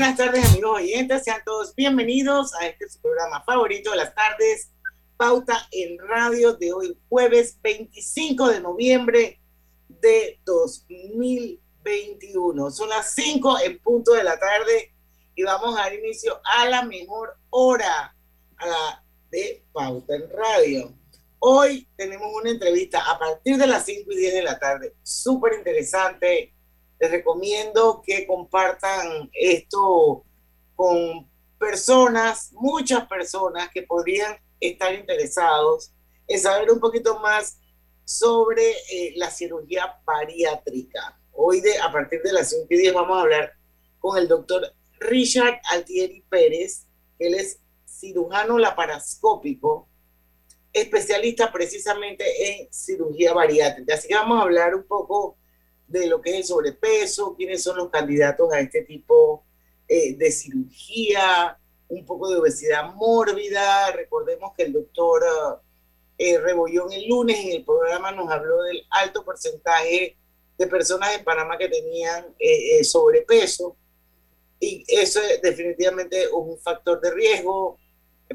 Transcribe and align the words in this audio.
Buenas 0.00 0.16
tardes 0.16 0.46
amigos 0.46 0.80
oyentes, 0.80 1.24
sean 1.24 1.42
todos 1.44 1.74
bienvenidos 1.74 2.54
a 2.54 2.66
este 2.66 2.88
su 2.88 2.98
programa 3.02 3.44
favorito 3.44 3.90
de 3.90 3.98
las 3.98 4.14
tardes, 4.14 4.70
Pauta 5.18 5.68
en 5.72 5.98
Radio 5.98 6.54
de 6.54 6.72
hoy 6.72 6.96
jueves 7.10 7.58
25 7.60 8.48
de 8.48 8.60
noviembre 8.60 9.38
de 9.88 10.40
2021. 10.46 12.70
Son 12.70 12.88
las 12.88 13.14
5 13.14 13.58
en 13.62 13.78
punto 13.80 14.14
de 14.14 14.24
la 14.24 14.38
tarde 14.38 14.94
y 15.34 15.42
vamos 15.42 15.78
a 15.78 15.82
dar 15.82 15.92
inicio 15.92 16.40
a 16.44 16.66
la 16.66 16.82
mejor 16.82 17.36
hora 17.50 18.16
a 18.56 18.66
la 18.66 19.04
de 19.30 19.62
Pauta 19.70 20.14
en 20.14 20.30
Radio. 20.30 20.94
Hoy 21.40 21.86
tenemos 21.98 22.28
una 22.34 22.48
entrevista 22.48 23.02
a 23.02 23.18
partir 23.18 23.58
de 23.58 23.66
las 23.66 23.84
5 23.84 24.10
y 24.12 24.16
10 24.16 24.32
de 24.32 24.42
la 24.44 24.58
tarde, 24.58 24.94
súper 25.02 25.58
interesante. 25.58 26.54
Les 27.00 27.10
recomiendo 27.10 28.02
que 28.04 28.26
compartan 28.26 29.30
esto 29.32 30.22
con 30.76 31.26
personas, 31.58 32.52
muchas 32.52 33.06
personas 33.08 33.70
que 33.72 33.82
podrían 33.82 34.38
estar 34.60 34.94
interesados 34.94 35.92
en 36.28 36.38
saber 36.38 36.70
un 36.70 36.78
poquito 36.78 37.18
más 37.18 37.58
sobre 38.04 38.70
eh, 38.70 39.14
la 39.16 39.30
cirugía 39.30 39.98
bariátrica. 40.04 41.18
Hoy, 41.32 41.60
de, 41.60 41.78
a 41.78 41.90
partir 41.90 42.20
de 42.22 42.32
las 42.32 42.50
5 42.50 42.66
y 42.68 42.76
10, 42.76 42.94
vamos 42.94 43.16
a 43.16 43.22
hablar 43.22 43.52
con 43.98 44.18
el 44.18 44.28
doctor 44.28 44.70
Richard 44.98 45.60
Altieri 45.70 46.22
Pérez. 46.28 46.86
Él 47.18 47.34
es 47.34 47.60
cirujano 47.86 48.58
laparoscópico, 48.58 49.88
especialista 50.72 51.50
precisamente 51.50 52.24
en 52.50 52.72
cirugía 52.72 53.32
bariátrica. 53.32 53.94
Así 53.94 54.08
que 54.08 54.14
vamos 54.14 54.38
a 54.38 54.42
hablar 54.42 54.74
un 54.74 54.84
poco 54.84 55.36
de 55.90 56.06
lo 56.06 56.20
que 56.20 56.30
es 56.30 56.36
el 56.36 56.44
sobrepeso, 56.44 57.34
quiénes 57.36 57.62
son 57.62 57.76
los 57.76 57.90
candidatos 57.90 58.52
a 58.52 58.60
este 58.60 58.82
tipo 58.82 59.44
eh, 59.88 60.14
de 60.16 60.30
cirugía, 60.30 61.58
un 61.88 62.06
poco 62.06 62.30
de 62.30 62.38
obesidad 62.38 62.94
mórbida. 62.94 63.90
Recordemos 63.92 64.52
que 64.56 64.64
el 64.64 64.72
doctor 64.72 65.22
eh, 66.16 66.38
Rebollón 66.38 66.92
el 66.92 67.08
lunes 67.08 67.38
en 67.38 67.52
el 67.52 67.64
programa 67.64 68.12
nos 68.12 68.30
habló 68.30 68.62
del 68.62 68.82
alto 68.90 69.24
porcentaje 69.24 70.16
de 70.56 70.66
personas 70.66 71.16
en 71.16 71.24
Panamá 71.24 71.56
que 71.56 71.68
tenían 71.68 72.26
eh, 72.38 72.78
eh, 72.78 72.84
sobrepeso 72.84 73.76
y 74.60 74.84
eso 74.86 75.20
es 75.22 75.40
definitivamente 75.40 76.28
un 76.28 76.58
factor 76.58 77.00
de 77.00 77.10
riesgo 77.12 77.78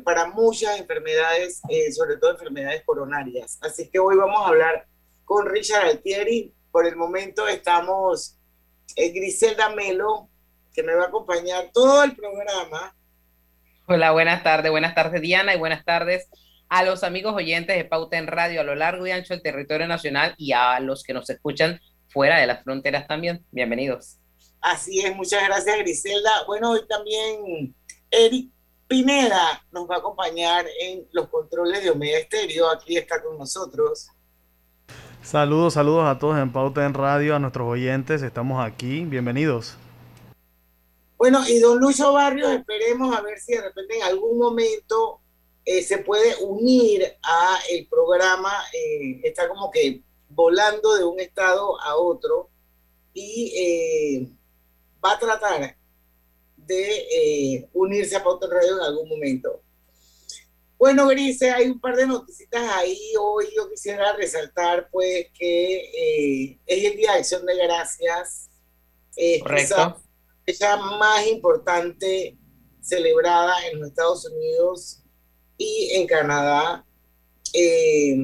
para 0.03 0.25
muchas 0.25 0.79
enfermedades, 0.79 1.61
eh, 1.69 1.91
sobre 1.91 2.17
todo 2.17 2.31
enfermedades 2.31 2.83
coronarias. 2.83 3.59
Así 3.61 3.87
que 3.89 3.99
hoy 3.99 4.15
vamos 4.17 4.41
a 4.41 4.47
hablar 4.47 4.87
con 5.23 5.45
Richard 5.45 5.85
Altieri. 5.85 6.51
Por 6.75 6.85
el 6.85 6.97
momento 6.97 7.47
estamos 7.47 8.37
eh, 8.97 9.09
Griselda 9.11 9.69
Melo, 9.69 10.27
que 10.73 10.83
me 10.83 10.93
va 10.93 11.05
a 11.05 11.07
acompañar 11.07 11.69
todo 11.73 12.03
el 12.03 12.13
programa. 12.13 12.93
Hola, 13.87 14.11
buenas 14.11 14.43
tardes, 14.43 14.71
buenas 14.71 14.93
tardes 14.93 15.21
Diana 15.21 15.55
y 15.55 15.57
buenas 15.57 15.85
tardes 15.85 16.27
a 16.67 16.83
los 16.83 17.05
amigos 17.05 17.33
oyentes 17.33 17.77
de 17.77 17.85
Pauta 17.85 18.17
en 18.17 18.27
Radio 18.27 18.59
a 18.59 18.65
lo 18.65 18.75
largo 18.75 19.07
y 19.07 19.11
ancho 19.11 19.33
del 19.33 19.41
territorio 19.41 19.87
nacional 19.87 20.35
y 20.37 20.51
a 20.51 20.77
los 20.81 21.03
que 21.03 21.13
nos 21.13 21.29
escuchan 21.29 21.79
fuera 22.09 22.39
de 22.39 22.47
las 22.47 22.61
fronteras 22.61 23.07
también. 23.07 23.45
Bienvenidos. 23.51 24.17
Así 24.59 24.99
es, 24.99 25.15
muchas 25.15 25.45
gracias 25.45 25.77
Griselda. 25.77 26.43
Bueno, 26.45 26.71
hoy 26.71 26.85
también 26.89 27.73
Eric 28.11 28.51
Pineda 28.89 29.65
nos 29.71 29.89
va 29.89 29.95
a 29.95 29.99
acompañar 29.99 30.65
en 30.81 31.07
los 31.13 31.29
controles 31.29 31.85
de 31.85 31.91
Omega 31.91 32.17
Estéreo. 32.17 32.69
Aquí 32.69 32.97
está 32.97 33.23
con 33.23 33.37
nosotros. 33.37 34.09
Saludos, 35.25 35.73
saludos 35.73 36.05
a 36.05 36.19
todos 36.19 36.37
en 36.37 36.51
Pauta 36.51 36.85
en 36.85 36.93
Radio, 36.93 37.35
a 37.35 37.39
nuestros 37.39 37.67
oyentes. 37.67 38.21
Estamos 38.21 38.63
aquí. 38.63 39.05
Bienvenidos. 39.05 39.75
Bueno, 41.17 41.39
y 41.49 41.59
don 41.59 41.79
Lucho 41.79 42.13
Barrios, 42.13 42.51
esperemos 42.51 43.17
a 43.17 43.21
ver 43.21 43.39
si 43.39 43.53
de 43.53 43.61
repente 43.63 43.97
en 43.97 44.03
algún 44.03 44.37
momento 44.37 45.21
eh, 45.65 45.81
se 45.81 45.97
puede 45.97 46.35
unir 46.43 47.01
a 47.23 47.57
el 47.71 47.87
programa. 47.87 48.51
Eh, 48.71 49.21
está 49.23 49.49
como 49.49 49.71
que 49.71 50.03
volando 50.29 50.93
de 50.93 51.03
un 51.03 51.19
estado 51.19 51.81
a 51.81 51.95
otro 51.95 52.51
y 53.11 53.51
eh, 53.57 54.29
va 55.03 55.13
a 55.13 55.19
tratar 55.19 55.75
de 56.55 56.97
eh, 56.99 57.69
unirse 57.73 58.15
a 58.15 58.23
Pauta 58.23 58.45
en 58.45 58.51
Radio 58.51 58.77
en 58.77 58.83
algún 58.83 59.09
momento. 59.09 59.59
Bueno, 60.85 61.07
Grise, 61.07 61.49
hay 61.49 61.67
un 61.67 61.79
par 61.79 61.95
de 61.95 62.05
noticias 62.05 62.47
ahí. 62.75 63.11
Hoy 63.19 63.47
yo 63.57 63.67
quisiera 63.67 64.13
resaltar, 64.13 64.87
pues, 64.91 65.29
que 65.33 65.77
eh, 65.77 66.59
es 66.63 66.83
el 66.85 66.95
Día 66.95 67.13
de 67.13 67.17
Acción 67.17 67.43
de 67.43 67.55
Gracias. 67.55 68.51
Eh, 69.15 69.39
Correcto. 69.39 69.99
Esa 70.45 70.77
más 70.77 71.25
importante 71.25 72.37
celebrada 72.81 73.65
en 73.65 73.79
los 73.79 73.89
Estados 73.89 74.27
Unidos 74.27 75.01
y 75.57 75.89
en 75.93 76.05
Canadá. 76.05 76.85
Eh, 77.51 78.15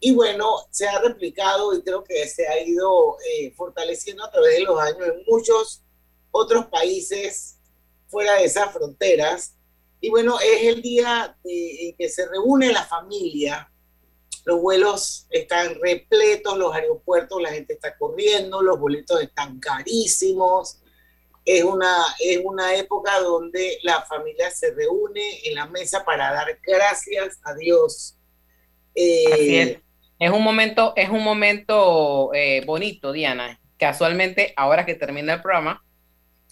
y 0.00 0.14
bueno, 0.14 0.66
se 0.70 0.88
ha 0.88 0.98
replicado 1.00 1.76
y 1.76 1.82
creo 1.82 2.02
que 2.02 2.26
se 2.28 2.48
ha 2.48 2.58
ido 2.62 3.18
eh, 3.30 3.52
fortaleciendo 3.54 4.24
a 4.24 4.30
través 4.30 4.54
de 4.54 4.64
los 4.64 4.80
años 4.80 5.06
en 5.06 5.22
muchos 5.26 5.82
otros 6.30 6.64
países 6.68 7.58
fuera 8.08 8.36
de 8.36 8.44
esas 8.44 8.72
fronteras. 8.72 9.55
Y 10.06 10.08
bueno, 10.08 10.38
es 10.38 10.62
el 10.62 10.82
día 10.82 11.36
de, 11.42 11.88
en 11.88 11.96
que 11.96 12.08
se 12.08 12.28
reúne 12.28 12.72
la 12.72 12.84
familia. 12.84 13.68
Los 14.44 14.60
vuelos 14.60 15.26
están 15.30 15.74
repletos, 15.80 16.56
los 16.56 16.72
aeropuertos, 16.72 17.42
la 17.42 17.50
gente 17.50 17.72
está 17.72 17.98
corriendo, 17.98 18.62
los 18.62 18.78
boletos 18.78 19.20
están 19.20 19.58
carísimos. 19.58 20.80
Es 21.44 21.64
una, 21.64 21.96
es 22.20 22.38
una 22.44 22.76
época 22.76 23.18
donde 23.18 23.80
la 23.82 24.02
familia 24.02 24.48
se 24.52 24.72
reúne 24.74 25.40
en 25.44 25.56
la 25.56 25.66
mesa 25.66 26.04
para 26.04 26.32
dar 26.32 26.56
gracias 26.62 27.40
a 27.42 27.52
Dios. 27.54 28.16
Eh, 28.94 29.24
Así 29.32 29.56
es. 29.56 29.78
Es 30.20 30.30
un 30.30 30.44
momento, 30.44 30.92
es 30.94 31.08
un 31.08 31.24
momento 31.24 32.30
eh, 32.32 32.62
bonito, 32.64 33.10
Diana. 33.10 33.60
Casualmente, 33.76 34.54
ahora 34.56 34.86
que 34.86 34.94
termina 34.94 35.34
el 35.34 35.42
programa, 35.42 35.82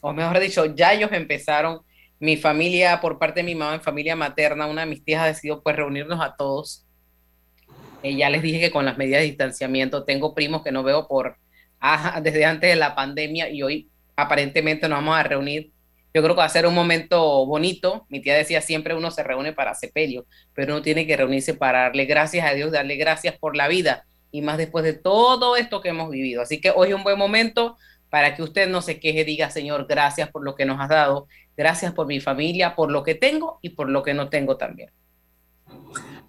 o 0.00 0.12
mejor 0.12 0.40
dicho, 0.40 0.64
ya 0.74 0.92
ellos 0.92 1.12
empezaron, 1.12 1.82
mi 2.24 2.38
familia, 2.38 3.02
por 3.02 3.18
parte 3.18 3.40
de 3.40 3.44
mi 3.44 3.54
mamá, 3.54 3.74
en 3.74 3.82
familia 3.82 4.16
materna, 4.16 4.66
una 4.66 4.80
de 4.80 4.86
mis 4.86 5.04
tías 5.04 5.26
decidió 5.26 5.62
pues 5.62 5.76
reunirnos 5.76 6.22
a 6.22 6.34
todos. 6.36 6.86
Eh, 8.02 8.16
ya 8.16 8.30
les 8.30 8.40
dije 8.40 8.60
que 8.60 8.70
con 8.70 8.86
las 8.86 8.96
medidas 8.96 9.20
de 9.20 9.26
distanciamiento, 9.26 10.04
tengo 10.04 10.34
primos 10.34 10.62
que 10.62 10.72
no 10.72 10.82
veo 10.82 11.06
por 11.06 11.36
ah, 11.80 12.20
desde 12.24 12.46
antes 12.46 12.70
de 12.70 12.76
la 12.76 12.94
pandemia 12.94 13.50
y 13.50 13.62
hoy 13.62 13.90
aparentemente 14.16 14.88
nos 14.88 15.00
vamos 15.00 15.18
a 15.18 15.22
reunir. 15.22 15.70
Yo 16.14 16.22
creo 16.22 16.34
que 16.34 16.38
va 16.38 16.46
a 16.46 16.48
ser 16.48 16.66
un 16.66 16.74
momento 16.74 17.44
bonito. 17.44 18.06
Mi 18.08 18.20
tía 18.20 18.36
decía 18.36 18.62
siempre 18.62 18.94
uno 18.94 19.10
se 19.10 19.22
reúne 19.22 19.52
para 19.52 19.74
sepelio, 19.74 20.24
pero 20.54 20.72
uno 20.72 20.80
tiene 20.82 21.06
que 21.06 21.18
reunirse 21.18 21.52
para 21.52 21.82
darle 21.82 22.06
gracias 22.06 22.46
a 22.46 22.54
Dios, 22.54 22.72
darle 22.72 22.96
gracias 22.96 23.36
por 23.36 23.54
la 23.54 23.68
vida 23.68 24.06
y 24.30 24.40
más 24.40 24.56
después 24.56 24.82
de 24.82 24.94
todo 24.94 25.56
esto 25.56 25.82
que 25.82 25.90
hemos 25.90 26.08
vivido. 26.08 26.40
Así 26.40 26.58
que 26.58 26.70
hoy 26.70 26.88
es 26.88 26.94
un 26.94 27.04
buen 27.04 27.18
momento 27.18 27.76
para 28.14 28.36
que 28.36 28.44
usted 28.44 28.68
no 28.68 28.80
se 28.80 29.00
queje, 29.00 29.24
diga, 29.24 29.50
Señor, 29.50 29.88
gracias 29.88 30.30
por 30.30 30.44
lo 30.44 30.54
que 30.54 30.64
nos 30.64 30.80
has 30.80 30.88
dado, 30.88 31.26
gracias 31.56 31.92
por 31.92 32.06
mi 32.06 32.20
familia, 32.20 32.76
por 32.76 32.88
lo 32.92 33.02
que 33.02 33.16
tengo 33.16 33.58
y 33.60 33.70
por 33.70 33.90
lo 33.90 34.04
que 34.04 34.14
no 34.14 34.30
tengo 34.30 34.56
también. 34.56 34.92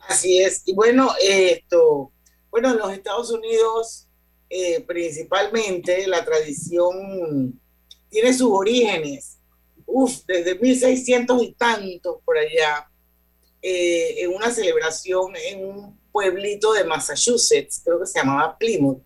Así 0.09 0.39
es. 0.39 0.63
Y 0.65 0.73
bueno, 0.73 1.11
esto, 1.21 2.11
bueno, 2.49 2.71
en 2.71 2.77
los 2.77 2.91
Estados 2.91 3.29
Unidos, 3.29 4.07
eh, 4.49 4.81
principalmente, 4.81 6.07
la 6.07 6.25
tradición 6.25 7.61
tiene 8.09 8.33
sus 8.33 8.49
orígenes, 8.49 9.38
uf, 9.85 10.25
desde 10.25 10.57
1600 10.57 11.43
y 11.43 11.53
tantos 11.53 12.15
por 12.25 12.35
allá, 12.35 12.89
eh, 13.61 14.23
en 14.23 14.33
una 14.33 14.49
celebración 14.49 15.33
en 15.35 15.63
un 15.63 15.99
pueblito 16.11 16.73
de 16.73 16.83
Massachusetts, 16.83 17.83
creo 17.85 17.99
que 17.99 18.07
se 18.07 18.17
llamaba 18.17 18.57
Plymouth. 18.57 19.03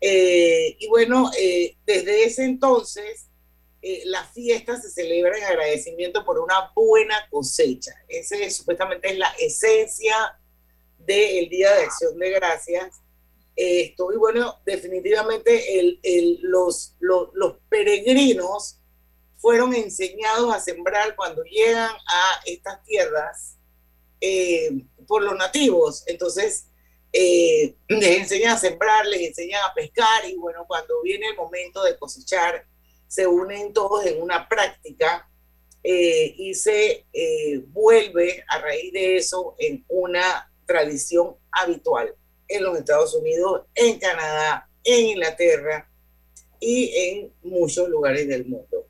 Eh, 0.00 0.76
y 0.78 0.88
bueno, 0.88 1.30
eh, 1.38 1.76
desde 1.84 2.24
ese 2.24 2.44
entonces, 2.44 3.26
eh, 3.82 4.02
la 4.06 4.24
fiesta 4.24 4.80
se 4.80 4.90
celebra 4.90 5.36
en 5.38 5.44
agradecimiento 5.44 6.24
por 6.24 6.38
una 6.38 6.70
buena 6.74 7.28
cosecha. 7.30 7.92
Ese 8.08 8.50
supuestamente 8.50 9.10
es 9.10 9.18
la 9.18 9.32
esencia 9.38 10.38
del 10.98 11.48
Día 11.48 11.74
de 11.74 11.84
Acción 11.84 12.18
de 12.18 12.30
Gracias. 12.30 13.00
Esto, 13.56 14.12
y 14.12 14.16
bueno, 14.16 14.60
definitivamente 14.64 15.98
los, 16.40 16.96
peregrinos 17.68 18.78
fueron 19.36 19.74
enseñados 19.74 20.54
a 20.54 20.60
sembrar 20.60 21.16
cuando 21.16 21.42
llegan 21.44 21.90
a 21.90 22.40
estas 22.44 22.82
tierras 22.84 23.56
eh, 24.20 24.84
por 25.06 25.22
los 25.22 25.36
nativos. 25.36 26.04
Entonces, 26.06 26.66
eh, 27.12 27.74
les 27.88 28.18
enseñan 28.18 28.54
a 28.54 28.58
sembrar, 28.58 29.06
les 29.06 29.20
enseñan 29.28 29.62
a 29.64 29.74
pescar 29.74 30.28
y 30.28 30.36
bueno, 30.36 30.64
cuando 30.66 31.02
viene 31.02 31.28
el 31.28 31.36
momento 31.36 31.82
de 31.82 31.98
cosechar, 31.98 32.64
se 33.08 33.26
unen 33.26 33.72
todos 33.72 34.06
en 34.06 34.22
una 34.22 34.48
práctica 34.48 35.28
eh, 35.82 36.34
y 36.36 36.54
se 36.54 37.06
eh, 37.12 37.58
vuelve 37.68 38.44
a 38.48 38.58
raíz 38.60 38.92
de 38.92 39.16
eso 39.16 39.56
en 39.58 39.84
una 39.88 40.52
tradición 40.66 41.36
habitual 41.50 42.14
en 42.46 42.62
los 42.62 42.78
Estados 42.78 43.14
Unidos, 43.14 43.62
en 43.74 43.98
Canadá, 43.98 44.68
en 44.84 45.06
Inglaterra 45.06 45.88
y 46.60 46.92
en 46.94 47.32
muchos 47.42 47.88
lugares 47.88 48.28
del 48.28 48.44
mundo. 48.44 48.86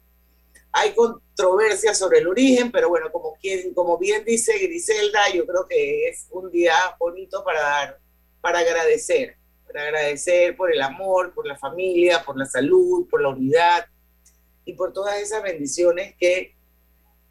Hay 0.72 0.92
controversia 0.94 1.94
sobre 1.94 2.18
el 2.18 2.28
origen, 2.28 2.70
pero 2.70 2.88
bueno, 2.88 3.10
como, 3.10 3.34
quien, 3.40 3.72
como 3.74 3.98
bien 3.98 4.24
dice 4.24 4.58
Griselda, 4.58 5.32
yo 5.32 5.46
creo 5.46 5.66
que 5.66 6.08
es 6.08 6.26
un 6.30 6.50
día 6.50 6.74
bonito 6.98 7.42
para 7.44 7.60
dar, 7.60 8.00
para 8.40 8.60
agradecer, 8.60 9.36
para 9.66 9.82
agradecer 9.82 10.56
por 10.56 10.72
el 10.72 10.80
amor, 10.82 11.32
por 11.34 11.46
la 11.46 11.56
familia, 11.56 12.22
por 12.24 12.38
la 12.38 12.46
salud, 12.46 13.06
por 13.08 13.22
la 13.22 13.28
unidad 13.28 13.86
y 14.64 14.72
por 14.72 14.92
todas 14.92 15.20
esas 15.20 15.42
bendiciones 15.42 16.14
que 16.18 16.54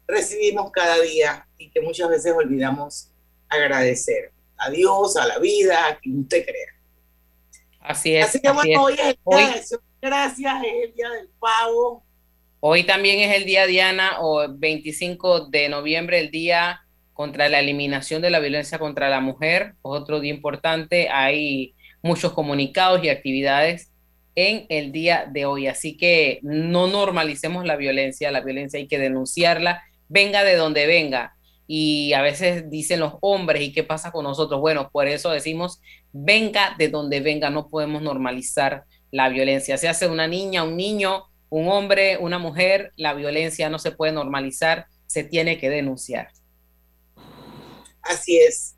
recibimos 0.06 0.70
cada 0.72 1.00
día 1.00 1.46
y 1.58 1.70
que 1.70 1.80
muchas 1.80 2.08
veces 2.08 2.32
olvidamos 2.32 3.10
agradecer 3.48 4.32
a 4.56 4.70
Dios, 4.70 5.16
a 5.16 5.26
la 5.26 5.38
vida, 5.38 5.88
a 5.88 5.98
quien 5.98 6.20
usted 6.20 6.44
crea. 6.44 6.68
Así 7.80 8.14
es. 8.14 8.26
Así 8.26 8.40
que 8.40 8.50
bueno, 8.50 8.82
hoy 8.82 8.94
es 8.94 9.00
el 9.00 9.18
día 9.26 9.48
de 9.48 9.78
gracias, 10.02 10.64
es 10.64 10.88
el 10.88 10.94
día 10.94 11.10
del 11.10 11.28
pavo. 11.38 12.04
Hoy 12.60 12.84
también 12.84 13.20
es 13.20 13.36
el 13.36 13.46
día, 13.46 13.66
Diana, 13.66 14.20
o 14.20 14.46
25 14.48 15.46
de 15.46 15.70
noviembre, 15.70 16.20
el 16.20 16.30
día 16.30 16.82
contra 17.20 17.50
la 17.50 17.60
eliminación 17.60 18.22
de 18.22 18.30
la 18.30 18.38
violencia 18.38 18.78
contra 18.78 19.10
la 19.10 19.20
mujer. 19.20 19.74
Otro 19.82 20.20
día 20.20 20.32
importante, 20.32 21.10
hay 21.10 21.74
muchos 22.02 22.32
comunicados 22.32 23.04
y 23.04 23.10
actividades 23.10 23.92
en 24.34 24.64
el 24.70 24.90
día 24.90 25.28
de 25.30 25.44
hoy. 25.44 25.66
Así 25.66 25.98
que 25.98 26.38
no 26.40 26.86
normalicemos 26.86 27.66
la 27.66 27.76
violencia, 27.76 28.30
la 28.30 28.40
violencia 28.40 28.78
hay 28.78 28.88
que 28.88 28.98
denunciarla 28.98 29.82
venga 30.08 30.44
de 30.44 30.56
donde 30.56 30.86
venga. 30.86 31.36
Y 31.66 32.14
a 32.14 32.22
veces 32.22 32.70
dicen 32.70 33.00
los 33.00 33.16
hombres, 33.20 33.60
¿y 33.60 33.70
qué 33.74 33.84
pasa 33.84 34.10
con 34.12 34.24
nosotros? 34.24 34.58
Bueno, 34.58 34.88
por 34.90 35.06
eso 35.06 35.28
decimos, 35.28 35.82
venga 36.12 36.74
de 36.78 36.88
donde 36.88 37.20
venga, 37.20 37.50
no 37.50 37.68
podemos 37.68 38.00
normalizar 38.00 38.84
la 39.10 39.28
violencia. 39.28 39.76
Se 39.76 39.90
hace 39.90 40.08
una 40.08 40.26
niña, 40.26 40.64
un 40.64 40.78
niño, 40.78 41.26
un 41.50 41.68
hombre, 41.68 42.16
una 42.16 42.38
mujer, 42.38 42.92
la 42.96 43.12
violencia 43.12 43.68
no 43.68 43.78
se 43.78 43.92
puede 43.92 44.12
normalizar, 44.12 44.86
se 45.04 45.22
tiene 45.22 45.58
que 45.58 45.68
denunciar. 45.68 46.30
Así 48.02 48.38
es. 48.38 48.76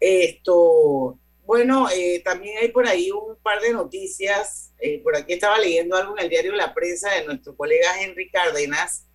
Esto, 0.00 1.18
bueno, 1.44 1.88
eh, 1.90 2.20
también 2.24 2.58
hay 2.58 2.68
por 2.68 2.86
ahí 2.86 3.10
un 3.10 3.36
par 3.42 3.60
de 3.60 3.72
noticias. 3.72 4.72
Eh, 4.78 5.00
por 5.02 5.16
aquí 5.16 5.32
estaba 5.34 5.58
leyendo 5.58 5.96
algo 5.96 6.16
en 6.16 6.24
el 6.24 6.30
diario 6.30 6.52
La 6.52 6.74
Prensa 6.74 7.10
de 7.10 7.24
nuestro 7.24 7.56
colega 7.56 8.00
Henry 8.00 8.30
Cárdenas, 8.30 9.06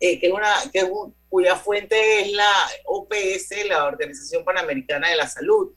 eh, 0.00 0.18
que, 0.18 0.30
una, 0.32 0.52
que 0.72 0.88
cuya 1.28 1.56
fuente 1.56 2.20
es 2.20 2.32
la 2.32 2.50
OPS, 2.84 3.68
la 3.68 3.84
Organización 3.86 4.44
Panamericana 4.44 5.08
de 5.08 5.16
la 5.16 5.28
Salud, 5.28 5.72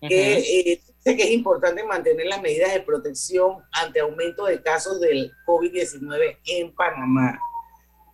que 0.00 0.38
eh, 0.38 0.82
dice 1.04 1.16
que 1.16 1.22
es 1.22 1.30
importante 1.30 1.84
mantener 1.84 2.26
las 2.26 2.42
medidas 2.42 2.72
de 2.72 2.80
protección 2.80 3.58
ante 3.72 4.00
aumento 4.00 4.46
de 4.46 4.60
casos 4.62 5.00
del 5.00 5.30
COVID-19 5.46 6.38
en 6.46 6.74
Panamá. 6.74 7.38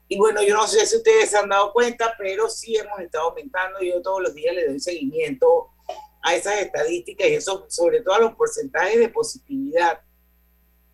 Y 0.09 0.17
bueno, 0.17 0.43
yo 0.43 0.55
no 0.55 0.67
sé 0.67 0.87
si 0.87 0.97
ustedes 0.97 1.31
se 1.31 1.37
han 1.37 1.51
dado 1.51 1.73
cuenta, 1.73 2.15
pero 2.19 2.49
sí 2.49 2.77
hemos 2.77 2.99
estado 3.01 3.29
aumentando. 3.29 3.81
Yo 3.81 4.01
todos 4.01 4.23
los 4.23 4.35
días 4.35 4.55
le 4.55 4.67
doy 4.67 4.81
seguimiento 4.81 5.71
a 6.23 6.35
esas 6.35 6.61
estadísticas 6.61 7.29
y 7.29 7.35
eso, 7.35 7.67
sobre 7.69 8.01
todo 8.01 8.15
a 8.15 8.21
los 8.21 8.35
porcentajes 8.35 8.99
de 8.99 9.09
positividad. 9.11 10.01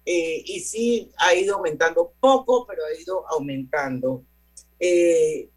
Eh, 0.04 0.42
y 0.44 0.60
sí 0.60 1.12
ha 1.18 1.34
ido 1.34 1.56
aumentando 1.56 2.12
poco, 2.18 2.66
pero 2.66 2.84
ha 2.84 3.00
ido 3.00 3.26
aumentando. 3.28 4.24
Eh, 4.80 5.48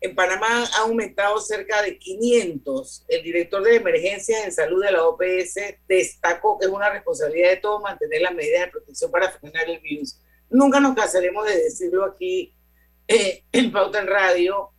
en 0.00 0.16
Panamá 0.16 0.64
ha 0.64 0.82
aumentado 0.82 1.38
cerca 1.40 1.82
de 1.82 1.98
500. 1.98 3.04
El 3.06 3.22
director 3.22 3.62
de 3.62 3.76
emergencias 3.76 4.44
en 4.44 4.52
salud 4.52 4.82
de 4.82 4.90
la 4.90 5.06
OPS 5.06 5.76
destacó 5.86 6.58
que 6.58 6.66
es 6.66 6.72
una 6.72 6.90
responsabilidad 6.90 7.50
de 7.50 7.56
todos 7.58 7.82
mantener 7.82 8.22
las 8.22 8.34
medidas 8.34 8.64
de 8.64 8.72
protección 8.72 9.10
para 9.10 9.30
frenar 9.30 9.68
el 9.68 9.78
virus. 9.80 10.18
Nunca 10.50 10.80
nos 10.80 10.96
cansaremos 10.96 11.46
de 11.46 11.56
decirlo 11.56 12.04
aquí 12.04 12.52
eh, 13.12 13.44
en 13.52 13.72
Pauta 13.72 14.00
en 14.00 14.06
Radio. 14.06 14.70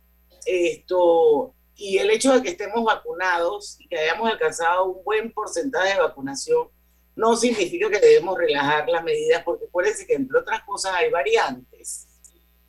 Esto, 0.46 1.54
y 1.74 1.98
el 1.98 2.10
hecho 2.10 2.34
de 2.34 2.42
que 2.42 2.50
estemos 2.50 2.84
vacunados 2.84 3.76
y 3.80 3.88
que 3.88 3.98
hayamos 3.98 4.30
alcanzado 4.30 4.84
un 4.86 5.04
buen 5.04 5.32
porcentaje 5.32 5.94
de 5.94 6.00
vacunación 6.00 6.68
no 7.16 7.36
significa 7.36 7.88
que 7.88 8.00
debemos 8.00 8.36
relajar 8.36 8.88
las 8.88 9.04
medidas, 9.04 9.42
porque 9.44 9.66
acuérdense 9.66 10.06
que 10.06 10.14
entre 10.14 10.38
otras 10.38 10.62
cosas 10.64 10.94
hay 10.96 11.10
variantes 11.10 12.08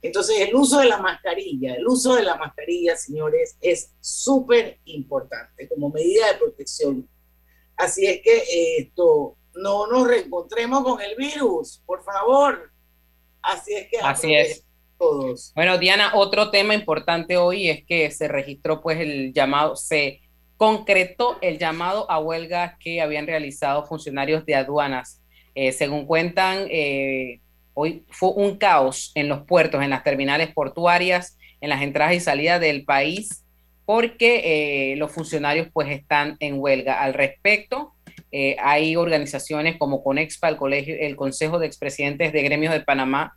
entonces, 0.06 0.40
el 0.40 0.54
uso 0.54 0.80
de 0.80 0.86
la 0.86 1.00
mascarilla, 1.00 1.74
el 1.74 1.88
uso 1.88 2.14
de 2.14 2.22
la 2.22 2.36
mascarilla, 2.36 2.96
señores, 2.96 3.58
es 3.60 3.92
súper 4.00 4.80
importante 4.86 5.68
como 5.68 5.90
medida 5.90 6.28
de 6.28 6.38
protección. 6.38 7.10
Así 7.76 8.06
es 8.06 8.22
que 8.22 8.44
esto, 8.78 9.36
no 9.56 9.88
nos 9.88 10.08
reencontremos 10.08 10.84
con 10.84 11.02
el 11.02 11.16
virus, 11.16 11.82
por 11.88 12.04
favor. 12.04 12.72
Así 13.42 13.74
es 13.74 13.88
que 13.90 13.98
Así 13.98 14.36
es. 14.36 14.65
Todos. 14.98 15.52
Bueno, 15.56 15.78
Diana, 15.78 16.12
otro 16.16 16.52
tema 16.52 16.74
importante 16.74 17.38
hoy 17.38 17.70
es 17.70 17.86
que 17.86 18.10
se 18.12 18.28
registró 18.28 18.82
pues 18.82 19.00
el 19.00 19.34
llamado, 19.34 19.75
se 19.75 20.22
concretó 20.58 21.38
el 21.42 21.58
llamado 21.58 22.10
a 22.10 22.20
huelga 22.20 22.78
que 22.80 23.02
habían 23.02 23.28
realizado 23.28 23.86
funcionarios 23.86 24.46
de 24.46 24.56
aduanas. 24.56 25.22
Eh, 25.54 25.72
según 25.72 26.06
cuentan, 26.06 26.68
eh, 26.70 27.40
Hoy 27.78 28.06
fue 28.10 28.30
un 28.30 28.58
caos 28.58 29.12
en 29.16 29.28
los 29.28 29.44
puertos, 29.44 29.84
en 29.84 29.90
las 29.90 30.04
terminales 30.04 30.54
portuarias, 30.54 31.38
en 31.60 31.70
las 31.70 31.82
entradas 31.82 32.16
y 32.16 32.22
salidas 32.22 32.62
del 32.62 32.86
país, 32.86 33.44
porque 33.86 34.94
eh, 34.94 34.96
los 34.96 35.12
funcionarios 35.12 35.68
pues 35.74 35.90
están 35.90 36.38
en 36.40 36.58
huelga. 36.58 37.02
Al 37.02 37.14
respecto, 37.14 37.94
eh, 38.32 38.56
hay 38.64 38.96
organizaciones 38.96 39.75
como 39.78 40.02
Conexpa, 40.06 40.48
el, 40.48 40.56
colegio, 40.56 40.96
el 40.98 41.18
Consejo 41.18 41.60
de 41.60 41.68
Expresidentes 41.68 42.32
de 42.32 42.44
Gremios 42.44 42.72
de 42.72 42.80
Panamá, 42.80 43.34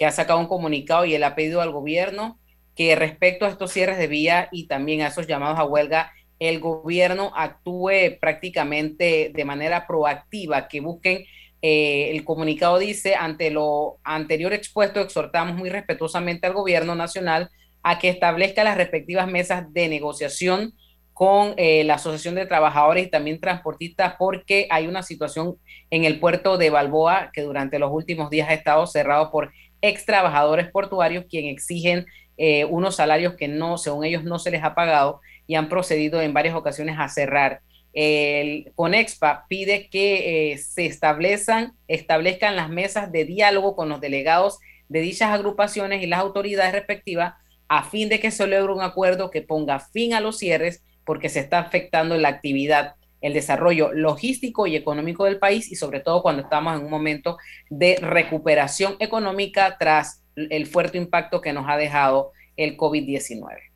que 0.00 0.06
ha 0.06 0.12
sacado 0.12 0.38
un 0.38 0.46
comunicado 0.46 1.04
y 1.04 1.14
él 1.14 1.22
ha 1.24 1.34
pedido 1.34 1.60
al 1.60 1.72
gobierno 1.72 2.38
que 2.74 2.96
respecto 2.96 3.44
a 3.44 3.50
estos 3.50 3.70
cierres 3.70 3.98
de 3.98 4.06
vía 4.06 4.48
y 4.50 4.66
también 4.66 5.02
a 5.02 5.08
esos 5.08 5.26
llamados 5.26 5.58
a 5.58 5.64
huelga, 5.64 6.10
el 6.38 6.58
gobierno 6.58 7.32
actúe 7.36 8.18
prácticamente 8.18 9.30
de 9.34 9.44
manera 9.44 9.86
proactiva, 9.86 10.68
que 10.68 10.80
busquen 10.80 11.26
eh, 11.60 12.12
el 12.12 12.24
comunicado 12.24 12.78
dice, 12.78 13.14
ante 13.14 13.50
lo 13.50 13.98
anterior 14.02 14.54
expuesto, 14.54 15.00
exhortamos 15.00 15.54
muy 15.54 15.68
respetuosamente 15.68 16.46
al 16.46 16.54
gobierno 16.54 16.94
nacional 16.94 17.50
a 17.82 17.98
que 17.98 18.08
establezca 18.08 18.64
las 18.64 18.78
respectivas 18.78 19.30
mesas 19.30 19.70
de 19.70 19.86
negociación 19.90 20.72
con 21.12 21.52
eh, 21.58 21.84
la 21.84 21.96
Asociación 21.96 22.36
de 22.36 22.46
Trabajadores 22.46 23.06
y 23.06 23.10
también 23.10 23.38
transportistas, 23.38 24.14
porque 24.18 24.66
hay 24.70 24.86
una 24.86 25.02
situación 25.02 25.56
en 25.90 26.06
el 26.06 26.18
puerto 26.18 26.56
de 26.56 26.70
Balboa 26.70 27.28
que 27.34 27.42
durante 27.42 27.78
los 27.78 27.92
últimos 27.92 28.30
días 28.30 28.48
ha 28.48 28.54
estado 28.54 28.86
cerrado 28.86 29.30
por 29.30 29.52
ex 29.80 30.04
trabajadores 30.06 30.70
portuarios, 30.70 31.24
quienes 31.28 31.52
exigen 31.52 32.06
eh, 32.36 32.64
unos 32.64 32.96
salarios 32.96 33.34
que 33.34 33.48
no, 33.48 33.78
según 33.78 34.04
ellos, 34.04 34.24
no 34.24 34.38
se 34.38 34.50
les 34.50 34.62
ha 34.62 34.74
pagado 34.74 35.20
y 35.46 35.56
han 35.56 35.68
procedido 35.68 36.22
en 36.22 36.32
varias 36.32 36.54
ocasiones 36.54 36.96
a 36.98 37.08
cerrar. 37.08 37.60
El 37.92 38.72
CONEXPA 38.76 39.46
pide 39.48 39.88
que 39.88 40.52
eh, 40.52 40.58
se 40.58 40.86
establezcan, 40.86 41.72
establezcan 41.88 42.56
las 42.56 42.70
mesas 42.70 43.10
de 43.10 43.24
diálogo 43.24 43.74
con 43.74 43.88
los 43.88 44.00
delegados 44.00 44.58
de 44.88 45.00
dichas 45.00 45.30
agrupaciones 45.30 46.02
y 46.02 46.06
las 46.06 46.20
autoridades 46.20 46.72
respectivas 46.72 47.34
a 47.68 47.84
fin 47.84 48.08
de 48.08 48.20
que 48.20 48.30
se 48.30 48.46
logre 48.46 48.72
un 48.72 48.82
acuerdo 48.82 49.30
que 49.30 49.42
ponga 49.42 49.78
fin 49.78 50.14
a 50.14 50.20
los 50.20 50.38
cierres 50.38 50.82
porque 51.04 51.28
se 51.28 51.40
está 51.40 51.58
afectando 51.58 52.16
la 52.16 52.28
actividad, 52.28 52.94
el 53.20 53.32
desarrollo 53.32 53.92
logístico 53.92 54.66
y 54.66 54.76
económico 54.76 55.24
del 55.24 55.38
país 55.38 55.70
y 55.70 55.76
sobre 55.76 56.00
todo 56.00 56.22
cuando 56.22 56.42
estamos 56.42 56.78
en 56.78 56.84
un 56.84 56.90
momento 56.90 57.36
de 57.68 57.98
recuperación 58.00 58.96
económica 58.98 59.76
tras 59.78 60.22
el 60.36 60.66
fuerte 60.66 60.98
impacto 60.98 61.40
que 61.40 61.52
nos 61.52 61.68
ha 61.68 61.76
dejado 61.76 62.32
el 62.56 62.76
COVID-19 62.76 63.70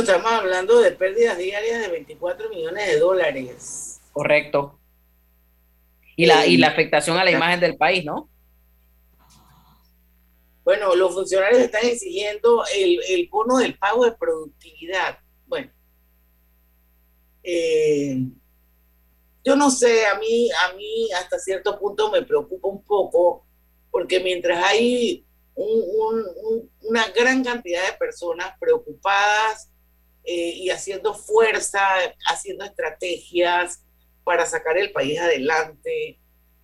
estamos 0.00 0.32
hablando 0.32 0.80
de 0.80 0.92
pérdidas 0.92 1.38
diarias 1.38 1.80
de 1.80 1.88
24 1.88 2.48
millones 2.48 2.86
de 2.86 2.98
dólares. 2.98 4.00
Correcto. 4.12 4.78
Y 6.16 6.26
la, 6.26 6.46
y 6.46 6.56
la 6.56 6.68
afectación 6.68 7.18
a 7.18 7.24
la 7.24 7.30
imagen 7.30 7.60
del 7.60 7.76
país, 7.76 8.04
¿no? 8.04 8.30
Bueno, 10.64 10.94
los 10.94 11.12
funcionarios 11.12 11.60
están 11.60 11.84
exigiendo 11.84 12.64
el, 12.74 13.00
el 13.08 13.28
bono 13.28 13.58
del 13.58 13.76
pago 13.76 14.04
de 14.04 14.12
productividad. 14.12 15.18
Bueno, 15.46 15.70
Eh, 17.44 18.18
yo 19.44 19.54
no 19.54 19.70
sé, 19.70 20.06
a 20.06 20.18
mí, 20.18 20.48
a 20.50 20.74
mí 20.74 21.12
hasta 21.12 21.38
cierto 21.38 21.78
punto 21.78 22.10
me 22.10 22.22
preocupa 22.22 22.68
un 22.68 22.82
poco, 22.82 23.46
porque 23.90 24.18
mientras 24.20 24.64
hay 24.64 25.26
una 25.54 27.08
gran 27.10 27.44
cantidad 27.44 27.86
de 27.86 27.98
personas 27.98 28.54
preocupadas 28.58 29.70
eh, 30.24 30.54
y 30.56 30.70
haciendo 30.70 31.14
fuerza, 31.14 31.80
haciendo 32.26 32.64
estrategias 32.64 33.84
para 34.24 34.46
sacar 34.46 34.78
el 34.78 34.90
país 34.90 35.20
adelante, 35.20 36.18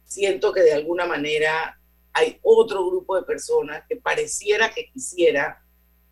siento 0.04 0.52
que 0.52 0.62
de 0.62 0.72
alguna 0.72 1.06
manera 1.06 1.78
hay 2.12 2.40
otro 2.42 2.84
grupo 2.86 3.14
de 3.16 3.22
personas 3.22 3.84
que 3.88 3.96
pareciera 3.96 4.72
que 4.72 4.90
quisiera 4.90 5.62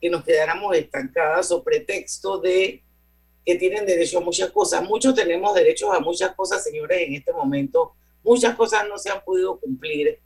que 0.01 0.11
nos 0.11 0.23
quedáramos 0.23 0.77
estancadas 0.77 1.51
o 1.51 1.65
pretexto 1.65 2.39
de 2.39 2.85
que 3.49 3.55
tienen 3.55 3.87
derecho 3.87 4.19
a 4.19 4.21
muchas 4.21 4.51
cosas. 4.51 4.87
Muchos 4.87 5.15
tenemos 5.15 5.55
derechos 5.55 5.89
a 5.95 6.01
muchas 6.01 6.35
cosas, 6.35 6.63
señores, 6.63 7.01
en 7.01 7.15
este 7.15 7.33
momento. 7.33 7.95
Muchas 8.23 8.55
cosas 8.55 8.87
no 8.87 8.99
se 8.99 9.09
han 9.09 9.25
podido 9.25 9.59
cumplir, 9.59 10.21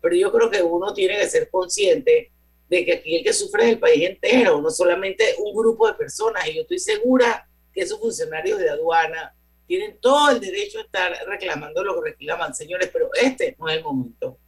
pero 0.00 0.14
yo 0.14 0.30
creo 0.30 0.48
que 0.48 0.62
uno 0.62 0.94
tiene 0.94 1.18
que 1.18 1.28
ser 1.28 1.50
consciente 1.50 2.30
de 2.68 2.84
que 2.84 2.92
aquí 2.92 3.16
el 3.16 3.24
que 3.24 3.32
sufre 3.32 3.64
es 3.64 3.68
el 3.70 3.80
país 3.80 4.08
entero, 4.08 4.60
no 4.60 4.70
solamente 4.70 5.34
un 5.38 5.52
grupo 5.52 5.88
de 5.88 5.94
personas. 5.94 6.46
Y 6.46 6.54
yo 6.54 6.62
estoy 6.62 6.78
segura 6.78 7.44
que 7.74 7.80
esos 7.80 7.98
funcionarios 7.98 8.60
de 8.60 8.70
aduana 8.70 9.34
tienen 9.66 9.98
todo 10.00 10.30
el 10.30 10.38
derecho 10.38 10.78
a 10.78 10.82
estar 10.82 11.12
reclamando 11.26 11.82
lo 11.82 12.00
que 12.00 12.10
reclaman, 12.10 12.54
señores, 12.54 12.88
pero 12.92 13.10
este 13.20 13.56
no 13.58 13.68
es 13.68 13.78
el 13.78 13.82
momento. 13.82 14.38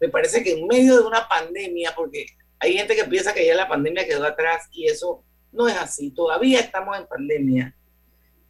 Me 0.00 0.08
parece 0.08 0.42
que 0.42 0.54
en 0.54 0.66
medio 0.66 0.96
de 0.96 1.06
una 1.06 1.28
pandemia, 1.28 1.94
porque 1.94 2.26
hay 2.58 2.72
gente 2.72 2.96
que 2.96 3.04
piensa 3.04 3.32
que 3.32 3.46
ya 3.46 3.54
la 3.54 3.68
pandemia 3.68 4.08
quedó 4.08 4.24
atrás 4.24 4.66
y 4.72 4.88
eso 4.88 5.22
no 5.52 5.68
es 5.68 5.76
así. 5.76 6.10
Todavía 6.10 6.60
estamos 6.60 6.96
en 6.98 7.06
pandemia. 7.06 7.76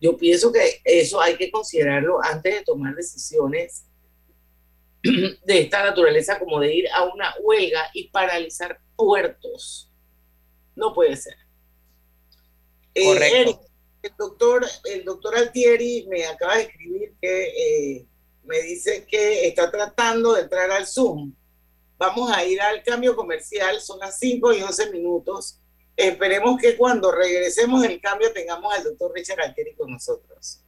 Yo 0.00 0.16
pienso 0.16 0.52
que 0.52 0.80
eso 0.84 1.20
hay 1.20 1.36
que 1.36 1.50
considerarlo 1.50 2.22
antes 2.22 2.54
de 2.54 2.64
tomar 2.64 2.94
decisiones 2.94 3.84
de 5.02 5.60
esta 5.60 5.84
naturaleza 5.84 6.38
como 6.38 6.58
de 6.60 6.74
ir 6.74 6.88
a 6.90 7.04
una 7.04 7.34
huelga 7.42 7.90
y 7.92 8.08
paralizar 8.08 8.80
puertos. 8.96 9.90
No 10.74 10.94
puede 10.94 11.16
ser. 11.16 11.36
Eh, 12.94 13.04
Correcto. 13.04 13.60
el 14.02 14.12
doctor, 14.16 14.66
el 14.84 15.04
doctor 15.04 15.36
Altieri 15.36 16.06
me 16.08 16.26
acaba 16.26 16.56
de 16.56 16.62
escribir 16.62 17.14
que 17.20 17.96
eh, 17.98 18.06
me 18.44 18.62
dice 18.62 19.06
que 19.06 19.46
está 19.46 19.70
tratando 19.70 20.34
de 20.34 20.42
entrar 20.42 20.70
al 20.70 20.86
Zoom. 20.86 21.34
Vamos 21.98 22.32
a 22.32 22.44
ir 22.44 22.60
al 22.60 22.82
cambio 22.82 23.14
comercial, 23.14 23.80
son 23.80 23.98
las 23.98 24.18
5 24.18 24.54
y 24.54 24.62
11 24.62 24.90
minutos. 24.90 25.59
Esperemos 26.00 26.58
que 26.58 26.78
cuando 26.78 27.12
regresemos 27.12 27.82
del 27.82 28.00
cambio 28.00 28.32
tengamos 28.32 28.72
al 28.72 28.84
doctor 28.84 29.12
Richard 29.14 29.40
Altieri 29.40 29.74
con 29.74 29.90
nosotros. 29.90 30.64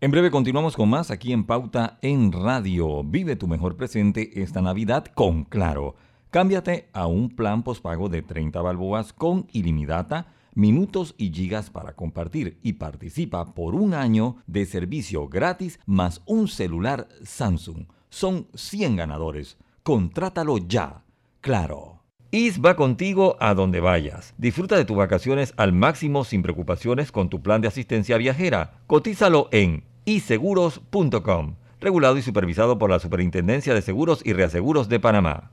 En 0.00 0.10
breve 0.10 0.32
continuamos 0.32 0.74
con 0.74 0.88
más 0.88 1.12
aquí 1.12 1.32
en 1.32 1.46
Pauta 1.46 2.00
en 2.02 2.32
Radio. 2.32 3.04
Vive 3.04 3.36
tu 3.36 3.46
mejor 3.46 3.76
presente 3.76 4.42
esta 4.42 4.60
Navidad 4.60 5.04
con 5.14 5.44
Claro. 5.44 5.94
Cámbiate 6.30 6.88
a 6.92 7.06
un 7.06 7.36
plan 7.36 7.62
pospago 7.62 8.08
de 8.08 8.22
30 8.22 8.60
balboas 8.60 9.12
con 9.12 9.46
ilimitada, 9.52 10.34
minutos 10.54 11.14
y 11.16 11.32
gigas 11.32 11.70
para 11.70 11.94
compartir 11.94 12.58
y 12.64 12.72
participa 12.72 13.54
por 13.54 13.76
un 13.76 13.94
año 13.94 14.42
de 14.48 14.66
servicio 14.66 15.28
gratis 15.28 15.78
más 15.86 16.20
un 16.26 16.48
celular 16.48 17.06
Samsung. 17.22 17.86
Son 18.10 18.48
100 18.54 18.96
ganadores. 18.96 19.56
Contrátalo 19.84 20.58
ya. 20.58 21.04
Claro. 21.40 21.97
IS 22.30 22.60
va 22.60 22.76
contigo 22.76 23.36
a 23.40 23.54
donde 23.54 23.80
vayas. 23.80 24.34
Disfruta 24.36 24.76
de 24.76 24.84
tus 24.84 24.96
vacaciones 24.96 25.54
al 25.56 25.72
máximo 25.72 26.24
sin 26.24 26.42
preocupaciones 26.42 27.10
con 27.10 27.30
tu 27.30 27.40
plan 27.40 27.62
de 27.62 27.68
asistencia 27.68 28.18
viajera. 28.18 28.72
Cotízalo 28.86 29.48
en 29.50 29.84
iseguros.com. 30.04 31.54
Regulado 31.80 32.18
y 32.18 32.22
supervisado 32.22 32.78
por 32.78 32.90
la 32.90 32.98
Superintendencia 32.98 33.72
de 33.72 33.80
Seguros 33.80 34.20
y 34.24 34.34
Reaseguros 34.34 34.88
de 34.88 35.00
Panamá. 35.00 35.52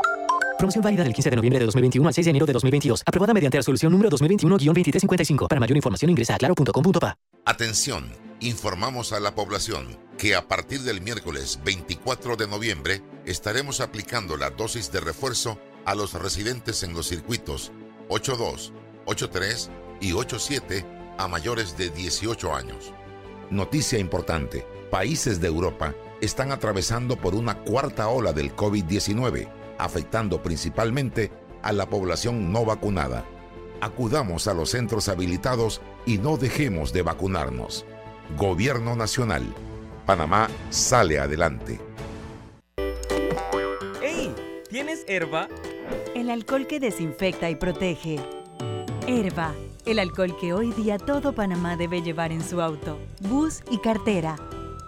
Promoción 0.61 0.83
válida 0.83 1.03
del 1.03 1.13
15 1.13 1.31
de 1.31 1.35
noviembre 1.35 1.57
de 1.57 1.65
2021 1.65 2.07
al 2.07 2.13
6 2.13 2.25
de 2.25 2.29
enero 2.29 2.45
de 2.45 2.53
2022. 2.53 3.01
Aprobada 3.03 3.33
mediante 3.33 3.57
resolución 3.57 3.91
número 3.91 4.11
2021-2355. 4.11 5.47
Para 5.47 5.59
mayor 5.59 5.75
información 5.75 6.11
ingresa 6.11 6.35
a 6.35 6.37
claro.com.pa. 6.37 7.17
Atención, 7.45 8.05
informamos 8.41 9.11
a 9.11 9.19
la 9.19 9.33
población 9.33 9.97
que 10.19 10.35
a 10.35 10.47
partir 10.47 10.81
del 10.81 11.01
miércoles 11.01 11.59
24 11.65 12.35
de 12.35 12.47
noviembre 12.47 13.01
estaremos 13.25 13.81
aplicando 13.81 14.37
la 14.37 14.51
dosis 14.51 14.91
de 14.91 14.99
refuerzo 14.99 15.57
a 15.83 15.95
los 15.95 16.13
residentes 16.13 16.83
en 16.83 16.93
los 16.93 17.07
circuitos 17.07 17.71
82, 18.09 18.71
83 19.05 19.71
y 19.99 20.13
87 20.13 20.85
a 21.17 21.27
mayores 21.27 21.75
de 21.75 21.89
18 21.89 22.55
años. 22.55 22.93
Noticia 23.49 23.97
importante, 23.97 24.63
países 24.91 25.41
de 25.41 25.47
Europa 25.47 25.95
están 26.21 26.51
atravesando 26.51 27.15
por 27.15 27.33
una 27.33 27.57
cuarta 27.63 28.09
ola 28.09 28.31
del 28.31 28.55
COVID-19 28.55 29.60
afectando 29.83 30.41
principalmente 30.41 31.31
a 31.63 31.71
la 31.73 31.89
población 31.89 32.51
no 32.51 32.65
vacunada. 32.65 33.25
Acudamos 33.81 34.47
a 34.47 34.53
los 34.53 34.69
centros 34.69 35.09
habilitados 35.09 35.81
y 36.05 36.19
no 36.19 36.37
dejemos 36.37 36.93
de 36.93 37.01
vacunarnos. 37.01 37.85
Gobierno 38.37 38.95
Nacional. 38.95 39.43
Panamá 40.05 40.49
sale 40.69 41.19
adelante. 41.19 41.79
¡Hey! 44.01 44.33
¿Tienes 44.69 45.03
herba? 45.07 45.47
El 46.15 46.29
alcohol 46.29 46.67
que 46.67 46.79
desinfecta 46.79 47.49
y 47.49 47.55
protege. 47.55 48.19
Herba, 49.07 49.53
el 49.85 49.97
alcohol 49.99 50.37
que 50.39 50.53
hoy 50.53 50.71
día 50.73 50.97
todo 50.99 51.33
Panamá 51.33 51.75
debe 51.75 52.01
llevar 52.01 52.31
en 52.31 52.43
su 52.43 52.61
auto, 52.61 52.99
bus 53.21 53.63
y 53.71 53.79
cartera. 53.79 54.35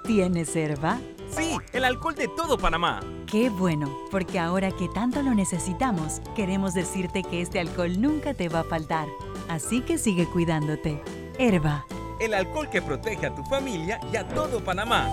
¿Tienes 0.06 0.56
herba? 0.56 1.00
Sí, 1.36 1.58
el 1.74 1.86
alcohol 1.86 2.16
de 2.16 2.28
todo 2.28 2.58
Panamá. 2.58 3.00
Qué 3.26 3.50
bueno, 3.50 3.90
porque 4.12 4.40
ahora 4.40 4.72
que 4.72 4.88
tanto 4.90 5.22
lo 5.22 5.34
necesitamos, 5.34 6.22
queremos 6.36 6.74
decirte 6.74 7.24
que 7.24 7.42
este 7.42 7.60
alcohol 7.60 8.00
nunca 8.00 8.34
te 8.34 8.50
va 8.50 8.60
a 8.60 8.64
faltar. 8.64 9.08
Así 9.50 9.82
que 9.82 9.98
sigue 9.98 10.28
cuidándote. 10.28 11.02
Herba. 11.40 11.86
El 12.20 12.34
alcohol 12.34 12.70
que 12.70 12.82
protege 12.82 13.26
a 13.26 13.36
tu 13.36 13.44
familia 13.46 14.00
y 14.12 14.18
a 14.18 14.28
todo 14.28 14.64
Panamá. 14.64 15.10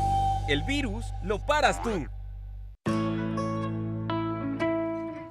El 0.48 0.62
virus 0.64 1.06
lo 1.24 1.38
paras 1.38 1.82
tú. 1.82 1.90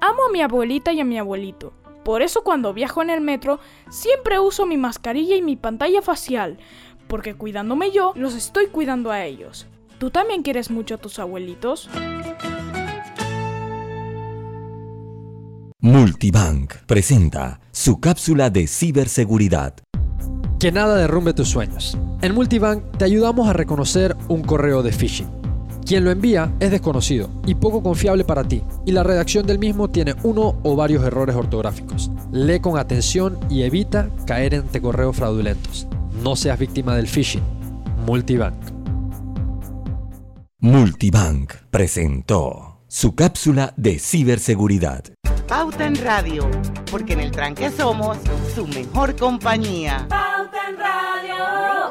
Amo 0.00 0.24
a 0.28 0.32
mi 0.32 0.42
abuelita 0.42 0.92
y 0.92 1.00
a 1.00 1.04
mi 1.04 1.18
abuelito. 1.18 1.72
Por 2.04 2.22
eso 2.22 2.42
cuando 2.42 2.72
viajo 2.72 3.02
en 3.02 3.10
el 3.10 3.20
metro 3.20 3.60
siempre 3.90 4.40
uso 4.40 4.66
mi 4.66 4.76
mascarilla 4.76 5.36
y 5.36 5.42
mi 5.42 5.56
pantalla 5.56 6.02
facial, 6.02 6.58
porque 7.06 7.34
cuidándome 7.34 7.92
yo, 7.92 8.12
los 8.16 8.34
estoy 8.34 8.66
cuidando 8.66 9.10
a 9.10 9.24
ellos. 9.24 9.68
¿Tú 10.00 10.10
también 10.10 10.42
quieres 10.42 10.70
mucho 10.70 10.94
a 10.94 10.96
tus 10.96 11.18
abuelitos? 11.18 11.90
Multibank 15.80 16.72
presenta 16.86 17.60
su 17.70 18.00
cápsula 18.00 18.48
de 18.48 18.66
ciberseguridad. 18.66 19.74
Que 20.58 20.72
nada 20.72 20.96
derrumbe 20.96 21.34
tus 21.34 21.48
sueños. 21.48 21.98
En 22.22 22.34
Multibank 22.34 22.96
te 22.96 23.04
ayudamos 23.04 23.46
a 23.46 23.52
reconocer 23.52 24.16
un 24.28 24.40
correo 24.40 24.82
de 24.82 24.92
phishing. 24.92 25.28
Quien 25.84 26.04
lo 26.04 26.10
envía 26.10 26.50
es 26.60 26.70
desconocido 26.70 27.28
y 27.44 27.56
poco 27.56 27.82
confiable 27.82 28.24
para 28.24 28.44
ti, 28.44 28.62
y 28.86 28.92
la 28.92 29.02
redacción 29.02 29.46
del 29.46 29.58
mismo 29.58 29.88
tiene 29.88 30.14
uno 30.22 30.58
o 30.62 30.76
varios 30.76 31.04
errores 31.04 31.36
ortográficos. 31.36 32.10
Lee 32.32 32.60
con 32.60 32.78
atención 32.78 33.38
y 33.50 33.64
evita 33.64 34.08
caer 34.26 34.54
ante 34.54 34.80
correos 34.80 35.14
fraudulentos. 35.14 35.86
No 36.22 36.36
seas 36.36 36.58
víctima 36.58 36.96
del 36.96 37.06
phishing. 37.06 37.42
Multibank. 38.06 38.79
Multibank 40.62 41.54
presentó 41.70 42.82
su 42.86 43.14
cápsula 43.14 43.72
de 43.78 43.98
ciberseguridad. 43.98 45.04
Pauta 45.48 45.86
en 45.86 45.96
Radio, 45.96 46.50
porque 46.90 47.14
en 47.14 47.20
el 47.20 47.30
tranque 47.30 47.70
somos 47.70 48.18
su 48.54 48.66
mejor 48.66 49.16
compañía. 49.16 50.06
Pauta 50.10 50.68
en 50.68 50.76
Radio. 50.76 51.90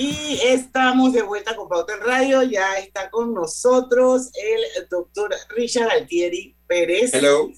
Y 0.00 0.38
estamos 0.44 1.12
de 1.12 1.22
vuelta 1.22 1.56
con 1.56 1.68
Pauta 1.68 1.94
en 1.94 2.00
Radio. 2.00 2.44
Ya 2.44 2.78
está 2.78 3.10
con 3.10 3.34
nosotros 3.34 4.30
el 4.34 4.88
doctor 4.88 5.34
Richard 5.48 5.90
Altieri 5.90 6.56
Pérez. 6.68 7.12
Hello. 7.12 7.50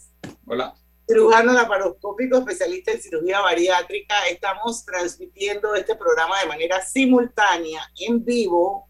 Hola. 0.46 0.74
Cirujano 1.06 1.52
laparoscópico, 1.52 2.38
especialista 2.38 2.92
en 2.92 3.02
cirugía 3.02 3.42
bariátrica. 3.42 4.26
Estamos 4.30 4.86
transmitiendo 4.86 5.74
este 5.74 5.96
programa 5.96 6.40
de 6.40 6.46
manera 6.46 6.80
simultánea, 6.80 7.82
en 7.98 8.24
vivo, 8.24 8.88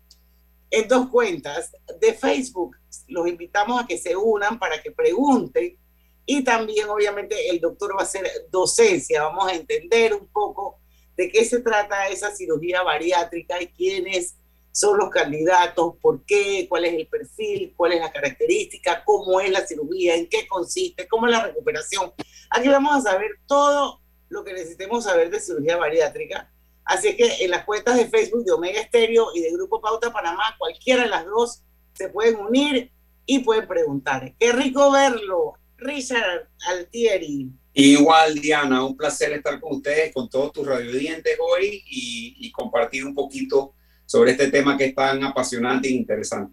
en 0.70 0.86
dos 0.86 1.08
cuentas 1.08 1.72
de 2.00 2.14
Facebook. 2.14 2.76
Los 3.08 3.26
invitamos 3.26 3.82
a 3.82 3.86
que 3.88 3.98
se 3.98 4.14
unan 4.14 4.60
para 4.60 4.80
que 4.80 4.92
pregunten. 4.92 5.76
Y 6.24 6.44
también, 6.44 6.88
obviamente, 6.88 7.50
el 7.50 7.58
doctor 7.58 7.96
va 7.96 8.02
a 8.02 8.04
hacer 8.04 8.30
docencia. 8.48 9.24
Vamos 9.24 9.48
a 9.48 9.54
entender 9.54 10.14
un 10.14 10.28
poco 10.28 10.79
de 11.20 11.30
qué 11.30 11.44
se 11.44 11.60
trata 11.60 12.08
esa 12.08 12.34
cirugía 12.34 12.82
bariátrica 12.82 13.60
y 13.60 13.66
quiénes 13.66 14.36
son 14.72 14.96
los 14.96 15.10
candidatos, 15.10 15.96
por 16.00 16.24
qué, 16.24 16.64
cuál 16.66 16.86
es 16.86 16.94
el 16.94 17.06
perfil, 17.08 17.74
cuál 17.76 17.92
es 17.92 18.00
la 18.00 18.10
característica, 18.10 19.04
cómo 19.04 19.38
es 19.38 19.50
la 19.50 19.66
cirugía, 19.66 20.14
en 20.14 20.30
qué 20.30 20.48
consiste, 20.48 21.06
cómo 21.06 21.26
es 21.26 21.32
la 21.32 21.44
recuperación. 21.44 22.10
Aquí 22.48 22.68
vamos 22.68 22.96
a 22.96 23.10
saber 23.10 23.32
todo 23.46 24.00
lo 24.30 24.42
que 24.44 24.54
necesitemos 24.54 25.04
saber 25.04 25.28
de 25.28 25.40
cirugía 25.40 25.76
bariátrica. 25.76 26.50
Así 26.86 27.14
que 27.14 27.44
en 27.44 27.50
las 27.50 27.66
cuentas 27.66 27.98
de 27.98 28.08
Facebook 28.08 28.46
de 28.46 28.52
Omega 28.52 28.80
Estéreo 28.80 29.26
y 29.34 29.42
de 29.42 29.52
Grupo 29.52 29.82
Pauta 29.82 30.10
Panamá, 30.10 30.56
cualquiera 30.58 31.02
de 31.02 31.10
las 31.10 31.26
dos 31.26 31.64
se 31.92 32.08
pueden 32.08 32.36
unir 32.36 32.90
y 33.26 33.40
pueden 33.40 33.68
preguntar. 33.68 34.32
Qué 34.38 34.52
rico 34.52 34.90
verlo, 34.90 35.52
Richard 35.76 36.48
Altieri. 36.66 37.50
Igual, 37.72 38.34
Diana, 38.34 38.84
un 38.84 38.96
placer 38.96 39.32
estar 39.32 39.60
con 39.60 39.76
ustedes, 39.76 40.12
con 40.12 40.28
todos 40.28 40.52
tus 40.52 40.66
radiodientes 40.66 41.36
hoy 41.40 41.82
y, 41.86 42.36
y, 42.38 42.50
compartir 42.50 43.04
un 43.04 43.14
poquito 43.14 43.74
sobre 44.04 44.32
este 44.32 44.50
tema 44.50 44.76
que 44.76 44.86
es 44.86 44.94
tan 44.94 45.22
apasionante 45.22 45.86
e 45.86 45.92
interesante. 45.92 46.52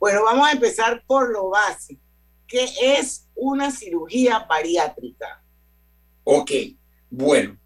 Bueno, 0.00 0.24
vamos 0.24 0.48
a 0.48 0.52
empezar 0.52 1.04
por 1.06 1.30
lo 1.30 1.50
básico. 1.50 2.02
¿Qué 2.48 2.66
es 2.80 3.28
una 3.36 3.70
cirugía 3.70 4.40
bariátrica? 4.40 5.42
Ok, 6.24 6.50
bueno, 7.08 7.58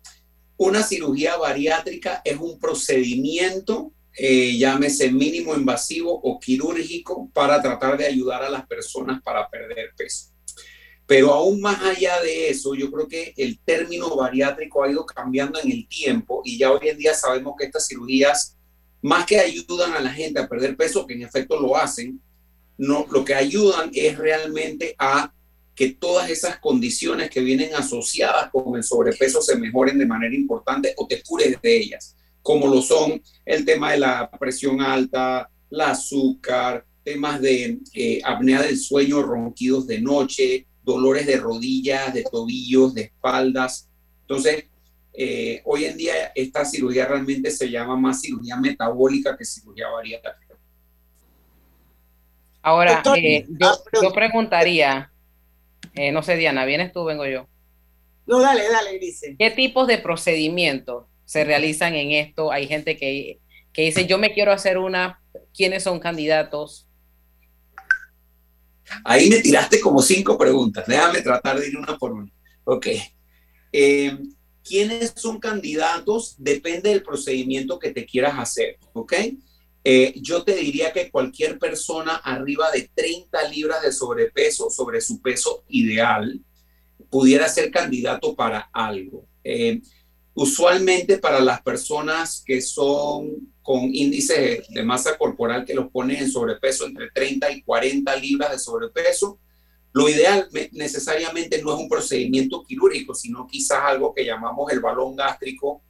una 0.58 0.82
cirugía 0.82 1.36
bariátrica 1.36 2.20
es 2.24 2.36
un 2.36 2.58
procedimiento, 2.58 3.92
eh, 4.12 4.56
llámese 4.56 5.10
mínimo 5.10 5.54
invasivo 5.54 6.12
o 6.12 6.38
quirúrgico, 6.38 7.30
para 7.32 7.60
tratar 7.60 7.96
de 7.96 8.06
ayudar 8.06 8.42
a 8.42 8.50
las 8.50 8.66
personas 8.66 9.22
para 9.22 9.48
perder 9.48 9.92
peso. 9.96 10.35
Pero 11.06 11.32
aún 11.32 11.60
más 11.60 11.80
allá 11.82 12.20
de 12.20 12.50
eso, 12.50 12.74
yo 12.74 12.90
creo 12.90 13.06
que 13.06 13.32
el 13.36 13.58
término 13.60 14.14
bariátrico 14.16 14.82
ha 14.82 14.90
ido 14.90 15.06
cambiando 15.06 15.60
en 15.60 15.70
el 15.70 15.86
tiempo 15.86 16.42
y 16.44 16.58
ya 16.58 16.72
hoy 16.72 16.88
en 16.88 16.98
día 16.98 17.14
sabemos 17.14 17.54
que 17.58 17.66
estas 17.66 17.86
cirugías, 17.86 18.56
más 19.02 19.24
que 19.24 19.38
ayudan 19.38 19.92
a 19.92 20.00
la 20.00 20.12
gente 20.12 20.40
a 20.40 20.48
perder 20.48 20.76
peso, 20.76 21.06
que 21.06 21.14
en 21.14 21.22
efecto 21.22 21.60
lo 21.60 21.76
hacen, 21.76 22.20
no, 22.76 23.06
lo 23.10 23.24
que 23.24 23.34
ayudan 23.34 23.90
es 23.94 24.18
realmente 24.18 24.96
a 24.98 25.32
que 25.76 25.90
todas 25.90 26.28
esas 26.30 26.58
condiciones 26.58 27.30
que 27.30 27.40
vienen 27.40 27.74
asociadas 27.74 28.50
con 28.50 28.76
el 28.76 28.82
sobrepeso 28.82 29.42
se 29.42 29.56
mejoren 29.56 29.98
de 29.98 30.06
manera 30.06 30.34
importante 30.34 30.94
o 30.96 31.06
te 31.06 31.22
cures 31.22 31.60
de 31.62 31.76
ellas, 31.76 32.16
como 32.42 32.66
lo 32.66 32.82
son 32.82 33.22
el 33.44 33.64
tema 33.64 33.92
de 33.92 33.98
la 33.98 34.30
presión 34.30 34.80
alta, 34.80 35.48
el 35.70 35.80
azúcar, 35.82 36.84
temas 37.04 37.40
de 37.40 37.78
eh, 37.92 38.20
apnea 38.24 38.62
del 38.62 38.78
sueño, 38.78 39.22
ronquidos 39.22 39.86
de 39.86 40.00
noche, 40.00 40.66
dolores 40.86 41.26
de 41.26 41.36
rodillas, 41.36 42.14
de 42.14 42.22
tobillos, 42.22 42.94
de 42.94 43.02
espaldas. 43.02 43.90
Entonces, 44.22 44.66
eh, 45.12 45.60
hoy 45.64 45.84
en 45.84 45.96
día 45.96 46.12
esta 46.34 46.64
cirugía 46.64 47.06
realmente 47.06 47.50
se 47.50 47.68
llama 47.68 47.96
más 47.96 48.20
cirugía 48.20 48.56
metabólica 48.56 49.36
que 49.36 49.44
cirugía 49.44 49.88
bariátrica. 49.88 50.54
Ahora, 52.62 53.02
eh, 53.16 53.46
yo, 53.48 53.72
yo, 54.02 54.12
preguntaría, 54.12 55.12
eh, 55.94 56.12
no 56.12 56.22
sé, 56.22 56.36
Diana, 56.36 56.64
¿vienes 56.64 56.92
tú 56.92 57.04
vengo 57.04 57.26
yo? 57.26 57.48
No, 58.26 58.40
dale, 58.40 58.68
dale, 58.68 58.98
dice. 58.98 59.36
¿Qué 59.38 59.50
tipos 59.50 59.86
de 59.86 59.98
procedimientos 59.98 61.06
se 61.24 61.44
realizan 61.44 61.94
en 61.94 62.12
esto? 62.12 62.50
Hay 62.50 62.66
gente 62.66 62.96
que, 62.96 63.40
que 63.72 63.82
dice, 63.82 64.06
yo 64.06 64.18
me 64.18 64.32
quiero 64.32 64.52
hacer 64.52 64.78
una, 64.78 65.20
¿quiénes 65.54 65.84
son 65.84 66.00
candidatos? 66.00 66.88
Ahí 69.04 69.28
me 69.28 69.40
tiraste 69.40 69.80
como 69.80 70.00
cinco 70.02 70.38
preguntas. 70.38 70.84
Déjame 70.86 71.22
tratar 71.22 71.58
de 71.58 71.68
ir 71.68 71.76
una 71.76 71.96
por 71.96 72.12
una. 72.12 72.30
Ok. 72.64 72.86
Eh, 73.72 74.18
¿Quiénes 74.62 75.12
son 75.16 75.38
candidatos? 75.38 76.34
Depende 76.38 76.90
del 76.90 77.02
procedimiento 77.02 77.78
que 77.78 77.92
te 77.92 78.04
quieras 78.04 78.34
hacer. 78.38 78.78
Ok. 78.92 79.14
Eh, 79.84 80.14
yo 80.16 80.42
te 80.42 80.56
diría 80.56 80.92
que 80.92 81.10
cualquier 81.10 81.60
persona 81.60 82.16
arriba 82.16 82.70
de 82.72 82.90
30 82.92 83.48
libras 83.50 83.82
de 83.82 83.92
sobrepeso, 83.92 84.68
sobre 84.68 85.00
su 85.00 85.22
peso 85.22 85.64
ideal, 85.68 86.40
pudiera 87.08 87.48
ser 87.48 87.70
candidato 87.70 88.34
para 88.34 88.68
algo. 88.72 89.28
Eh, 89.44 89.80
usualmente 90.36 91.16
para 91.16 91.40
las 91.40 91.62
personas 91.62 92.42
que 92.44 92.60
son 92.60 93.50
con 93.62 93.82
índices 93.92 94.68
de 94.68 94.82
masa 94.82 95.16
corporal 95.16 95.64
que 95.64 95.74
los 95.74 95.90
ponen 95.90 96.18
en 96.18 96.30
sobrepeso 96.30 96.86
entre 96.86 97.10
30 97.10 97.50
y 97.52 97.62
40 97.62 98.14
libras 98.16 98.52
de 98.52 98.58
sobrepeso, 98.58 99.38
lo 99.92 100.10
ideal 100.10 100.46
necesariamente 100.72 101.62
no 101.62 101.74
es 101.74 101.80
un 101.80 101.88
procedimiento 101.88 102.62
quirúrgico, 102.62 103.14
sino 103.14 103.46
quizás 103.46 103.80
algo 103.82 104.12
que 104.12 104.26
llamamos 104.26 104.70
el 104.70 104.80
balón 104.80 105.16
gástrico, 105.16 105.82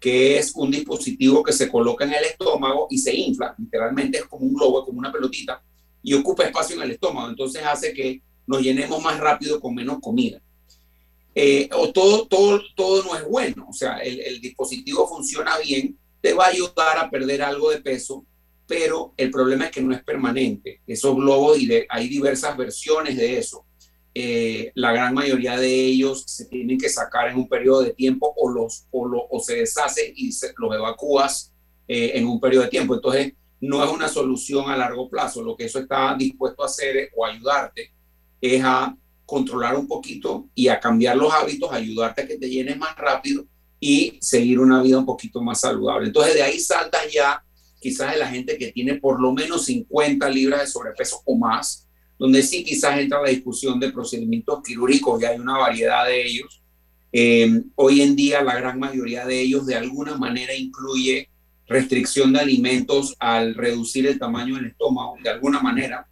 que 0.00 0.38
es 0.38 0.52
un 0.56 0.72
dispositivo 0.72 1.44
que 1.44 1.52
se 1.52 1.70
coloca 1.70 2.04
en 2.04 2.14
el 2.14 2.24
estómago 2.24 2.88
y 2.90 2.98
se 2.98 3.14
infla, 3.14 3.54
literalmente 3.56 4.18
es 4.18 4.24
como 4.24 4.44
un 4.44 4.54
globo, 4.54 4.84
como 4.84 4.98
una 4.98 5.12
pelotita, 5.12 5.62
y 6.02 6.14
ocupa 6.14 6.42
espacio 6.42 6.74
en 6.74 6.82
el 6.82 6.90
estómago, 6.90 7.28
entonces 7.28 7.62
hace 7.64 7.94
que 7.94 8.20
nos 8.44 8.60
llenemos 8.60 9.00
más 9.00 9.20
rápido 9.20 9.60
con 9.60 9.72
menos 9.72 10.00
comida. 10.00 10.42
Eh, 11.34 11.68
o 11.72 11.92
todo, 11.92 12.26
todo, 12.26 12.62
todo 12.76 13.02
no 13.02 13.16
es 13.16 13.24
bueno, 13.24 13.66
o 13.68 13.72
sea, 13.72 13.98
el, 13.98 14.20
el 14.20 14.40
dispositivo 14.40 15.08
funciona 15.08 15.58
bien, 15.58 15.98
te 16.20 16.32
va 16.32 16.44
a 16.46 16.48
ayudar 16.48 16.98
a 16.98 17.10
perder 17.10 17.42
algo 17.42 17.70
de 17.70 17.80
peso, 17.80 18.24
pero 18.66 19.12
el 19.16 19.30
problema 19.30 19.66
es 19.66 19.70
que 19.70 19.82
no 19.82 19.94
es 19.94 20.02
permanente. 20.02 20.80
Esos 20.86 21.14
globos, 21.16 21.58
hay 21.88 22.08
diversas 22.08 22.56
versiones 22.56 23.16
de 23.16 23.38
eso. 23.38 23.66
Eh, 24.14 24.70
la 24.76 24.92
gran 24.92 25.12
mayoría 25.12 25.56
de 25.58 25.68
ellos 25.68 26.22
se 26.26 26.46
tienen 26.46 26.78
que 26.78 26.88
sacar 26.88 27.28
en 27.28 27.36
un 27.36 27.48
periodo 27.48 27.82
de 27.82 27.92
tiempo 27.92 28.32
o, 28.36 28.48
los, 28.48 28.86
o, 28.90 29.06
lo, 29.06 29.26
o 29.28 29.40
se 29.40 29.56
deshacen 29.56 30.12
y 30.14 30.30
se, 30.32 30.54
los 30.56 30.74
evacúas 30.74 31.52
eh, 31.88 32.12
en 32.14 32.26
un 32.26 32.40
periodo 32.40 32.64
de 32.64 32.70
tiempo. 32.70 32.94
Entonces, 32.94 33.34
no 33.60 33.84
es 33.84 33.90
una 33.90 34.08
solución 34.08 34.70
a 34.70 34.76
largo 34.76 35.10
plazo. 35.10 35.42
Lo 35.42 35.56
que 35.56 35.64
eso 35.64 35.80
está 35.80 36.14
dispuesto 36.16 36.62
a 36.62 36.66
hacer 36.66 37.10
o 37.16 37.26
ayudarte 37.26 37.92
es 38.40 38.62
a 38.64 38.96
controlar 39.26 39.76
un 39.76 39.86
poquito 39.86 40.48
y 40.54 40.68
a 40.68 40.78
cambiar 40.78 41.16
los 41.16 41.32
hábitos, 41.32 41.72
ayudarte 41.72 42.22
a 42.22 42.26
que 42.26 42.38
te 42.38 42.48
llenes 42.48 42.76
más 42.76 42.96
rápido 42.96 43.46
y 43.80 44.18
seguir 44.20 44.58
una 44.58 44.82
vida 44.82 44.98
un 44.98 45.06
poquito 45.06 45.42
más 45.42 45.60
saludable. 45.60 46.06
Entonces 46.06 46.34
de 46.34 46.42
ahí 46.42 46.58
saltas 46.58 47.12
ya 47.12 47.42
quizás 47.80 48.12
de 48.12 48.18
la 48.18 48.28
gente 48.28 48.56
que 48.56 48.72
tiene 48.72 48.94
por 48.94 49.20
lo 49.20 49.32
menos 49.32 49.66
50 49.66 50.28
libras 50.30 50.60
de 50.60 50.66
sobrepeso 50.66 51.20
o 51.24 51.36
más, 51.36 51.86
donde 52.18 52.42
sí 52.42 52.64
quizás 52.64 52.98
entra 52.98 53.20
la 53.20 53.28
discusión 53.28 53.78
de 53.78 53.92
procedimientos 53.92 54.62
quirúrgicos 54.62 55.20
y 55.20 55.26
hay 55.26 55.38
una 55.38 55.58
variedad 55.58 56.06
de 56.06 56.26
ellos. 56.26 56.62
Eh, 57.12 57.62
hoy 57.76 58.00
en 58.00 58.16
día 58.16 58.42
la 58.42 58.56
gran 58.56 58.78
mayoría 58.78 59.26
de 59.26 59.40
ellos 59.40 59.66
de 59.66 59.76
alguna 59.76 60.16
manera 60.16 60.54
incluye 60.54 61.28
restricción 61.66 62.32
de 62.32 62.40
alimentos 62.40 63.14
al 63.18 63.54
reducir 63.54 64.06
el 64.06 64.18
tamaño 64.18 64.56
del 64.56 64.66
estómago, 64.66 65.16
de 65.22 65.30
alguna 65.30 65.60
manera. 65.60 66.06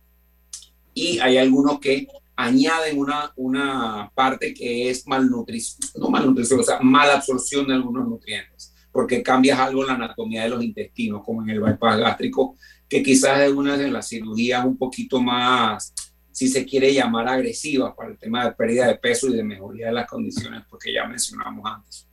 Y 0.94 1.18
hay 1.18 1.38
algunos 1.38 1.80
que 1.80 2.06
añaden 2.42 2.98
una, 2.98 3.32
una 3.36 4.10
parte 4.14 4.52
que 4.52 4.90
es 4.90 5.06
malnutrición, 5.06 5.78
no 5.96 6.10
malnutrición, 6.10 6.60
o 6.60 6.62
sea, 6.62 6.80
mala 6.80 7.14
absorción 7.14 7.66
de 7.66 7.74
algunos 7.74 8.08
nutrientes, 8.08 8.74
porque 8.90 9.22
cambias 9.22 9.58
algo 9.58 9.82
en 9.82 9.88
la 9.88 9.94
anatomía 9.94 10.42
de 10.42 10.48
los 10.48 10.62
intestinos, 10.62 11.22
como 11.24 11.42
en 11.42 11.50
el 11.50 11.60
bypass 11.60 11.98
gástrico, 11.98 12.56
que 12.88 13.02
quizás 13.02 13.40
es 13.40 13.52
una 13.52 13.76
de 13.76 13.90
las 13.90 14.08
cirugías 14.08 14.64
un 14.64 14.76
poquito 14.76 15.20
más, 15.20 15.94
si 16.32 16.48
se 16.48 16.66
quiere 16.66 16.92
llamar 16.92 17.28
agresiva 17.28 17.94
para 17.94 18.10
el 18.10 18.18
tema 18.18 18.44
de 18.44 18.52
pérdida 18.52 18.88
de 18.88 18.96
peso 18.96 19.28
y 19.28 19.36
de 19.36 19.44
mejoría 19.44 19.86
de 19.86 19.92
las 19.92 20.08
condiciones, 20.08 20.62
porque 20.68 20.92
ya 20.92 21.06
mencionamos 21.06 21.64
antes. 21.64 22.08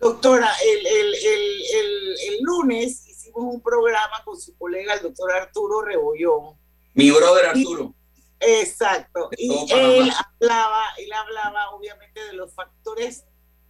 Doctora, 0.00 0.50
el, 0.64 0.86
el, 0.86 1.14
el, 1.14 2.16
el, 2.28 2.42
lunes 2.42 3.06
hicimos 3.06 3.54
un 3.54 3.60
programa 3.60 4.20
con 4.24 4.36
su 4.36 4.56
colega, 4.56 4.94
el 4.94 5.02
doctor 5.02 5.30
Arturo 5.30 5.82
Rebollón. 5.82 6.56
Mi 6.94 7.10
brother 7.12 7.46
Arturo. 7.46 7.94
Exacto. 8.42 9.30
Y 9.36 9.66
él 9.72 10.10
hablaba, 10.10 10.84
él 10.98 11.12
hablaba 11.12 11.70
obviamente 11.70 12.24
de 12.24 12.32
los 12.34 12.54
factores 12.54 13.24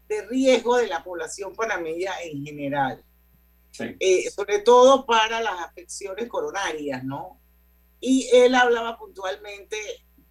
de 0.08 0.26
riesgo 0.26 0.76
de 0.76 0.88
la 0.88 1.02
población 1.04 1.54
panameña 1.54 2.12
en 2.22 2.44
general. 2.44 3.04
Eh, 3.78 4.30
sobre 4.30 4.58
todo 4.58 5.06
para 5.06 5.40
las 5.40 5.60
afecciones 5.60 6.28
coronarias, 6.28 7.02
¿no? 7.04 7.40
Y 8.00 8.28
él 8.32 8.54
hablaba 8.54 8.98
puntualmente 8.98 9.76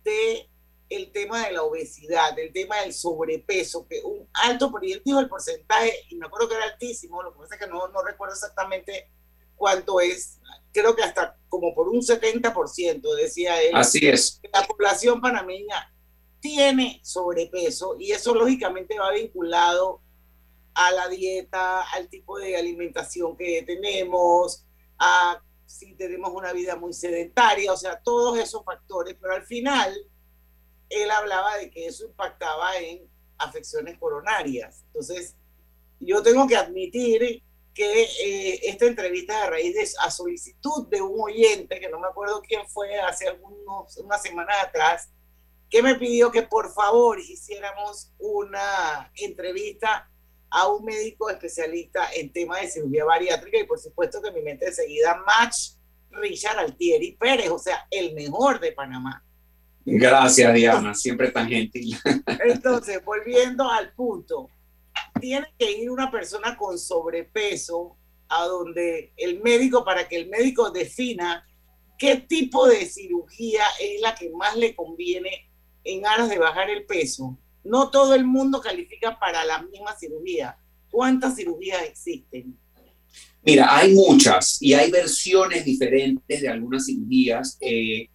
de 0.03 0.47
el 0.89 1.11
tema 1.11 1.45
de 1.45 1.53
la 1.53 1.63
obesidad, 1.63 2.37
el 2.37 2.51
tema 2.51 2.81
del 2.81 2.93
sobrepeso, 2.93 3.87
que 3.87 4.01
un 4.03 4.29
alto, 4.33 4.69
por 4.69 4.85
él 4.85 5.01
dijo 5.05 5.19
el 5.19 5.29
porcentaje, 5.29 5.93
y 6.09 6.17
me 6.17 6.27
acuerdo 6.27 6.49
que 6.49 6.55
era 6.55 6.65
altísimo, 6.65 7.23
lo 7.23 7.33
que 7.33 7.39
pasa 7.39 7.55
es 7.55 7.61
que 7.61 7.67
no, 7.67 7.87
no 7.87 8.03
recuerdo 8.03 8.33
exactamente 8.33 9.09
cuánto 9.55 10.01
es, 10.01 10.39
creo 10.73 10.95
que 10.95 11.03
hasta 11.03 11.37
como 11.51 11.75
por 11.75 11.89
un 11.89 11.99
70%, 11.99 13.13
decía 13.15 13.61
él. 13.61 13.71
Así 13.75 14.07
es. 14.07 14.39
La 14.53 14.65
población 14.65 15.19
panameña 15.19 15.93
tiene 16.39 17.01
sobrepeso 17.03 17.97
y 17.99 18.13
eso 18.13 18.33
lógicamente 18.33 18.97
va 18.97 19.11
vinculado 19.11 20.01
a 20.73 20.91
la 20.91 21.09
dieta, 21.09 21.81
al 21.91 22.07
tipo 22.07 22.39
de 22.39 22.55
alimentación 22.55 23.35
que 23.35 23.63
tenemos, 23.63 24.65
a 24.97 25.43
si 25.65 25.93
tenemos 25.95 26.31
una 26.33 26.53
vida 26.53 26.77
muy 26.77 26.93
sedentaria, 26.93 27.73
o 27.73 27.77
sea, 27.77 28.01
todos 28.01 28.39
esos 28.39 28.63
factores, 28.63 29.17
pero 29.19 29.35
al 29.35 29.43
final 29.43 29.93
él 30.87 31.11
hablaba 31.11 31.57
de 31.57 31.69
que 31.69 31.85
eso 31.85 32.05
impactaba 32.05 32.77
en 32.77 33.09
afecciones 33.37 33.99
coronarias. 33.99 34.85
Entonces, 34.87 35.35
yo 35.99 36.23
tengo 36.23 36.47
que 36.47 36.55
admitir 36.55 37.43
que 37.73 38.03
eh, 38.03 38.59
esta 38.63 38.85
entrevista 38.85 39.43
a 39.43 39.49
raíz 39.49 39.73
de 39.73 39.87
a 40.01 40.11
solicitud 40.11 40.87
de 40.89 41.01
un 41.01 41.19
oyente, 41.19 41.79
que 41.79 41.89
no 41.89 41.99
me 41.99 42.07
acuerdo 42.07 42.41
quién 42.41 42.67
fue, 42.67 42.99
hace 42.99 43.27
algunos, 43.27 43.97
unas 43.97 44.21
semanas 44.21 44.55
atrás, 44.61 45.09
que 45.69 45.81
me 45.81 45.95
pidió 45.95 46.31
que 46.31 46.41
por 46.41 46.73
favor 46.73 47.19
hiciéramos 47.19 48.11
una 48.17 49.11
entrevista 49.15 50.09
a 50.49 50.67
un 50.67 50.83
médico 50.83 51.29
especialista 51.29 52.09
en 52.13 52.31
tema 52.31 52.59
de 52.59 52.69
cirugía 52.69 53.05
bariátrica 53.05 53.57
y 53.57 53.63
por 53.63 53.79
supuesto 53.79 54.21
que 54.21 54.31
mi 54.31 54.41
mente 54.41 54.67
enseguida 54.67 55.15
match 55.25 55.75
Richard 56.11 56.59
Altieri 56.59 57.13
Pérez, 57.13 57.49
o 57.49 57.57
sea, 57.57 57.87
el 57.89 58.13
mejor 58.13 58.59
de 58.59 58.73
Panamá. 58.73 59.23
Gracias, 59.85 60.53
Diana, 60.53 60.93
siempre 60.93 61.31
tan 61.31 61.47
gentil. 61.47 61.97
Entonces, 62.45 63.03
volviendo 63.03 63.69
al 63.69 63.93
punto, 63.93 64.49
tiene 65.19 65.47
que 65.57 65.71
ir 65.71 65.89
una 65.89 66.11
persona 66.11 66.57
con 66.57 66.77
sobrepeso 66.77 67.97
a 68.29 68.45
donde 68.45 69.13
el 69.17 69.41
médico, 69.41 69.83
para 69.83 70.07
que 70.07 70.17
el 70.17 70.29
médico 70.29 70.69
defina 70.71 71.45
qué 71.97 72.15
tipo 72.15 72.67
de 72.67 72.85
cirugía 72.85 73.63
es 73.79 74.01
la 74.01 74.15
que 74.15 74.29
más 74.29 74.55
le 74.55 74.75
conviene 74.75 75.51
en 75.83 76.05
aras 76.05 76.29
de 76.29 76.39
bajar 76.39 76.69
el 76.69 76.85
peso. 76.85 77.37
No 77.63 77.91
todo 77.91 78.15
el 78.15 78.25
mundo 78.25 78.61
califica 78.61 79.19
para 79.19 79.45
la 79.45 79.61
misma 79.61 79.95
cirugía. 79.99 80.57
¿Cuántas 80.89 81.35
cirugías 81.35 81.83
existen? 81.83 82.57
Mira, 83.43 83.75
hay 83.75 83.93
muchas 83.93 84.61
y 84.61 84.73
hay 84.73 84.91
versiones 84.91 85.65
diferentes 85.65 86.41
de 86.41 86.47
algunas 86.47 86.85
cirugías. 86.85 87.57
Eh, 87.59 88.07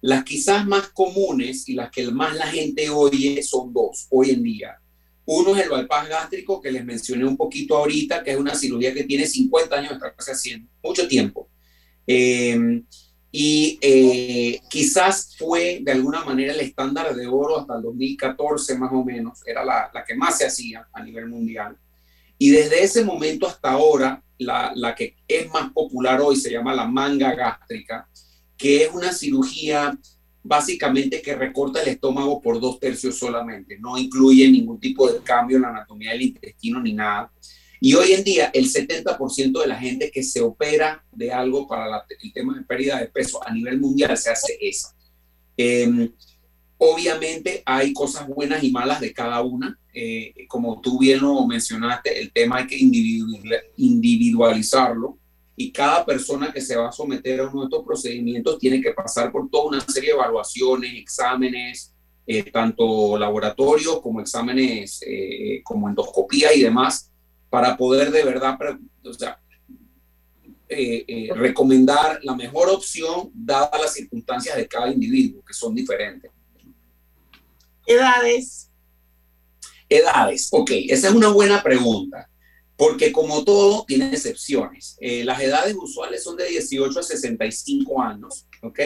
las 0.00 0.24
quizás 0.24 0.66
más 0.66 0.88
comunes 0.88 1.68
y 1.68 1.74
las 1.74 1.90
que 1.90 2.10
más 2.10 2.34
la 2.34 2.46
gente 2.46 2.90
oye 2.90 3.42
son 3.42 3.72
dos 3.72 4.06
hoy 4.10 4.30
en 4.30 4.42
día. 4.42 4.81
Uno 5.24 5.56
es 5.56 5.64
el 5.64 5.70
bypass 5.70 6.08
gástrico, 6.08 6.60
que 6.60 6.72
les 6.72 6.84
mencioné 6.84 7.24
un 7.24 7.36
poquito 7.36 7.76
ahorita, 7.76 8.22
que 8.22 8.32
es 8.32 8.36
una 8.36 8.54
cirugía 8.54 8.92
que 8.92 9.04
tiene 9.04 9.26
50 9.26 9.76
años 9.76 9.90
de 9.90 9.94
estarse 9.96 10.32
haciendo, 10.32 10.68
mucho 10.82 11.06
tiempo. 11.06 11.48
Eh, 12.06 12.82
y 13.34 13.78
eh, 13.80 14.60
quizás 14.68 15.34
fue 15.38 15.80
de 15.82 15.92
alguna 15.92 16.22
manera 16.22 16.52
el 16.52 16.60
estándar 16.60 17.14
de 17.14 17.26
oro 17.26 17.60
hasta 17.60 17.76
el 17.76 17.82
2014 17.82 18.76
más 18.76 18.92
o 18.92 19.02
menos, 19.02 19.40
era 19.46 19.64
la, 19.64 19.90
la 19.92 20.04
que 20.04 20.14
más 20.14 20.36
se 20.36 20.46
hacía 20.46 20.86
a 20.92 21.02
nivel 21.02 21.28
mundial. 21.28 21.76
Y 22.36 22.50
desde 22.50 22.82
ese 22.82 23.04
momento 23.04 23.46
hasta 23.46 23.70
ahora, 23.70 24.22
la, 24.36 24.72
la 24.74 24.94
que 24.94 25.16
es 25.26 25.48
más 25.48 25.72
popular 25.72 26.20
hoy 26.20 26.36
se 26.36 26.50
llama 26.50 26.74
la 26.74 26.86
manga 26.86 27.34
gástrica, 27.34 28.06
que 28.58 28.84
es 28.84 28.92
una 28.92 29.14
cirugía 29.14 29.96
básicamente 30.42 31.22
que 31.22 31.34
recorta 31.34 31.82
el 31.82 31.88
estómago 31.88 32.40
por 32.40 32.60
dos 32.60 32.80
tercios 32.80 33.18
solamente, 33.18 33.78
no 33.78 33.96
incluye 33.96 34.50
ningún 34.50 34.80
tipo 34.80 35.10
de 35.10 35.20
cambio 35.20 35.56
en 35.56 35.62
la 35.62 35.68
anatomía 35.68 36.12
del 36.12 36.22
intestino 36.22 36.80
ni 36.80 36.92
nada. 36.92 37.32
Y 37.80 37.94
hoy 37.94 38.12
en 38.12 38.22
día 38.22 38.50
el 38.54 38.70
70% 38.70 39.60
de 39.60 39.66
la 39.66 39.76
gente 39.76 40.10
que 40.10 40.22
se 40.22 40.40
opera 40.40 41.04
de 41.10 41.32
algo 41.32 41.66
para 41.66 42.04
el 42.22 42.32
tema 42.32 42.56
de 42.56 42.62
pérdida 42.64 42.98
de 42.98 43.08
peso 43.08 43.40
a 43.44 43.52
nivel 43.52 43.80
mundial 43.80 44.16
se 44.16 44.30
hace 44.30 44.56
esa. 44.60 44.94
Em, 45.56 46.12
obviamente 46.78 47.62
hay 47.66 47.92
cosas 47.92 48.28
buenas 48.28 48.62
y 48.62 48.70
malas 48.70 49.00
de 49.00 49.12
cada 49.12 49.42
una. 49.42 49.78
Eh, 49.94 50.32
como 50.48 50.80
tú 50.80 50.98
bien 50.98 51.20
lo 51.20 51.46
mencionaste, 51.46 52.20
el 52.20 52.32
tema 52.32 52.58
hay 52.58 52.66
que 52.66 52.78
individualizarlo 53.76 55.18
y 55.56 55.72
cada 55.72 56.04
persona 56.04 56.52
que 56.52 56.60
se 56.60 56.76
va 56.76 56.88
a 56.88 56.92
someter 56.92 57.40
a 57.40 57.48
uno 57.48 57.62
de 57.62 57.66
estos 57.66 57.84
procedimientos 57.84 58.58
tiene 58.58 58.80
que 58.80 58.92
pasar 58.92 59.30
por 59.30 59.50
toda 59.50 59.68
una 59.68 59.80
serie 59.80 60.10
de 60.10 60.16
evaluaciones, 60.16 60.94
exámenes, 60.94 61.94
eh, 62.26 62.50
tanto 62.50 63.18
laboratorios 63.18 64.00
como 64.00 64.20
exámenes 64.20 65.00
eh, 65.06 65.60
como 65.64 65.88
endoscopía 65.88 66.54
y 66.54 66.62
demás, 66.62 67.10
para 67.50 67.76
poder 67.76 68.10
de 68.10 68.24
verdad 68.24 68.58
o 69.04 69.12
sea, 69.12 69.38
eh, 70.68 71.28
recomendar 71.34 72.18
la 72.22 72.34
mejor 72.34 72.70
opción 72.70 73.30
dadas 73.34 73.78
las 73.78 73.92
circunstancias 73.92 74.56
de 74.56 74.66
cada 74.66 74.90
individuo, 74.90 75.44
que 75.44 75.52
son 75.52 75.74
diferentes. 75.74 76.30
Edades. 77.86 78.70
Edades, 79.86 80.48
ok, 80.50 80.70
esa 80.88 81.08
es 81.08 81.14
una 81.14 81.28
buena 81.28 81.62
pregunta 81.62 82.30
porque 82.76 83.12
como 83.12 83.44
todo 83.44 83.84
tiene 83.86 84.10
excepciones. 84.10 84.96
Eh, 85.00 85.24
las 85.24 85.40
edades 85.40 85.74
usuales 85.74 86.22
son 86.22 86.36
de 86.36 86.48
18 86.48 86.98
a 86.98 87.02
65 87.02 88.02
años, 88.02 88.46
¿ok? 88.62 88.80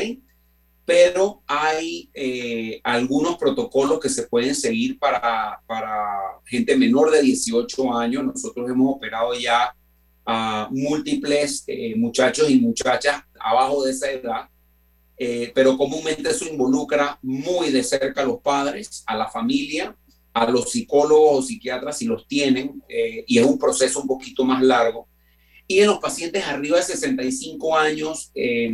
Pero 0.84 1.42
hay 1.46 2.10
eh, 2.14 2.80
algunos 2.84 3.36
protocolos 3.38 3.98
que 3.98 4.08
se 4.08 4.24
pueden 4.24 4.54
seguir 4.54 4.98
para, 4.98 5.60
para 5.66 6.06
gente 6.44 6.76
menor 6.76 7.10
de 7.10 7.22
18 7.22 7.96
años. 7.96 8.24
Nosotros 8.24 8.68
hemos 8.70 8.96
operado 8.96 9.34
ya 9.34 9.74
a 10.24 10.68
múltiples 10.70 11.64
eh, 11.66 11.94
muchachos 11.96 12.50
y 12.50 12.58
muchachas 12.58 13.22
abajo 13.40 13.84
de 13.84 13.92
esa 13.92 14.10
edad, 14.10 14.48
pero 15.54 15.78
comúnmente 15.78 16.28
eso 16.28 16.44
involucra 16.46 17.18
muy 17.22 17.70
de 17.70 17.82
cerca 17.82 18.20
a 18.20 18.26
los 18.26 18.40
padres, 18.42 19.02
a 19.06 19.16
la 19.16 19.28
familia, 19.28 19.96
a 20.36 20.50
los 20.50 20.70
psicólogos 20.70 21.38
o 21.38 21.42
psiquiatras 21.42 21.96
si 21.96 22.04
los 22.04 22.28
tienen, 22.28 22.82
eh, 22.90 23.24
y 23.26 23.38
es 23.38 23.46
un 23.46 23.58
proceso 23.58 24.02
un 24.02 24.06
poquito 24.06 24.44
más 24.44 24.62
largo. 24.62 25.08
Y 25.66 25.78
en 25.78 25.86
los 25.86 25.98
pacientes 25.98 26.44
arriba 26.44 26.76
de 26.76 26.82
65 26.82 27.74
años 27.74 28.30
eh, 28.34 28.70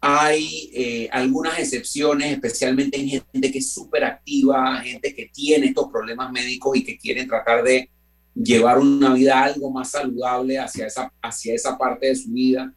hay 0.00 0.70
eh, 0.72 1.08
algunas 1.12 1.58
excepciones, 1.58 2.32
especialmente 2.32 2.98
en 2.98 3.06
gente 3.10 3.52
que 3.52 3.58
es 3.58 3.70
súper 3.70 4.02
activa, 4.02 4.80
gente 4.80 5.14
que 5.14 5.26
tiene 5.26 5.66
estos 5.66 5.88
problemas 5.92 6.32
médicos 6.32 6.74
y 6.74 6.84
que 6.84 6.96
quieren 6.96 7.28
tratar 7.28 7.62
de 7.62 7.90
llevar 8.34 8.78
una 8.78 9.12
vida 9.12 9.44
algo 9.44 9.70
más 9.70 9.90
saludable 9.90 10.58
hacia 10.58 10.86
esa, 10.86 11.12
hacia 11.20 11.54
esa 11.54 11.76
parte 11.76 12.06
de 12.06 12.16
su 12.16 12.32
vida. 12.32 12.74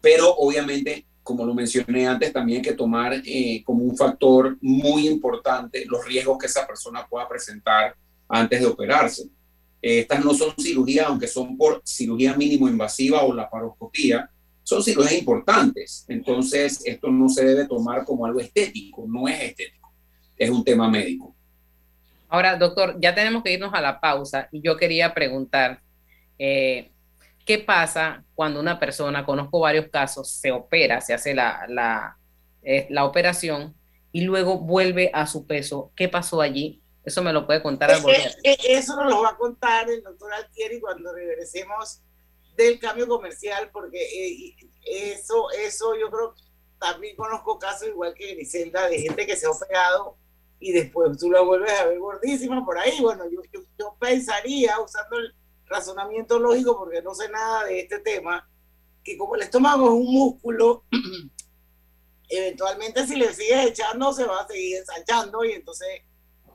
pero 0.00 0.34
obviamente 0.36 1.04
como 1.22 1.44
lo 1.44 1.54
mencioné 1.54 2.06
antes, 2.06 2.32
también 2.32 2.58
hay 2.58 2.62
que 2.62 2.74
tomar 2.74 3.20
eh, 3.24 3.62
como 3.64 3.84
un 3.84 3.96
factor 3.96 4.56
muy 4.60 5.06
importante 5.06 5.84
los 5.86 6.04
riesgos 6.04 6.38
que 6.38 6.46
esa 6.46 6.66
persona 6.66 7.06
pueda 7.06 7.28
presentar 7.28 7.94
antes 8.28 8.60
de 8.60 8.66
operarse. 8.66 9.28
estas 9.80 10.24
no 10.24 10.34
son 10.34 10.54
cirugías, 10.58 11.06
aunque 11.06 11.26
son 11.26 11.56
por 11.56 11.82
cirugía 11.84 12.34
mínimo 12.36 12.68
invasiva 12.68 13.22
o 13.22 13.32
la 13.32 13.48
paroscopía, 13.48 14.30
son 14.62 14.82
cirugías 14.82 15.14
importantes. 15.14 16.04
Entonces, 16.08 16.80
esto 16.84 17.08
no 17.08 17.28
se 17.28 17.44
debe 17.44 17.66
tomar 17.66 18.04
como 18.04 18.24
algo 18.24 18.40
estético, 18.40 19.04
no 19.08 19.26
es 19.26 19.40
estético, 19.42 19.92
es 20.36 20.50
un 20.50 20.64
tema 20.64 20.88
médico. 20.88 21.34
Ahora, 22.28 22.56
doctor, 22.56 22.96
ya 23.00 23.12
tenemos 23.14 23.42
que 23.42 23.52
irnos 23.52 23.74
a 23.74 23.80
la 23.80 24.00
pausa 24.00 24.48
y 24.52 24.60
yo 24.60 24.76
quería 24.76 25.12
preguntar, 25.12 25.80
eh, 26.38 26.92
¿qué 27.50 27.58
pasa 27.58 28.22
cuando 28.36 28.60
una 28.60 28.78
persona, 28.78 29.26
conozco 29.26 29.58
varios 29.58 29.88
casos, 29.88 30.30
se 30.30 30.52
opera, 30.52 31.00
se 31.00 31.14
hace 31.14 31.34
la, 31.34 31.66
la, 31.68 32.16
eh, 32.62 32.86
la 32.90 33.04
operación 33.04 33.74
y 34.12 34.20
luego 34.20 34.58
vuelve 34.60 35.10
a 35.12 35.26
su 35.26 35.48
peso? 35.48 35.90
¿Ququé 35.96 36.08
pasó 36.08 36.40
allí? 36.40 36.80
Eso 37.04 37.24
me 37.24 37.32
lo 37.32 37.48
puede 37.48 37.60
contar 37.60 37.90
al 37.90 38.02
volver. 38.02 38.36
Eso 38.44 38.94
nos 38.94 39.10
lo 39.10 39.22
va 39.22 39.30
a 39.30 39.36
contar 39.36 39.90
el 39.90 40.00
doctor 40.00 40.32
Altieri 40.32 40.78
cuando 40.78 41.12
regresemos 41.12 42.02
del 42.56 42.78
cambio 42.78 43.08
comercial, 43.08 43.68
porque 43.72 44.00
eh, 44.00 44.54
eso, 44.84 45.50
eso 45.50 45.96
yo 45.96 46.08
creo, 46.08 46.36
también 46.78 47.16
conozco 47.16 47.58
casos 47.58 47.88
igual 47.88 48.14
que 48.14 48.36
Griselda, 48.36 48.88
de 48.88 49.00
gente 49.00 49.26
que 49.26 49.34
se 49.34 49.46
ha 49.46 49.50
operado 49.50 50.16
y 50.60 50.70
después 50.70 51.18
tú 51.18 51.32
la 51.32 51.40
vuelves 51.40 51.72
a 51.80 51.86
ver 51.86 51.98
gordísima 51.98 52.64
por 52.64 52.78
ahí. 52.78 52.96
Bueno, 53.00 53.24
yo, 53.28 53.40
yo, 53.76 53.96
pensaría, 53.98 54.78
usando 54.78 55.18
el 55.18 55.34
razonamiento 55.70 56.38
lógico, 56.38 56.76
porque 56.76 57.00
no 57.00 57.14
sé 57.14 57.28
nada 57.30 57.64
de 57.64 57.80
este 57.80 58.00
tema, 58.00 58.50
que 59.02 59.16
como 59.16 59.36
el 59.36 59.42
estómago 59.42 59.86
es 59.86 59.92
un 59.92 60.12
músculo, 60.12 60.84
eventualmente 62.28 63.06
si 63.06 63.16
le 63.16 63.32
sigues 63.32 63.68
echando 63.68 64.12
se 64.12 64.24
va 64.24 64.42
a 64.42 64.46
seguir 64.46 64.78
ensanchando 64.78 65.44
y 65.44 65.52
entonces 65.52 65.88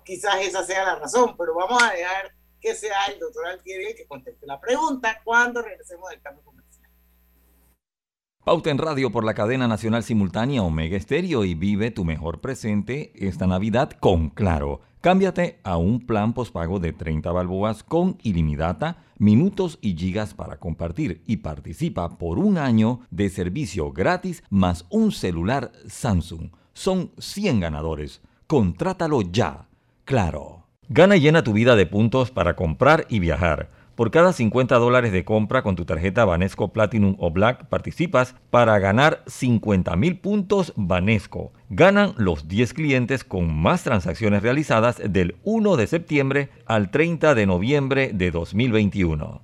quizás 0.03 0.35
esa 0.41 0.63
sea 0.63 0.83
la 0.83 0.95
razón, 0.95 1.35
pero 1.37 1.55
vamos 1.55 1.81
a 1.81 1.91
dejar 1.91 2.35
que 2.59 2.75
sea 2.75 3.05
el 3.07 3.19
doctor 3.19 3.47
Altieri 3.47 3.95
que 3.95 4.05
conteste 4.07 4.45
la 4.45 4.59
pregunta 4.59 5.21
cuando 5.23 5.61
regresemos 5.61 6.09
del 6.09 6.21
cambio 6.21 6.43
comercial. 6.43 6.89
Pauta 8.43 8.69
en 8.69 8.77
radio 8.77 9.11
por 9.11 9.23
la 9.23 9.33
cadena 9.33 9.67
nacional 9.67 10.03
simultánea 10.03 10.61
Omega 10.61 10.95
Estéreo 10.97 11.43
y 11.45 11.55
vive 11.55 11.91
tu 11.91 12.05
mejor 12.05 12.41
presente 12.41 13.11
esta 13.15 13.47
Navidad 13.47 13.91
con 13.91 14.29
Claro. 14.29 14.81
Cámbiate 15.05 15.59
a 15.61 15.77
un 15.77 15.99
plan 15.99 16.33
pospago 16.33 16.79
de 16.79 16.91
30 16.91 17.31
balboas 17.31 17.83
con 17.83 18.17
ilimitada, 18.23 19.03
minutos 19.19 19.77
y 19.79 19.95
gigas 19.95 20.33
para 20.33 20.57
compartir 20.57 21.21
y 21.27 21.37
participa 21.37 22.17
por 22.17 22.39
un 22.39 22.57
año 22.57 23.01
de 23.11 23.29
servicio 23.29 23.91
gratis 23.91 24.43
más 24.49 24.87
un 24.89 25.11
celular 25.11 25.71
Samsung. 25.87 26.49
Son 26.73 27.11
100 27.19 27.59
ganadores. 27.59 28.23
Contrátalo 28.47 29.21
ya. 29.21 29.67
Claro. 30.05 30.65
Gana 30.89 31.17
y 31.17 31.19
llena 31.19 31.43
tu 31.43 31.53
vida 31.53 31.75
de 31.75 31.85
puntos 31.85 32.31
para 32.31 32.55
comprar 32.55 33.05
y 33.07 33.19
viajar. 33.19 33.69
Por 33.95 34.11
cada 34.11 34.33
50 34.33 34.75
dólares 34.75 35.13
de 35.13 35.23
compra 35.23 35.63
con 35.63 35.77
tu 35.77 35.85
tarjeta 35.85 36.25
Banesco 36.25 36.73
Platinum 36.73 37.15
o 37.17 37.31
Black 37.31 37.67
participas 37.67 38.35
para 38.49 38.77
ganar 38.77 39.23
50 39.25 39.95
mil 39.95 40.19
puntos 40.19 40.73
Banesco. 40.75 41.53
Ganan 41.69 42.13
los 42.17 42.49
10 42.49 42.73
clientes 42.73 43.23
con 43.23 43.53
más 43.53 43.83
transacciones 43.83 44.43
realizadas 44.43 45.01
del 45.01 45.37
1 45.43 45.77
de 45.77 45.87
septiembre 45.87 46.49
al 46.65 46.91
30 46.91 47.35
de 47.35 47.45
noviembre 47.45 48.11
de 48.13 48.31
2021. 48.31 49.41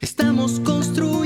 Estamos 0.00 0.60
construyendo 0.60 1.25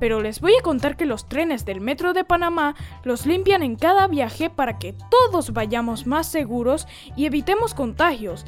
pero 0.00 0.20
les 0.20 0.40
voy 0.40 0.54
a 0.58 0.62
contar 0.62 0.96
que 0.96 1.04
los 1.04 1.28
trenes 1.28 1.64
del 1.64 1.80
Metro 1.80 2.14
de 2.14 2.24
Panamá 2.24 2.74
los 3.04 3.26
limpian 3.26 3.62
en 3.62 3.76
cada 3.76 4.08
viaje 4.08 4.50
para 4.50 4.78
que 4.78 4.94
todos 5.10 5.52
vayamos 5.52 6.06
más 6.06 6.26
seguros 6.26 6.88
y 7.14 7.26
evitemos 7.26 7.74
contagios. 7.74 8.46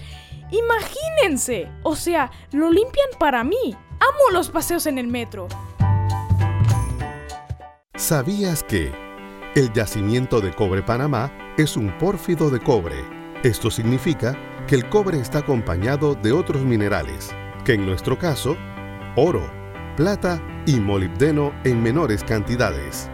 Imagínense, 0.50 1.70
o 1.82 1.94
sea, 1.94 2.30
lo 2.50 2.70
limpian 2.70 3.08
para 3.18 3.44
mí. 3.44 3.76
Amo 4.00 4.30
los 4.32 4.50
paseos 4.50 4.86
en 4.86 4.98
el 4.98 5.06
metro. 5.06 5.46
¿Sabías 7.94 8.62
que 8.64 8.90
el 9.54 9.72
yacimiento 9.72 10.40
de 10.40 10.52
cobre 10.52 10.82
Panamá 10.82 11.30
es 11.56 11.76
un 11.76 11.96
pórfido 11.98 12.50
de 12.50 12.60
cobre? 12.60 12.96
Esto 13.44 13.70
significa 13.70 14.36
que 14.66 14.74
el 14.74 14.88
cobre 14.88 15.20
está 15.20 15.38
acompañado 15.38 16.14
de 16.14 16.32
otros 16.32 16.62
minerales, 16.62 17.34
que 17.64 17.74
en 17.74 17.86
nuestro 17.86 18.18
caso, 18.18 18.56
oro, 19.16 19.42
plata 19.96 20.40
y 20.66 20.76
molibdeno 20.76 21.52
en 21.64 21.82
menores 21.82 22.22
cantidades. 22.22 23.08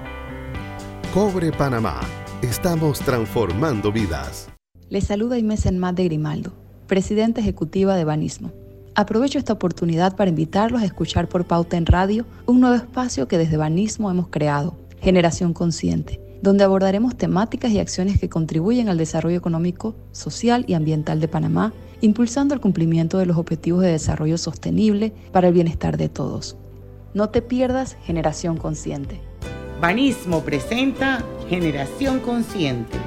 Cobre 1.15 1.51
Panamá. 1.51 2.01
Estamos 2.43 3.01
transformando 3.01 3.91
vidas. 3.91 4.49
Les 4.91 5.05
saluda 5.05 5.39
Inés 5.39 5.67
Enmat 5.67 5.97
de 5.97 6.05
Grimaldo, 6.05 6.53
presidenta 6.87 7.41
ejecutiva 7.41 7.97
de 7.97 8.05
Banismo. 8.05 8.53
Aprovecho 8.95 9.39
esta 9.39 9.55
oportunidad 9.55 10.15
para 10.17 10.31
invitarlos 10.31 10.83
a 10.83 10.85
escuchar 10.85 11.29
por 11.29 11.47
Pauta 11.47 11.77
en 11.77 11.87
Radio 11.87 12.27
un 12.47 12.61
nuevo 12.61 12.77
espacio 12.77 13.29
que 13.29 13.39
desde 13.39 13.57
Banismo 13.57 14.11
hemos 14.11 14.29
creado, 14.29 14.77
Generación 15.01 15.55
Consciente, 15.55 16.21
donde 16.43 16.65
abordaremos 16.65 17.17
temáticas 17.17 17.73
y 17.73 17.79
acciones 17.79 18.21
que 18.21 18.29
contribuyen 18.29 18.89
al 18.89 18.99
desarrollo 18.99 19.39
económico, 19.39 19.95
social 20.13 20.65
y 20.69 20.75
ambiental 20.75 21.21
de 21.21 21.29
Panamá, 21.29 21.73
impulsando 22.01 22.55
el 22.55 22.61
cumplimiento 22.61 23.19
de 23.19 23.27
los 23.27 23.39
objetivos 23.39 23.83
de 23.83 23.93
desarrollo 23.93 24.37
sostenible 24.37 25.13
para 25.33 25.49
el 25.49 25.55
bienestar 25.55 25.97
de 25.97 26.09
todos. 26.09 26.57
No 27.15 27.31
te 27.31 27.41
pierdas 27.41 27.97
Generación 28.05 28.59
Consciente. 28.59 29.19
Banismo 29.81 30.43
presenta 30.43 31.25
Generación 31.49 32.21
Consciente. 32.21 32.99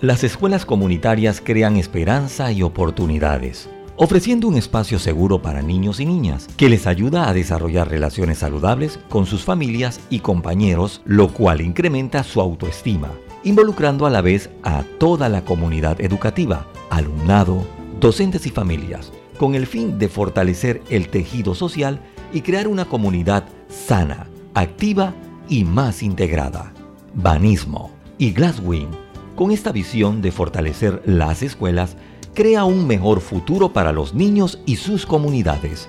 Las 0.00 0.22
escuelas 0.22 0.64
comunitarias 0.64 1.40
crean 1.42 1.76
esperanza 1.76 2.52
y 2.52 2.62
oportunidades, 2.62 3.68
ofreciendo 3.96 4.46
un 4.46 4.56
espacio 4.56 5.00
seguro 5.00 5.42
para 5.42 5.60
niños 5.60 5.98
y 5.98 6.06
niñas 6.06 6.46
que 6.56 6.68
les 6.68 6.86
ayuda 6.86 7.28
a 7.28 7.34
desarrollar 7.34 7.90
relaciones 7.90 8.38
saludables 8.38 9.00
con 9.08 9.26
sus 9.26 9.42
familias 9.42 9.98
y 10.08 10.20
compañeros, 10.20 11.02
lo 11.04 11.32
cual 11.32 11.62
incrementa 11.62 12.22
su 12.22 12.40
autoestima, 12.40 13.10
involucrando 13.42 14.06
a 14.06 14.10
la 14.10 14.20
vez 14.20 14.50
a 14.62 14.84
toda 14.98 15.28
la 15.28 15.44
comunidad 15.44 16.00
educativa, 16.00 16.68
alumnado, 16.90 17.66
docentes 17.98 18.46
y 18.46 18.50
familias, 18.50 19.12
con 19.38 19.54
el 19.54 19.66
fin 19.66 19.98
de 19.98 20.08
fortalecer 20.08 20.82
el 20.90 21.08
tejido 21.08 21.54
social 21.54 22.00
y 22.32 22.40
crear 22.42 22.68
una 22.68 22.84
comunidad 22.84 23.44
sana, 23.68 24.26
activa 24.54 25.14
y 25.48 25.64
más 25.64 26.02
integrada. 26.02 26.72
Banismo 27.14 27.90
y 28.18 28.32
Glasswing 28.32 29.06
con 29.36 29.52
esta 29.52 29.70
visión 29.70 30.22
de 30.22 30.32
fortalecer 30.32 31.02
las 31.04 31.42
escuelas, 31.42 31.96
crea 32.34 32.64
un 32.64 32.86
mejor 32.86 33.20
futuro 33.20 33.72
para 33.72 33.92
los 33.92 34.14
niños 34.14 34.60
y 34.66 34.76
sus 34.76 35.06
comunidades, 35.06 35.88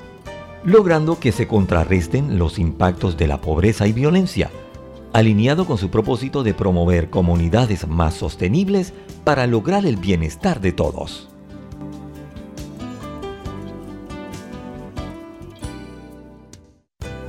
logrando 0.64 1.18
que 1.20 1.32
se 1.32 1.48
contrarresten 1.48 2.38
los 2.38 2.60
impactos 2.60 3.18
de 3.18 3.28
la 3.28 3.42
pobreza 3.42 3.88
y 3.88 3.94
violencia, 3.94 4.52
alineado 5.14 5.66
con 5.66 5.78
su 5.78 5.90
propósito 5.90 6.44
de 6.44 6.54
promover 6.54 7.10
comunidades 7.10 7.88
más 7.88 8.14
sostenibles 8.14 8.94
para 9.24 9.48
lograr 9.48 9.86
el 9.86 9.96
bienestar 9.96 10.60
de 10.60 10.74
todos. 10.74 11.27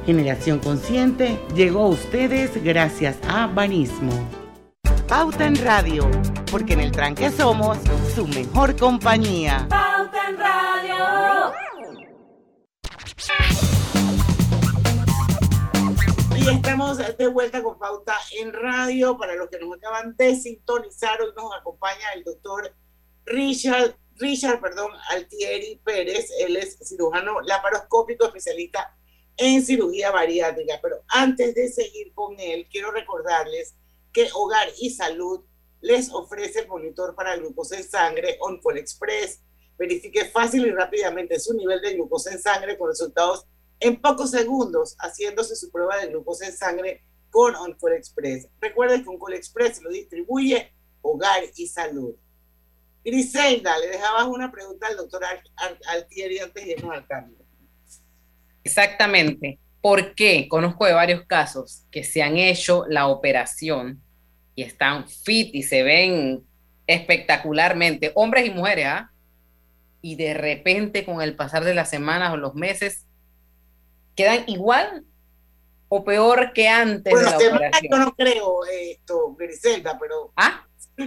Generación 0.09 0.59
Consciente 0.59 1.39
llegó 1.55 1.83
a 1.83 1.89
ustedes 1.89 2.65
gracias 2.65 3.19
a 3.29 3.47
Banismo. 3.47 4.27
Pauta 5.07 5.45
en 5.45 5.55
Radio, 5.57 6.11
porque 6.51 6.73
en 6.73 6.81
el 6.81 6.93
tranque 6.93 7.31
somos 7.31 7.77
su 8.15 8.27
mejor 8.27 8.75
compañía. 8.75 9.67
Pauta 9.69 10.31
en 10.31 10.39
Radio. 10.39 11.53
Y 16.39 16.49
estamos 16.57 16.97
de 16.97 17.27
vuelta 17.29 17.63
con 17.63 17.79
Pauta 17.79 18.15
en 18.41 18.55
Radio. 18.55 19.19
Para 19.19 19.35
los 19.35 19.51
que 19.51 19.59
nos 19.59 19.77
acaban 19.77 20.17
de 20.17 20.35
sintonizar, 20.37 21.21
hoy 21.21 21.35
nos 21.37 21.55
acompaña 21.55 22.15
el 22.15 22.25
doctor 22.25 22.75
Richard, 23.27 23.95
Richard 24.15 24.59
perdón, 24.59 24.91
Altieri 25.11 25.83
Pérez. 25.85 26.31
Él 26.41 26.57
es 26.57 26.79
cirujano 26.83 27.43
laparoscópico 27.43 28.25
especialista 28.25 28.95
en 29.39 29.65
cirugía 29.65 30.11
bariátrica. 30.11 30.79
Pero 30.83 31.03
antes 31.09 31.55
de 31.55 31.69
seguir 31.69 32.13
con 32.13 32.39
él, 32.39 32.67
quiero 32.71 32.91
recordarles 32.91 33.75
que 34.13 34.29
Hogar 34.35 34.69
y 34.79 34.91
Salud 34.91 35.45
les 35.81 36.11
ofrece 36.13 36.61
el 36.61 36.69
monitor 36.69 37.15
para 37.15 37.37
glucosa 37.37 37.77
en 37.77 37.89
sangre 37.89 38.37
OnCall 38.41 38.79
Express. 38.79 39.41
Verifique 39.79 40.27
fácil 40.27 40.67
y 40.67 40.71
rápidamente 40.73 41.39
su 41.39 41.55
nivel 41.55 41.81
de 41.81 41.95
glucosa 41.95 42.33
en 42.33 42.43
sangre 42.43 42.77
con 42.77 42.89
resultados 42.89 43.47
en 43.81 44.01
pocos 44.01 44.33
segundos, 44.33 44.97
haciéndose 44.99 45.55
su 45.55 45.71
prueba 45.71 45.99
de 45.99 46.09
glucosa 46.09 46.47
en 46.47 46.57
sangre 46.57 47.05
con 47.31 47.55
OnCall 47.55 47.93
Express. 47.93 48.49
Recuerden 48.61 49.05
que 49.05 49.09
OnCall 49.09 49.35
Express 49.35 49.81
lo 49.83 49.91
distribuye 49.91 50.73
Hogar 51.01 51.45
y 51.55 51.67
Salud. 51.69 52.17
Griselda, 53.05 53.79
le 53.79 53.89
dejabas 53.89 54.27
una 54.27 54.51
pregunta 54.51 54.89
al 54.89 54.97
doctor 54.97 55.23
Altieri 55.87 56.41
antes 56.41 56.65
de 56.65 56.73
irnos 56.73 56.93
al 56.93 57.07
cambio. 57.07 57.38
Exactamente. 58.69 59.59
¿Por 59.81 60.15
qué? 60.15 60.47
Conozco 60.49 60.85
de 60.85 60.93
varios 60.93 61.25
casos 61.27 61.85
que 61.91 62.05
se 62.05 62.23
han 62.23 62.37
hecho 62.37 62.85
la 62.89 63.07
operación 63.07 64.03
y 64.55 64.63
están 64.63 65.09
fit 65.09 65.55
y 65.55 65.63
se 65.63 65.83
ven 65.83 66.45
espectacularmente, 66.87 68.13
hombres 68.15 68.47
y 68.47 68.51
mujeres, 68.51 68.87
¿ah? 68.87 69.11
Y 70.01 70.17
de 70.17 70.35
repente 70.35 71.05
con 71.05 71.23
el 71.23 71.35
pasar 71.35 71.65
de 71.65 71.75
las 71.75 71.91
semanas 71.91 72.33
o 72.33 72.37
los 72.37 72.55
meses 72.55 73.07
quedan 74.15 74.45
igual 74.47 75.05
o 75.89 76.05
peor 76.05 76.53
que 76.53 76.69
antes 76.69 77.13
bueno, 77.13 77.27
de 77.27 77.33
la 77.33 77.39
semana 77.39 77.69
operación. 77.69 77.91
yo 77.91 77.99
no 77.99 78.15
creo 78.15 78.65
esto, 78.65 79.35
Griselda, 79.37 79.99
pero... 79.99 80.33
¿Ah? 80.37 80.67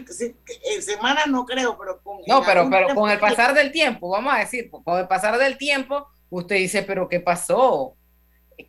Sí, 0.10 0.36
en 0.74 0.82
semana 0.82 1.26
no 1.28 1.46
creo, 1.46 1.78
pero 1.78 2.02
con... 2.02 2.20
No, 2.26 2.42
pero, 2.44 2.70
pero 2.70 2.96
con 2.96 3.12
el 3.12 3.20
pasar 3.20 3.54
del 3.54 3.72
tiempo, 3.72 4.10
vamos 4.10 4.34
a 4.34 4.40
decir, 4.40 4.72
con 4.72 4.98
el 4.98 5.08
pasar 5.08 5.38
del 5.38 5.58
tiempo, 5.58 6.08
usted 6.32 6.56
dice, 6.56 6.82
pero 6.84 7.08
¿qué 7.08 7.20
pasó? 7.20 7.96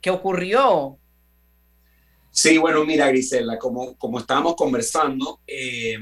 ¿Qué 0.01 0.11
ocurrió? 0.11 0.99
Sí, 2.31 2.59
bueno, 2.59 2.85
mira, 2.85 3.09
Grisela, 3.09 3.59
como, 3.59 3.97
como 3.97 4.19
estábamos 4.19 4.57
conversando, 4.57 5.41
eh, 5.47 5.97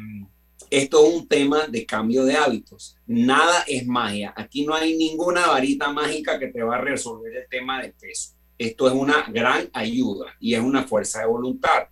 esto 0.70 1.04
es 1.04 1.14
un 1.14 1.28
tema 1.28 1.66
de 1.66 1.84
cambio 1.84 2.24
de 2.24 2.36
hábitos. 2.36 2.96
Nada 3.06 3.64
es 3.66 3.86
magia. 3.86 4.32
Aquí 4.36 4.64
no 4.64 4.74
hay 4.74 4.96
ninguna 4.96 5.46
varita 5.48 5.92
mágica 5.92 6.38
que 6.38 6.48
te 6.48 6.62
va 6.62 6.76
a 6.76 6.80
resolver 6.80 7.36
el 7.36 7.48
tema 7.48 7.82
del 7.82 7.92
peso. 7.92 8.34
Esto 8.56 8.88
es 8.88 8.94
una 8.94 9.26
gran 9.30 9.68
ayuda 9.72 10.36
y 10.38 10.54
es 10.54 10.60
una 10.60 10.84
fuerza 10.84 11.20
de 11.20 11.26
voluntad. 11.26 11.88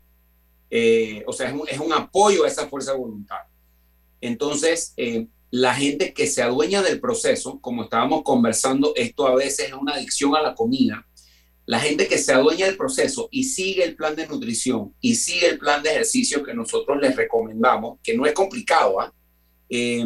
Eh, 0.71 1.25
o 1.27 1.33
sea, 1.33 1.49
es 1.49 1.55
un, 1.55 1.69
es 1.69 1.79
un 1.81 1.93
apoyo 1.93 2.45
a 2.45 2.49
esa 2.49 2.69
fuerza 2.69 2.93
de 2.93 2.99
voluntad. 2.99 3.41
Entonces, 4.21 4.95
eh, 4.97 5.27
la 5.51 5.75
gente 5.75 6.13
que 6.13 6.27
se 6.27 6.43
adueña 6.43 6.83
del 6.83 7.01
proceso, 7.01 7.59
como 7.61 7.85
estábamos 7.85 8.23
conversando, 8.23 8.93
esto 8.97 9.27
a 9.27 9.35
veces 9.35 9.69
es 9.69 9.73
una 9.73 9.95
adicción 9.95 10.37
a 10.37 10.43
la 10.43 10.55
comida. 10.55 11.07
La 11.65 11.81
gente 11.81 12.09
que 12.09 12.19
se 12.19 12.33
adueña 12.33 12.67
del 12.67 12.77
proceso 12.77 13.29
y 13.31 13.45
sigue 13.45 13.85
el 13.85 13.95
plan 13.95 14.17
de 14.17 14.27
nutrición 14.27 14.95
y 15.01 15.15
sigue 15.15 15.49
el 15.49 15.59
plan 15.59 15.83
de 15.83 15.91
ejercicio 15.91 16.43
que 16.43 16.55
nosotros 16.55 16.99
les 17.01 17.15
recomendamos, 17.15 17.99
que 18.03 18.17
no 18.17 18.27
es 18.27 18.33
complicado, 18.33 19.01
¿ah? 19.01 19.13
Eh, 19.69 20.05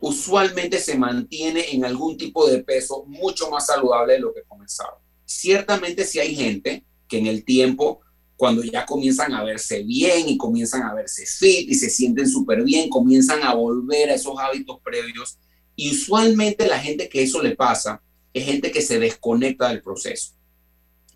usualmente 0.00 0.78
se 0.78 0.96
mantiene 0.96 1.72
en 1.72 1.84
algún 1.84 2.16
tipo 2.16 2.48
de 2.48 2.62
peso 2.62 3.04
mucho 3.06 3.50
más 3.50 3.66
saludable 3.66 4.14
de 4.14 4.20
lo 4.20 4.34
que 4.34 4.42
comenzaba. 4.42 4.98
Ciertamente 5.24 6.04
si 6.04 6.18
hay 6.18 6.34
gente 6.34 6.84
que 7.08 7.18
en 7.18 7.26
el 7.26 7.44
tiempo, 7.44 8.00
cuando 8.38 8.62
ya 8.62 8.86
comienzan 8.86 9.34
a 9.34 9.42
verse 9.42 9.82
bien 9.82 10.28
y 10.28 10.36
comienzan 10.36 10.84
a 10.84 10.94
verse 10.94 11.26
fit 11.26 11.68
y 11.68 11.74
se 11.74 11.90
sienten 11.90 12.28
súper 12.28 12.62
bien, 12.62 12.88
comienzan 12.88 13.42
a 13.42 13.52
volver 13.52 14.10
a 14.10 14.14
esos 14.14 14.38
hábitos 14.38 14.78
previos. 14.80 15.38
Y 15.74 15.90
usualmente 15.90 16.68
la 16.68 16.78
gente 16.78 17.08
que 17.08 17.24
eso 17.24 17.42
le 17.42 17.56
pasa 17.56 18.00
es 18.32 18.44
gente 18.44 18.70
que 18.70 18.80
se 18.80 19.00
desconecta 19.00 19.68
del 19.68 19.82
proceso. 19.82 20.34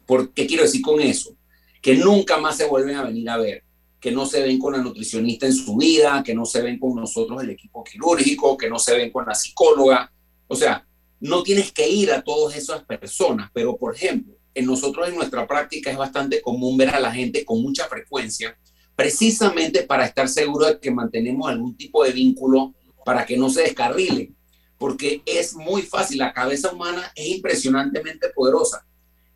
¿Por 0.04 0.34
qué 0.34 0.48
quiero 0.48 0.64
decir 0.64 0.82
con 0.82 1.00
eso? 1.00 1.36
Que 1.80 1.94
nunca 1.94 2.38
más 2.38 2.56
se 2.56 2.66
vuelven 2.66 2.96
a 2.96 3.04
venir 3.04 3.30
a 3.30 3.36
ver, 3.36 3.62
que 4.00 4.10
no 4.10 4.26
se 4.26 4.42
ven 4.42 4.58
con 4.58 4.72
la 4.72 4.82
nutricionista 4.82 5.46
en 5.46 5.54
su 5.54 5.76
vida, 5.76 6.24
que 6.24 6.34
no 6.34 6.44
se 6.44 6.60
ven 6.60 6.80
con 6.80 6.96
nosotros 6.96 7.40
el 7.40 7.50
equipo 7.50 7.84
quirúrgico, 7.84 8.56
que 8.56 8.68
no 8.68 8.80
se 8.80 8.96
ven 8.96 9.12
con 9.12 9.26
la 9.26 9.36
psicóloga. 9.36 10.12
O 10.48 10.56
sea, 10.56 10.84
no 11.20 11.44
tienes 11.44 11.70
que 11.70 11.88
ir 11.88 12.10
a 12.10 12.20
todas 12.20 12.56
esas 12.56 12.82
personas, 12.82 13.48
pero 13.54 13.76
por 13.76 13.94
ejemplo, 13.94 14.34
en 14.54 14.66
nosotros 14.66 15.08
en 15.08 15.14
nuestra 15.14 15.46
práctica 15.46 15.90
es 15.90 15.96
bastante 15.96 16.40
común 16.40 16.76
ver 16.76 16.90
a 16.90 17.00
la 17.00 17.12
gente 17.12 17.44
con 17.44 17.62
mucha 17.62 17.86
frecuencia, 17.86 18.56
precisamente 18.94 19.82
para 19.82 20.06
estar 20.06 20.28
seguro 20.28 20.66
de 20.66 20.78
que 20.78 20.90
mantenemos 20.90 21.48
algún 21.48 21.76
tipo 21.76 22.04
de 22.04 22.12
vínculo 22.12 22.74
para 23.04 23.24
que 23.26 23.36
no 23.36 23.50
se 23.50 23.62
descarrilen, 23.62 24.36
porque 24.78 25.22
es 25.26 25.54
muy 25.54 25.82
fácil, 25.82 26.18
la 26.18 26.32
cabeza 26.32 26.72
humana 26.72 27.12
es 27.14 27.28
impresionantemente 27.28 28.28
poderosa. 28.30 28.86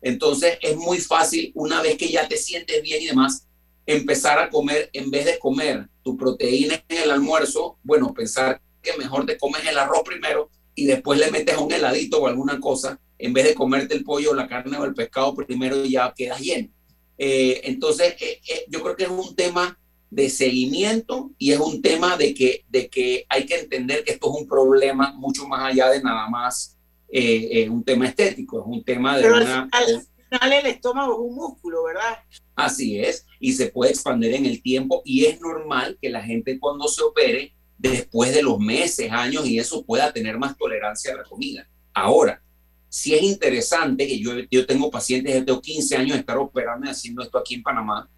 Entonces 0.01 0.57
es 0.61 0.75
muy 0.75 0.99
fácil, 0.99 1.51
una 1.55 1.81
vez 1.81 1.97
que 1.97 2.09
ya 2.09 2.27
te 2.27 2.37
sientes 2.37 2.81
bien 2.81 3.01
y 3.01 3.07
demás, 3.07 3.47
empezar 3.85 4.37
a 4.39 4.49
comer, 4.49 4.89
en 4.93 5.09
vez 5.09 5.25
de 5.25 5.39
comer 5.39 5.87
tu 6.03 6.17
proteína 6.17 6.83
en 6.87 6.97
el 7.03 7.11
almuerzo, 7.11 7.77
bueno, 7.83 8.13
pensar 8.13 8.61
que 8.81 8.95
mejor 8.97 9.25
te 9.25 9.37
comes 9.37 9.65
el 9.65 9.77
arroz 9.77 10.03
primero 10.05 10.49
y 10.77 10.85
después 10.85 11.19
le 11.19 11.31
metes 11.31 11.57
un 11.57 11.73
heladito 11.73 12.21
o 12.21 12.27
alguna 12.27 12.59
cosa, 12.59 12.99
en 13.17 13.33
vez 13.33 13.45
de 13.45 13.55
comerte 13.55 13.95
el 13.95 14.03
pollo, 14.03 14.35
la 14.35 14.47
carne 14.47 14.77
o 14.77 14.85
el 14.85 14.93
pescado 14.93 15.33
primero 15.33 15.83
ya 15.83 16.13
quedas 16.15 16.39
lleno. 16.39 16.69
Eh, 17.17 17.61
entonces, 17.63 18.13
eh, 18.21 18.39
eh, 18.47 18.65
yo 18.69 18.83
creo 18.83 18.95
que 18.95 19.05
es 19.05 19.09
un 19.09 19.35
tema 19.35 19.77
de 20.11 20.29
seguimiento 20.29 21.31
y 21.39 21.51
es 21.51 21.59
un 21.59 21.81
tema 21.81 22.15
de 22.15 22.35
que, 22.35 22.63
de 22.69 22.89
que 22.89 23.25
hay 23.27 23.47
que 23.47 23.55
entender 23.55 24.03
que 24.03 24.13
esto 24.13 24.31
es 24.31 24.41
un 24.41 24.47
problema 24.47 25.13
mucho 25.13 25.47
más 25.47 25.63
allá 25.63 25.89
de 25.89 26.03
nada 26.03 26.29
más 26.29 26.77
eh, 27.09 27.67
un 27.67 27.83
tema 27.83 28.07
estético, 28.07 28.61
es 28.61 28.67
un 28.67 28.83
tema 28.83 29.17
de 29.17 29.23
Pero 29.23 29.37
una... 29.37 29.67
al 29.71 29.85
final 30.29 30.53
el 30.53 30.65
estómago 30.67 31.13
es 31.13 31.19
un 31.19 31.35
músculo, 31.35 31.85
¿verdad? 31.85 32.19
Así 32.55 32.99
es, 32.99 33.25
y 33.39 33.53
se 33.53 33.69
puede 33.71 33.91
expandir 33.91 34.35
en 34.35 34.45
el 34.45 34.61
tiempo 34.61 35.01
y 35.03 35.25
es 35.25 35.41
normal 35.41 35.97
que 35.99 36.11
la 36.11 36.21
gente 36.21 36.59
cuando 36.59 36.87
se 36.87 37.01
opere 37.01 37.56
después 37.77 38.33
de 38.33 38.41
los 38.41 38.59
meses, 38.59 39.11
años 39.11 39.47
y 39.47 39.59
eso 39.59 39.83
pueda 39.85 40.11
tener 40.11 40.37
más 40.37 40.57
tolerancia 40.57 41.13
a 41.13 41.17
la 41.17 41.23
comida. 41.23 41.67
Ahora, 41.93 42.41
si 42.89 43.13
es 43.13 43.21
interesante, 43.21 44.07
que 44.07 44.19
yo, 44.19 44.31
yo 44.49 44.65
tengo 44.65 44.89
pacientes, 44.89 45.45
tengo 45.45 45.61
15 45.61 45.95
años 45.95 46.13
de 46.13 46.19
estar 46.19 46.37
operando 46.37 46.87
y 46.87 46.89
haciendo 46.89 47.21
esto 47.21 47.37
aquí 47.37 47.55
en 47.55 47.63
Panamá, 47.63 48.09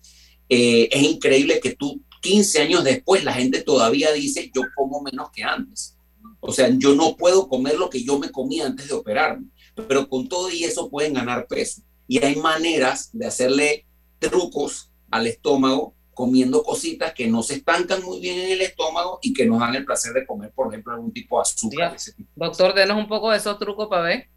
eh, 0.48 0.88
es 0.92 1.04
increíble 1.04 1.60
que 1.60 1.76
tú 1.76 2.02
15 2.22 2.62
años 2.62 2.84
después 2.84 3.24
la 3.24 3.34
gente 3.34 3.62
todavía 3.62 4.12
dice 4.12 4.52
yo 4.54 4.64
como 4.76 5.02
menos 5.02 5.30
que 5.32 5.44
antes. 5.44 5.96
O 6.40 6.54
sea, 6.54 6.70
yo 6.70 6.96
no 6.96 7.16
puedo 7.16 7.48
comer 7.48 7.78
lo 7.78 7.90
que 7.90 8.04
yo 8.04 8.18
me 8.18 8.32
comía 8.32 8.66
antes 8.66 8.88
de 8.88 8.94
operarme, 8.94 9.48
pero 9.88 10.08
con 10.08 10.28
todo 10.28 10.50
y 10.50 10.64
eso 10.64 10.90
pueden 10.90 11.14
ganar 11.14 11.48
peso. 11.48 11.82
Y 12.08 12.24
hay 12.24 12.36
maneras 12.36 13.10
de 13.14 13.26
hacerle 13.26 13.86
trucos 14.20 14.92
al 15.12 15.28
estómago 15.28 15.96
comiendo 16.20 16.64
cositas 16.64 17.14
que 17.14 17.28
no 17.28 17.42
se 17.42 17.54
estancan 17.54 18.04
muy 18.04 18.20
bien 18.20 18.38
en 18.42 18.52
el 18.52 18.60
estómago 18.60 19.20
y 19.22 19.34
que 19.34 19.46
nos 19.46 19.58
dan 19.62 19.74
el 19.76 19.86
placer 19.86 20.12
de 20.12 20.26
comer, 20.26 20.52
por 20.52 20.68
ejemplo, 20.68 20.92
algún 20.92 21.14
tipo 21.14 21.38
de 21.38 21.44
azúcar. 21.44 21.96
Doctor, 22.36 22.74
denos 22.74 22.98
un 22.98 23.08
poco 23.08 23.32
de 23.32 23.38
esos 23.38 23.58
trucos 23.58 23.88
para 23.88 24.02
ver. 24.02 24.28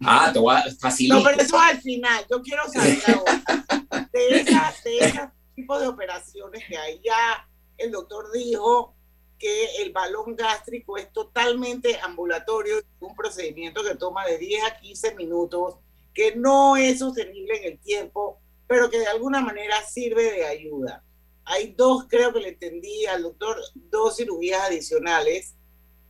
Ah, 0.00 0.30
te 0.32 0.40
voy 0.40 0.56
a 0.56 0.64
facilitar. 0.76 1.18
No, 1.18 1.24
pero 1.24 1.40
eso 1.40 1.56
al 1.56 1.80
final. 1.80 2.26
Yo 2.28 2.42
quiero 2.42 2.64
saber 2.68 2.98
ahora 3.14 4.08
de 4.12 4.40
ese 4.40 5.30
tipo 5.54 5.78
de 5.78 5.86
operaciones 5.86 6.64
que 6.66 6.76
hay. 6.76 7.00
Ya 7.04 7.48
el 7.78 7.92
doctor 7.92 8.32
dijo 8.32 8.96
que 9.38 9.82
el 9.82 9.92
balón 9.92 10.34
gástrico 10.34 10.96
es 10.96 11.12
totalmente 11.12 11.96
ambulatorio, 12.00 12.82
un 12.98 13.14
procedimiento 13.14 13.84
que 13.84 13.94
toma 13.94 14.26
de 14.26 14.38
10 14.38 14.64
a 14.64 14.80
15 14.80 15.14
minutos, 15.14 15.76
que 16.12 16.34
no 16.34 16.76
es 16.76 16.98
sostenible 16.98 17.56
en 17.58 17.72
el 17.74 17.78
tiempo, 17.78 18.40
pero 18.74 18.90
que 18.90 18.98
de 18.98 19.06
alguna 19.06 19.40
manera 19.40 19.76
sirve 19.86 20.32
de 20.32 20.44
ayuda. 20.44 21.04
Hay 21.44 21.74
dos, 21.78 22.06
creo 22.08 22.32
que 22.32 22.40
le 22.40 22.48
entendí 22.48 23.06
al 23.06 23.22
doctor, 23.22 23.56
dos 23.88 24.16
cirugías 24.16 24.62
adicionales, 24.62 25.54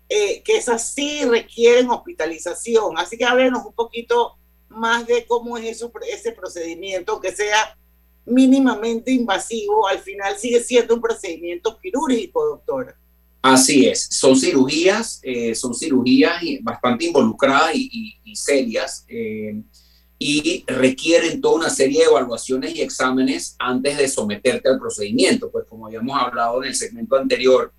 eh, 0.08 0.42
que 0.42 0.56
esas 0.56 0.94
sí 0.94 1.26
requieren 1.26 1.90
hospitalización. 1.90 2.96
Así 2.96 3.18
que 3.18 3.26
háblenos 3.26 3.66
un 3.66 3.74
poquito 3.74 4.38
más 4.70 5.06
de 5.06 5.26
cómo 5.26 5.58
es 5.58 5.76
eso, 5.76 5.92
ese 6.10 6.32
procedimiento, 6.32 7.20
que 7.20 7.36
sea 7.36 7.76
mínimamente 8.24 9.12
invasivo, 9.12 9.86
al 9.86 9.98
final 9.98 10.38
sigue 10.38 10.60
siendo 10.64 10.94
un 10.94 11.02
procedimiento 11.02 11.78
quirúrgico, 11.78 12.46
doctora. 12.46 12.98
Así 13.42 13.86
es, 13.86 14.08
son 14.10 14.38
cirugías, 14.38 15.20
eh, 15.22 15.54
son 15.54 15.74
cirugías 15.74 16.40
bastante 16.62 17.04
involucradas 17.04 17.74
y, 17.74 18.14
y, 18.24 18.34
serias 18.34 19.04
eh, 19.06 19.62
y 20.18 20.64
requieren 20.66 21.40
toda 21.40 21.56
una 21.56 21.70
serie 21.70 22.00
de 22.00 22.06
evaluaciones 22.06 22.74
y 22.74 22.80
exámenes 22.80 23.56
antes 23.58 23.98
de 23.98 24.08
someterte 24.08 24.68
al 24.68 24.78
procedimiento. 24.78 25.50
Pues 25.50 25.66
como 25.68 25.86
habíamos 25.86 26.20
hablado 26.20 26.62
en 26.62 26.68
el 26.68 26.74
segmento 26.74 27.16
anterior, 27.16 27.72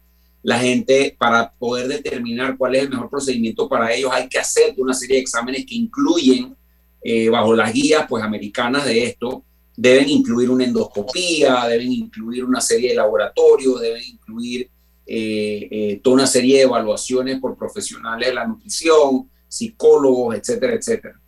la 0.44 0.60
gente 0.60 1.16
para 1.18 1.52
poder 1.52 1.88
determinar 1.88 2.56
cuál 2.56 2.76
es 2.76 2.84
el 2.84 2.90
mejor 2.90 3.10
procedimiento 3.10 3.68
para 3.68 3.92
ellos 3.92 4.12
hay 4.14 4.30
que 4.30 4.38
hacer 4.38 4.76
una 4.78 4.94
serie 4.94 5.16
de 5.16 5.22
exámenes 5.24 5.66
que 5.66 5.74
incluyen, 5.74 6.56
eh, 7.04 7.30
bajo 7.30 7.56
las 7.56 7.74
guías 7.74 8.06
pues 8.08 8.24
americanas 8.24 8.86
de 8.86 9.06
esto, 9.06 9.44
deben 9.76 10.08
incluir 10.08 10.50
una 10.50 10.66
endoscopía, 10.66 11.66
deben 11.68 11.92
incluir 11.92 12.46
una 12.46 12.62
serie 12.62 12.90
de 12.90 12.96
laboratorios, 12.96 13.82
deben 13.82 14.04
incluir 14.04 14.70
eh, 15.08 15.68
eh, 15.72 16.00
toda 16.04 16.16
una 16.16 16.28
serie 16.28 16.58
de 16.58 16.64
evaluaciones 16.64 17.40
por 17.40 17.58
profesionales 17.58 18.30
de 18.30 18.36
la 18.36 18.46
nutrición, 18.46 19.30
psicólogos, 19.48 20.36
etcétera, 20.36 20.74
etcétera. 20.76 21.20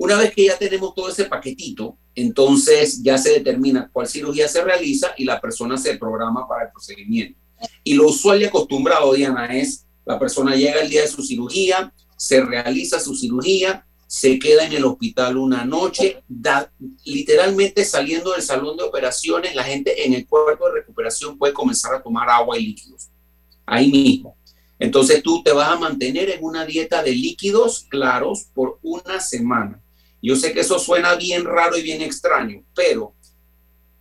Una 0.00 0.16
vez 0.16 0.32
que 0.32 0.46
ya 0.46 0.56
tenemos 0.56 0.94
todo 0.94 1.10
ese 1.10 1.26
paquetito, 1.26 1.98
entonces 2.14 3.02
ya 3.02 3.18
se 3.18 3.32
determina 3.32 3.90
cuál 3.92 4.08
cirugía 4.08 4.48
se 4.48 4.64
realiza 4.64 5.12
y 5.18 5.26
la 5.26 5.38
persona 5.38 5.76
se 5.76 5.98
programa 5.98 6.48
para 6.48 6.64
el 6.64 6.72
procedimiento. 6.72 7.38
Y 7.84 7.92
lo 7.92 8.06
usual 8.06 8.40
y 8.40 8.46
acostumbrado, 8.46 9.12
Diana, 9.12 9.54
es 9.54 9.84
la 10.06 10.18
persona 10.18 10.56
llega 10.56 10.80
el 10.80 10.88
día 10.88 11.02
de 11.02 11.08
su 11.08 11.22
cirugía, 11.22 11.92
se 12.16 12.40
realiza 12.40 12.98
su 12.98 13.14
cirugía, 13.14 13.86
se 14.06 14.38
queda 14.38 14.64
en 14.64 14.72
el 14.72 14.86
hospital 14.86 15.36
una 15.36 15.66
noche, 15.66 16.22
da, 16.26 16.72
literalmente 17.04 17.84
saliendo 17.84 18.32
del 18.32 18.40
salón 18.40 18.78
de 18.78 18.84
operaciones, 18.84 19.54
la 19.54 19.64
gente 19.64 20.06
en 20.06 20.14
el 20.14 20.26
cuarto 20.26 20.64
de 20.64 20.80
recuperación 20.80 21.36
puede 21.36 21.52
comenzar 21.52 21.94
a 21.94 22.02
tomar 22.02 22.26
agua 22.30 22.58
y 22.58 22.64
líquidos 22.64 23.10
ahí 23.66 23.90
mismo. 23.90 24.34
Entonces 24.78 25.22
tú 25.22 25.42
te 25.42 25.52
vas 25.52 25.68
a 25.68 25.78
mantener 25.78 26.30
en 26.30 26.42
una 26.42 26.64
dieta 26.64 27.02
de 27.02 27.12
líquidos 27.12 27.84
claros 27.90 28.46
por 28.54 28.78
una 28.82 29.20
semana. 29.20 29.78
Yo 30.22 30.36
sé 30.36 30.52
que 30.52 30.60
eso 30.60 30.78
suena 30.78 31.14
bien 31.14 31.44
raro 31.44 31.76
y 31.76 31.82
bien 31.82 32.02
extraño, 32.02 32.62
pero 32.74 33.14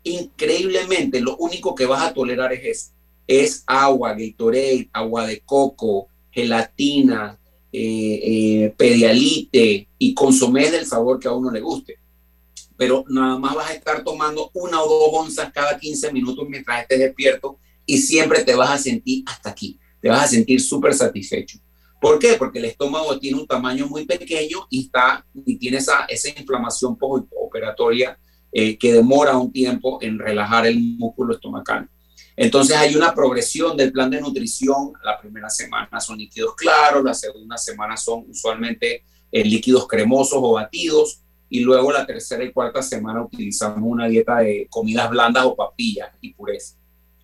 increíblemente 0.03 1.21
lo 1.21 1.37
único 1.37 1.75
que 1.75 1.85
vas 1.85 2.03
a 2.03 2.13
tolerar 2.13 2.53
es. 2.53 2.93
Es 3.27 3.63
agua, 3.67 4.15
Gatorade, 4.15 4.89
agua 4.91 5.27
de 5.27 5.41
coco, 5.41 6.07
gelatina, 6.31 7.37
eh, 7.71 8.19
eh, 8.23 8.73
pedialite 8.75 9.87
y 9.99 10.13
consomé 10.15 10.71
del 10.71 10.87
sabor 10.87 11.19
que 11.19 11.27
a 11.27 11.33
uno 11.33 11.51
le 11.51 11.61
guste. 11.61 11.99
Pero 12.75 13.05
nada 13.07 13.37
más 13.37 13.53
vas 13.53 13.69
a 13.69 13.73
estar 13.73 14.03
tomando 14.03 14.49
una 14.55 14.81
o 14.81 14.89
dos 14.89 15.25
onzas 15.25 15.51
cada 15.53 15.77
15 15.77 16.11
minutos 16.11 16.47
mientras 16.49 16.81
estés 16.81 16.99
despierto 16.99 17.59
y 17.85 17.99
siempre 17.99 18.43
te 18.43 18.55
vas 18.55 18.71
a 18.71 18.77
sentir 18.77 19.23
hasta 19.27 19.51
aquí, 19.51 19.77
te 20.01 20.09
vas 20.09 20.23
a 20.23 20.27
sentir 20.27 20.59
súper 20.59 20.93
satisfecho. 20.93 21.59
¿Por 21.99 22.17
qué? 22.17 22.33
Porque 22.33 22.59
el 22.59 22.65
estómago 22.65 23.19
tiene 23.19 23.39
un 23.39 23.47
tamaño 23.47 23.87
muy 23.87 24.05
pequeño 24.05 24.67
y, 24.69 24.85
está, 24.85 25.25
y 25.33 25.57
tiene 25.57 25.77
esa, 25.77 26.05
esa 26.05 26.29
inflamación 26.29 26.97
postoperatoria 26.97 28.17
eh, 28.51 28.77
que 28.77 28.93
demora 28.93 29.37
un 29.37 29.51
tiempo 29.51 29.99
en 30.01 30.17
relajar 30.17 30.65
el 30.65 30.79
músculo 30.79 31.33
estomacal. 31.33 31.89
Entonces 32.35 32.77
hay 32.77 32.95
una 32.95 33.13
progresión 33.13 33.75
del 33.75 33.91
plan 33.91 34.09
de 34.09 34.21
nutrición. 34.21 34.93
La 35.03 35.19
primera 35.19 35.49
semana 35.49 35.99
son 35.99 36.17
líquidos 36.17 36.55
claros, 36.55 37.03
la 37.03 37.13
segunda 37.13 37.57
semana 37.57 37.97
son 37.97 38.23
usualmente 38.29 39.03
eh, 39.29 39.43
líquidos 39.43 39.87
cremosos 39.87 40.39
o 40.41 40.53
batidos 40.53 41.21
y 41.49 41.59
luego 41.59 41.91
la 41.91 42.05
tercera 42.05 42.43
y 42.43 42.53
cuarta 42.53 42.81
semana 42.81 43.23
utilizamos 43.23 43.79
una 43.83 44.07
dieta 44.07 44.37
de 44.37 44.67
comidas 44.69 45.09
blandas 45.09 45.45
o 45.45 45.55
papillas 45.55 46.09
y 46.21 46.33
pureza. 46.33 46.78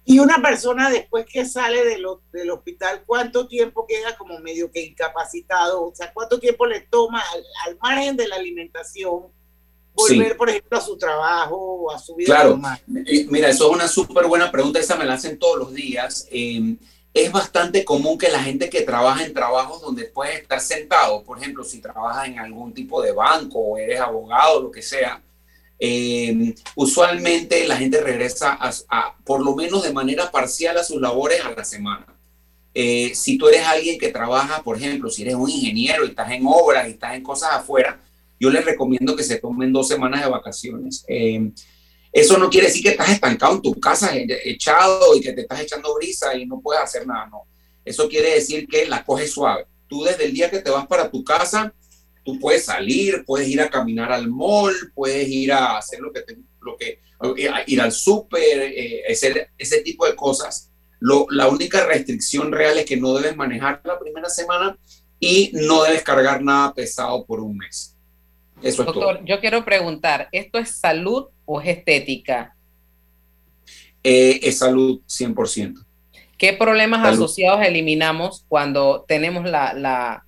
Y 0.07 0.19
una 0.19 0.39
persona 0.39 0.91
después 0.91 1.25
que 1.25 1.45
sale 1.45 1.83
del 1.83 2.51
hospital, 2.51 3.03
¿cuánto 3.07 3.47
tiempo 3.47 3.87
queda 3.87 4.15
como 4.15 4.39
medio 4.39 4.71
que 4.71 4.85
incapacitado? 4.85 5.83
O 5.83 5.95
sea, 5.95 6.13
¿cuánto 6.13 6.39
tiempo 6.39 6.67
le 6.67 6.81
toma 6.81 7.23
al, 7.65 7.77
margen 7.81 8.15
de 8.15 8.27
la 8.27 8.35
alimentación 8.35 9.23
volver, 9.95 10.37
por 10.37 10.49
ejemplo, 10.49 10.77
a 10.77 10.81
su 10.81 10.95
trabajo 10.95 11.55
o 11.55 11.91
a 11.91 11.97
su 11.97 12.13
vida 12.15 12.27
claro. 12.27 12.49
normal? 12.51 12.79
Mira, 12.85 13.49
eso 13.49 13.67
es 13.67 13.75
una 13.75 13.87
súper 13.87 14.27
buena 14.27 14.51
pregunta, 14.51 14.79
esa 14.79 14.95
me 14.95 15.05
la 15.05 15.15
hacen 15.15 15.39
todos 15.39 15.57
los 15.57 15.73
días. 15.73 16.27
Eh, 16.29 16.75
es 17.11 17.31
bastante 17.31 17.83
común 17.83 18.17
que 18.17 18.29
la 18.29 18.43
gente 18.43 18.69
que 18.69 18.81
trabaja 18.81 19.25
en 19.25 19.33
trabajos 19.33 19.81
donde 19.81 20.03
puedes 20.03 20.41
estar 20.41 20.59
sentado, 20.59 21.23
por 21.23 21.39
ejemplo, 21.39 21.63
si 21.63 21.79
trabajas 21.79 22.27
en 22.27 22.37
algún 22.37 22.73
tipo 22.73 23.01
de 23.01 23.11
banco 23.11 23.57
o 23.57 23.77
eres 23.77 24.01
abogado, 24.01 24.61
lo 24.61 24.69
que 24.69 24.83
sea, 24.83 25.23
eh, 25.79 26.55
usualmente 26.75 27.67
la 27.67 27.77
gente 27.77 28.01
regresa 28.01 28.57
a, 28.59 29.15
por 29.25 29.43
lo 29.43 29.55
menos 29.55 29.83
de 29.83 29.93
manera 29.93 30.31
parcial 30.31 30.77
a 30.77 30.83
sus 30.83 31.01
labores 31.01 31.43
a 31.43 31.51
la 31.51 31.63
semana. 31.63 32.07
Eh, 32.73 33.13
si 33.15 33.37
tú 33.37 33.47
eres 33.47 33.65
alguien 33.65 33.97
que 33.97 34.09
trabaja, 34.09 34.61
por 34.63 34.77
ejemplo, 34.77 35.09
si 35.09 35.21
eres 35.21 35.35
un 35.35 35.49
ingeniero 35.49 36.05
y 36.05 36.09
estás 36.09 36.31
en 36.31 36.43
obras 36.45 36.87
y 36.87 36.91
estás 36.91 37.15
en 37.15 37.23
cosas 37.23 37.51
afuera, 37.53 38.01
yo 38.39 38.49
les 38.49 38.65
recomiendo 38.65 39.15
que 39.15 39.23
se 39.23 39.37
tomen 39.37 39.71
dos 39.71 39.87
semanas 39.87 40.23
de 40.23 40.29
vacaciones. 40.29 41.05
Eh, 41.07 41.51
eso 42.11 42.37
no 42.37 42.49
quiere 42.49 42.67
decir 42.67 42.83
que 42.83 42.89
estás 42.89 43.09
estancado 43.09 43.55
en 43.55 43.61
tu 43.61 43.79
casa, 43.79 44.11
echado 44.15 45.15
y 45.15 45.21
que 45.21 45.33
te 45.33 45.41
estás 45.41 45.61
echando 45.61 45.93
brisa 45.95 46.35
y 46.35 46.45
no 46.45 46.61
puedes 46.61 46.81
hacer 46.81 47.05
nada, 47.05 47.27
no. 47.27 47.43
Eso 47.83 48.07
quiere 48.09 48.35
decir 48.35 48.67
que 48.67 48.85
la 48.85 49.03
coges 49.03 49.31
suave. 49.31 49.67
Tú 49.87 50.03
desde 50.03 50.25
el 50.25 50.33
día 50.33 50.49
que 50.49 50.59
te 50.59 50.71
vas 50.71 50.87
para 50.87 51.11
tu 51.11 51.23
casa, 51.23 51.73
tú 52.25 52.39
puedes 52.39 52.65
salir, 52.65 53.23
puedes 53.25 53.47
ir 53.47 53.61
a 53.61 53.69
caminar 53.69 54.11
al 54.11 54.27
mall, 54.27 54.73
puedes 54.93 55.29
ir 55.29 55.53
a 55.53 55.77
hacer 55.77 55.99
lo 55.99 56.11
que, 56.11 56.25
lo 56.59 56.75
que 56.75 56.99
ir 57.67 57.79
al 57.79 57.91
súper, 57.91 58.41
eh, 58.41 59.03
hacer 59.09 59.51
ese 59.57 59.81
tipo 59.81 60.05
de 60.07 60.15
cosas. 60.15 60.71
Lo, 60.99 61.27
la 61.29 61.47
única 61.47 61.85
restricción 61.85 62.51
real 62.51 62.79
es 62.79 62.85
que 62.85 62.97
no 62.97 63.13
debes 63.13 63.35
manejar 63.37 63.79
la 63.83 63.99
primera 63.99 64.27
semana 64.27 64.75
y 65.19 65.51
no 65.53 65.83
debes 65.83 66.01
cargar 66.01 66.41
nada 66.41 66.73
pesado 66.73 67.23
por 67.25 67.39
un 67.39 67.57
mes. 67.57 67.95
Eso 68.61 68.81
es 68.81 68.87
todo. 68.87 69.23
Yo 69.23 69.39
quiero 69.39 69.63
preguntar, 69.63 70.27
¿esto 70.31 70.57
es 70.57 70.71
salud 70.77 71.27
o 71.45 71.61
es 71.61 71.77
estética? 71.77 72.55
Eh, 74.03 74.39
es 74.41 74.57
salud 74.57 75.01
100%. 75.07 75.85
¿Qué 76.37 76.53
problemas 76.53 77.05
asociados 77.07 77.61
eliminamos 77.65 78.45
cuando 78.47 79.05
tenemos 79.07 79.45
la, 79.45 79.73
la 79.73 80.24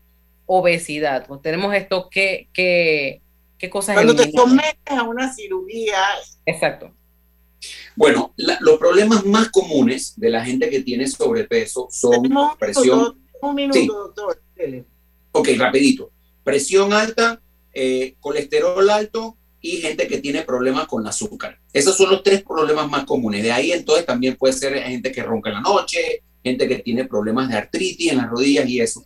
obesidad? 0.48 1.28
Pues 1.28 1.42
tenemos 1.44 1.76
esto, 1.76 2.10
¿qué, 2.10 2.50
qué, 2.52 3.22
qué 3.60 3.70
cosas? 3.70 3.94
Cuando 3.94 4.16
te 4.16 4.32
sometes 4.32 4.76
a 4.88 5.04
una 5.04 5.32
cirugía. 5.32 6.00
Exacto. 6.46 6.92
Bueno, 7.96 8.34
los 8.38 8.78
problemas 8.78 9.26
más 9.26 9.50
comunes 9.50 10.14
de 10.18 10.30
la 10.30 10.44
gente 10.44 10.70
que 10.70 10.82
tiene 10.82 11.08
sobrepeso 11.08 11.88
son 11.92 12.30
presión. 12.60 13.20
Un 13.42 13.56
minuto, 13.56 13.94
doctor. 13.94 14.42
Ok, 15.32 15.50
rapidito. 15.58 16.12
Presión 16.44 16.94
alta, 16.94 17.42
eh, 17.74 18.16
colesterol 18.20 18.90
alto 18.90 19.38
y 19.62 19.78
gente 19.78 20.08
que 20.08 20.20
tiene 20.20 20.44
problemas 20.44 20.88
con 20.88 21.02
el 21.02 21.10
azúcar. 21.10 21.60
Esos 21.74 21.98
son 21.98 22.12
los 22.12 22.24
tres 22.24 22.44
problemas 22.44 22.90
más 22.90 23.06
comunes. 23.06 23.44
De 23.44 23.52
ahí 23.52 23.72
entonces 23.72 24.06
también 24.06 24.36
puede 24.36 24.54
ser 24.54 24.82
gente 24.84 25.12
que 25.12 25.24
ronca 25.24 25.50
en 25.50 25.56
la 25.56 25.62
noche, 25.62 26.24
gente 26.44 26.68
que 26.68 26.80
tiene 26.80 27.06
problemas 27.06 27.50
de 27.50 27.58
artritis 27.58 28.12
en 28.12 28.18
las 28.18 28.30
rodillas 28.30 28.68
y 28.70 28.80
eso. 28.80 29.06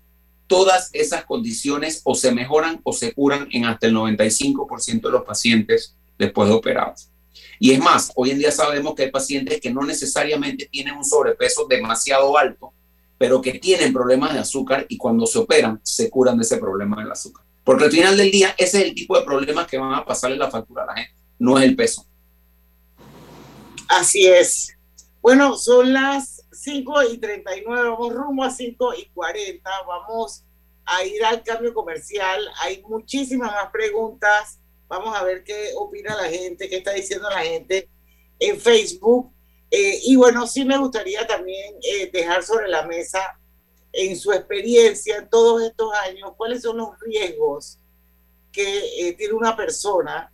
Todas 0.52 0.90
esas 0.92 1.24
condiciones 1.24 2.02
o 2.04 2.14
se 2.14 2.34
mejoran 2.34 2.82
o 2.84 2.92
se 2.92 3.14
curan 3.14 3.48
en 3.52 3.64
hasta 3.64 3.88
el 3.88 3.96
95% 3.96 5.02
de 5.02 5.10
los 5.10 5.24
pacientes 5.24 5.96
después 6.20 6.50
de 6.50 6.56
operados. 6.56 7.10
Y 7.58 7.72
es 7.72 7.80
más, 7.80 8.12
hoy 8.18 8.32
en 8.32 8.40
día 8.40 8.52
sabemos 8.52 8.94
que 8.94 9.04
hay 9.04 9.12
pacientes 9.12 9.62
que 9.62 9.72
no 9.72 9.84
necesariamente 9.84 10.68
tienen 10.70 10.98
un 10.98 11.06
sobrepeso 11.06 11.68
demasiado 11.70 12.38
alto, 12.38 12.74
pero 13.18 13.42
que 13.42 13.60
tienen 13.60 13.94
problemas 13.94 14.34
de 14.34 14.40
azúcar 14.40 14.86
y 14.90 14.98
cuando 14.98 15.26
se 15.26 15.40
operan 15.40 15.80
se 15.84 16.10
curan 16.10 16.36
de 16.36 16.44
ese 16.44 16.58
problema 16.58 17.02
del 17.02 17.14
azúcar. 17.14 17.46
Porque 17.64 17.86
al 17.86 17.92
final 17.92 18.18
del 18.18 18.30
día 18.30 18.54
ese 18.58 18.80
es 18.80 18.88
el 18.88 18.94
tipo 18.94 19.18
de 19.18 19.24
problemas 19.24 19.68
que 19.68 19.78
van 19.78 19.94
a 19.94 20.04
pasarle 20.04 20.36
la 20.36 20.52
factura 20.52 20.84
a 20.84 20.88
la 20.88 20.96
gente, 20.96 21.16
no 21.40 21.58
es 21.58 21.64
el 21.64 21.78
peso. 21.78 22.06
Así 23.88 24.28
es. 24.28 24.76
Bueno, 25.22 25.56
son 25.56 25.94
las 25.94 26.41
5 26.52 27.04
y 27.04 27.18
39, 27.18 27.90
vamos 27.90 28.14
rumbo 28.14 28.44
a 28.44 28.50
5 28.50 28.94
y 28.96 29.06
40, 29.14 29.70
vamos 29.88 30.44
a 30.86 31.04
ir 31.06 31.24
al 31.24 31.44
cambio 31.44 31.74
comercial. 31.74 32.46
Hay 32.62 32.84
muchísimas 32.84 33.52
más 33.52 33.72
preguntas. 33.72 34.60
Vamos 34.88 35.16
a 35.16 35.24
ver 35.24 35.44
qué 35.44 35.72
opina 35.78 36.16
la 36.16 36.30
gente, 36.30 36.68
qué 36.68 36.78
está 36.78 36.92
diciendo 36.92 37.30
la 37.30 37.44
gente 37.44 37.90
en 38.40 38.60
Facebook. 38.60 39.32
Eh, 39.70 40.00
y 40.04 40.16
bueno, 40.18 40.46
sí 40.48 40.66
me 40.66 40.78
gustaría 40.78 41.26
también 41.26 41.76
eh, 41.82 42.10
dejar 42.12 42.44
sobre 42.44 42.68
la 42.68 42.86
mesa 42.86 43.40
en 43.94 44.18
su 44.18 44.34
experiencia 44.34 45.18
en 45.18 45.30
todos 45.30 45.62
estos 45.64 45.94
años, 45.94 46.34
cuáles 46.36 46.62
son 46.62 46.78
los 46.78 47.00
riesgos 47.00 47.78
que 48.52 49.08
eh, 49.08 49.14
tiene 49.14 49.34
una 49.34 49.56
persona 49.56 50.32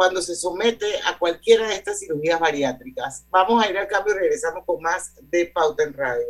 cuando 0.00 0.22
se 0.22 0.34
somete 0.34 0.86
a 1.06 1.18
cualquiera 1.18 1.68
de 1.68 1.74
estas 1.74 2.00
cirugías 2.00 2.40
bariátricas. 2.40 3.26
Vamos 3.28 3.62
a 3.62 3.68
ir 3.68 3.76
al 3.76 3.86
cambio 3.86 4.14
y 4.14 4.18
regresamos 4.20 4.64
con 4.64 4.80
más 4.80 5.14
de 5.20 5.52
Pauta 5.54 5.82
en 5.82 5.92
Radio. 5.92 6.24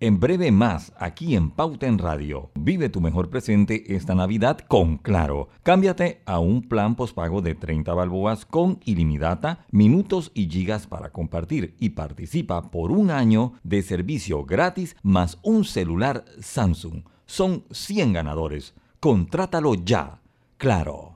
En 0.00 0.18
breve 0.18 0.50
más, 0.50 0.90
aquí 0.96 1.36
en 1.36 1.50
Pauta 1.50 1.86
en 1.86 1.98
Radio. 1.98 2.50
Vive 2.54 2.88
tu 2.88 3.02
mejor 3.02 3.28
presente 3.28 3.94
esta 3.94 4.14
Navidad 4.14 4.60
con 4.68 4.96
Claro. 4.96 5.50
Cámbiate 5.62 6.22
a 6.24 6.38
un 6.38 6.66
plan 6.66 6.96
postpago 6.96 7.42
de 7.42 7.54
30 7.54 7.92
balboas 7.92 8.46
con 8.46 8.80
ilimitada, 8.86 9.66
minutos 9.70 10.30
y 10.32 10.48
gigas 10.48 10.86
para 10.86 11.12
compartir 11.12 11.76
y 11.78 11.90
participa 11.90 12.70
por 12.70 12.90
un 12.90 13.10
año 13.10 13.52
de 13.64 13.82
servicio 13.82 14.46
gratis 14.46 14.96
más 15.02 15.38
un 15.42 15.66
celular 15.66 16.24
Samsung. 16.40 17.04
Son 17.26 17.66
100 17.70 18.14
ganadores. 18.14 18.72
Contrátalo 18.98 19.74
ya. 19.74 20.22
Claro. 20.56 21.11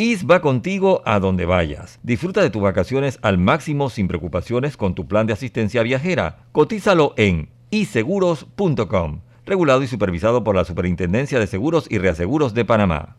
IS 0.00 0.24
va 0.24 0.40
contigo 0.40 1.02
a 1.04 1.20
donde 1.20 1.44
vayas. 1.44 2.00
Disfruta 2.02 2.40
de 2.40 2.48
tus 2.48 2.62
vacaciones 2.62 3.18
al 3.20 3.36
máximo 3.36 3.90
sin 3.90 4.08
preocupaciones 4.08 4.78
con 4.78 4.94
tu 4.94 5.06
plan 5.06 5.26
de 5.26 5.34
asistencia 5.34 5.82
viajera. 5.82 6.38
Cotízalo 6.52 7.12
en 7.18 7.50
iseguros.com. 7.68 9.20
Regulado 9.44 9.82
y 9.82 9.88
supervisado 9.88 10.42
por 10.42 10.56
la 10.56 10.64
Superintendencia 10.64 11.38
de 11.38 11.46
Seguros 11.46 11.86
y 11.90 11.98
Reaseguros 11.98 12.54
de 12.54 12.64
Panamá. 12.64 13.18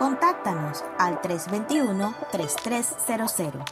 Contáctanos 0.00 0.82
al 0.98 1.20
321-3300. 1.20 3.62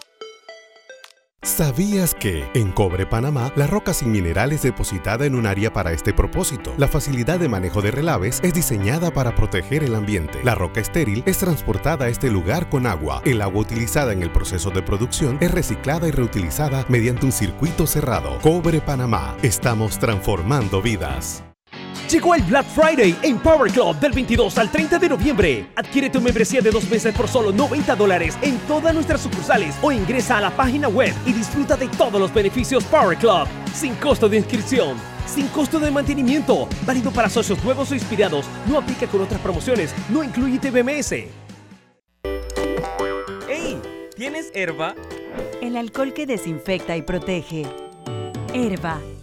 ¿Sabías 1.41 2.15
que 2.15 2.51
en 2.53 2.73
Cobre 2.73 3.07
Panamá 3.07 3.51
la 3.57 3.67
roca 3.67 3.95
sin 3.95 4.13
mineral 4.13 4.53
es 4.53 4.61
depositada 4.61 5.25
en 5.25 5.35
un 5.35 5.47
área 5.47 5.73
para 5.73 5.93
este 5.93 6.13
propósito? 6.13 6.75
La 6.77 6.87
facilidad 6.87 7.39
de 7.39 7.49
manejo 7.49 7.81
de 7.81 7.93
relaves 7.93 8.41
es 8.43 8.53
diseñada 8.53 9.11
para 9.11 9.35
proteger 9.35 9.85
el 9.85 9.95
ambiente. 9.95 10.45
La 10.45 10.55
roca 10.55 10.81
estéril 10.81 11.23
es 11.25 11.39
transportada 11.39 12.05
a 12.05 12.09
este 12.09 12.31
lugar 12.31 12.69
con 12.69 12.87
agua. 12.87 13.23
El 13.25 13.41
agua 13.41 13.63
utilizada 13.63 14.13
en 14.13 14.23
el 14.23 14.31
proceso 14.31 14.69
de 14.69 14.83
producción 14.83 15.39
es 15.41 15.51
reciclada 15.51 16.09
y 16.09 16.11
reutilizada 16.11 16.85
mediante 16.91 17.25
un 17.25 17.33
circuito 17.33 17.87
cerrado. 17.87 18.39
Cobre 18.43 18.83
Panamá. 18.83 19.35
Estamos 19.43 19.99
transformando 19.99 20.83
vidas. 20.83 21.43
Llegó 22.11 22.35
el 22.35 22.43
Black 22.43 22.67
Friday 22.67 23.17
en 23.23 23.39
Power 23.39 23.71
Club 23.71 23.97
del 24.01 24.13
22 24.13 24.57
al 24.57 24.71
30 24.71 24.99
de 24.99 25.09
noviembre. 25.11 25.67
Adquiere 25.77 26.09
tu 26.09 26.21
membresía 26.21 26.61
de 26.61 26.71
dos 26.71 26.89
meses 26.89 27.15
por 27.15 27.29
solo 27.29 27.53
90 27.53 27.95
dólares 27.97 28.39
en 28.41 28.59
todas 28.61 28.95
nuestras 28.95 29.21
sucursales 29.21 29.77
o 29.83 29.93
ingresa 29.93 30.39
a 30.39 30.41
la 30.41 30.51
página 30.51 30.89
web 30.89 31.15
y 31.27 31.33
disfruta 31.33 31.77
de 31.77 31.89
todos 31.89 32.19
los 32.21 32.33
beneficios 32.33 32.85
Power 32.85 33.19
Club, 33.19 33.47
sin 33.75 33.95
costo 33.97 34.29
de 34.29 34.39
inscripción, 34.39 34.97
sin 35.27 35.49
costo 35.49 35.79
de 35.79 35.91
mantenimiento, 35.91 36.69
válido 36.87 37.11
para 37.11 37.29
socios 37.29 37.63
nuevos 37.63 37.91
o 37.91 37.95
inspirados, 37.95 38.47
no 38.67 38.79
aplica 38.79 39.07
con 39.07 39.21
otras 39.21 39.41
promociones, 39.41 39.95
no 40.09 40.25
incluye 40.25 40.59
TBMS. 40.59 41.13
¡Ey! 43.49 43.81
¿Tienes 44.17 44.51
herba? 44.55 44.95
El 45.61 45.77
alcohol 45.77 46.15
que 46.15 46.27
desinfecta 46.27 46.97
y 46.97 47.03
protege. 47.03 47.67
Herba, 48.55 49.01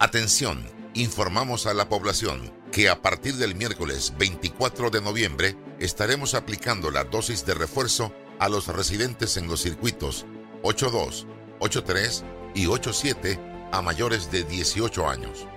Atención, 0.00 0.64
informamos 0.94 1.66
a 1.66 1.74
la 1.74 1.88
población 1.88 2.52
que 2.70 2.88
a 2.88 3.02
partir 3.02 3.34
del 3.34 3.56
miércoles 3.56 4.14
24 4.16 4.90
de 4.90 5.00
noviembre 5.00 5.56
estaremos 5.80 6.34
aplicando 6.34 6.92
la 6.92 7.02
dosis 7.02 7.44
de 7.44 7.54
refuerzo 7.54 8.12
a 8.38 8.48
los 8.48 8.68
residentes 8.68 9.36
en 9.36 9.48
los 9.48 9.60
circuitos 9.60 10.24
82, 10.62 11.26
83 11.58 12.24
y 12.54 12.66
87 12.68 13.40
a 13.72 13.82
mayores 13.82 14.30
de 14.30 14.44
18 14.44 15.08
años. 15.08 15.48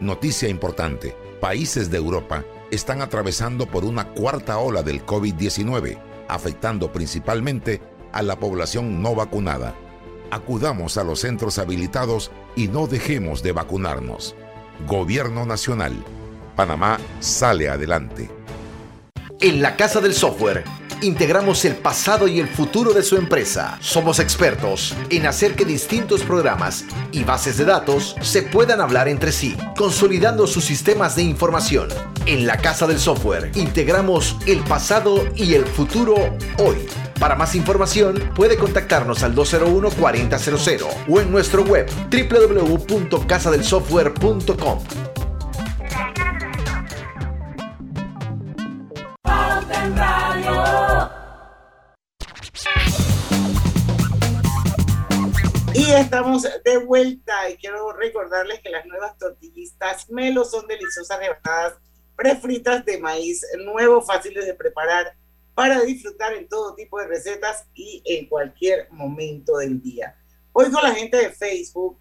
Noticia 0.00 0.48
importante, 0.48 1.16
países 1.40 1.88
de 1.88 1.98
Europa 1.98 2.44
están 2.72 3.00
atravesando 3.00 3.66
por 3.66 3.84
una 3.84 4.08
cuarta 4.12 4.58
ola 4.58 4.82
del 4.82 5.06
COVID-19, 5.06 6.00
afectando 6.26 6.90
principalmente 6.90 7.80
a 8.10 8.22
la 8.22 8.40
población 8.40 9.00
no 9.00 9.14
vacunada. 9.14 9.76
Acudamos 10.32 10.98
a 10.98 11.04
los 11.04 11.20
centros 11.20 11.58
habilitados 11.58 12.32
y 12.56 12.68
no 12.68 12.86
dejemos 12.86 13.42
de 13.42 13.52
vacunarnos. 13.52 14.34
Gobierno 14.86 15.46
Nacional. 15.46 15.92
Panamá 16.56 16.98
sale 17.20 17.68
adelante. 17.68 18.30
En 19.40 19.60
la 19.60 19.76
Casa 19.76 20.00
del 20.00 20.14
Software 20.14 20.64
integramos 21.00 21.64
el 21.64 21.74
pasado 21.74 22.28
y 22.28 22.40
el 22.40 22.48
futuro 22.48 22.92
de 22.92 23.02
su 23.02 23.16
empresa. 23.16 23.76
Somos 23.80 24.18
expertos 24.18 24.94
en 25.10 25.26
hacer 25.26 25.54
que 25.54 25.64
distintos 25.64 26.22
programas 26.22 26.84
y 27.12 27.24
bases 27.24 27.58
de 27.58 27.64
datos 27.64 28.16
se 28.22 28.42
puedan 28.42 28.80
hablar 28.80 29.08
entre 29.08 29.32
sí, 29.32 29.56
consolidando 29.76 30.46
sus 30.46 30.64
sistemas 30.64 31.16
de 31.16 31.22
información. 31.22 31.88
En 32.26 32.46
la 32.46 32.56
Casa 32.56 32.86
del 32.86 32.98
Software 32.98 33.50
integramos 33.54 34.36
el 34.46 34.60
pasado 34.60 35.26
y 35.36 35.54
el 35.54 35.66
futuro 35.66 36.14
hoy. 36.58 36.86
Para 37.24 37.36
más 37.36 37.54
información 37.54 38.32
puede 38.36 38.58
contactarnos 38.58 39.22
al 39.22 39.34
201-4000 39.34 41.06
o 41.08 41.20
en 41.22 41.32
nuestro 41.32 41.62
web 41.62 41.90
www.casadelsoftware.com. 42.10 44.84
Y 55.72 55.92
estamos 55.92 56.42
de 56.42 56.76
vuelta 56.84 57.48
y 57.48 57.56
quiero 57.56 57.90
recordarles 57.94 58.60
que 58.60 58.68
las 58.68 58.84
nuevas 58.84 59.16
tortillistas 59.16 60.10
Melo 60.10 60.44
son 60.44 60.66
deliciosas 60.66 61.18
rebanadas 61.18 61.78
prefritas 62.16 62.84
de 62.84 62.98
maíz 62.98 63.46
nuevo, 63.64 64.02
fáciles 64.02 64.44
de 64.44 64.52
preparar 64.52 65.16
para 65.54 65.82
disfrutar 65.82 66.32
en 66.34 66.48
todo 66.48 66.74
tipo 66.74 66.98
de 66.98 67.06
recetas 67.06 67.66
y 67.74 68.02
en 68.04 68.28
cualquier 68.28 68.90
momento 68.90 69.58
del 69.58 69.80
día. 69.80 70.16
Hoy 70.52 70.70
con 70.70 70.82
la 70.82 70.94
gente 70.94 71.16
de 71.16 71.30
Facebook, 71.30 71.98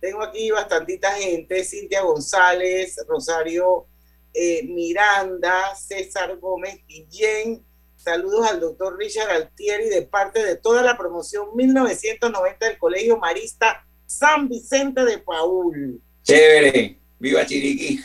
tengo 0.00 0.22
aquí 0.22 0.50
bastantita 0.50 1.12
gente, 1.12 1.64
Cintia 1.64 2.02
González, 2.02 2.96
Rosario 3.08 3.86
eh, 4.32 4.62
Miranda, 4.64 5.74
César 5.74 6.36
Gómez 6.38 6.80
Guillén, 6.86 7.64
Saludos 7.96 8.46
al 8.48 8.60
doctor 8.60 8.96
Richard 8.96 9.30
Altieri 9.30 9.88
de 9.88 10.02
parte 10.02 10.44
de 10.44 10.54
toda 10.56 10.80
la 10.82 10.96
promoción 10.96 11.48
1990 11.56 12.66
del 12.66 12.78
Colegio 12.78 13.16
Marista 13.16 13.84
San 14.06 14.48
Vicente 14.48 15.04
de 15.04 15.18
Paul. 15.18 16.00
Chévere, 16.22 17.00
viva 17.18 17.44
Chiriquí. 17.46 18.00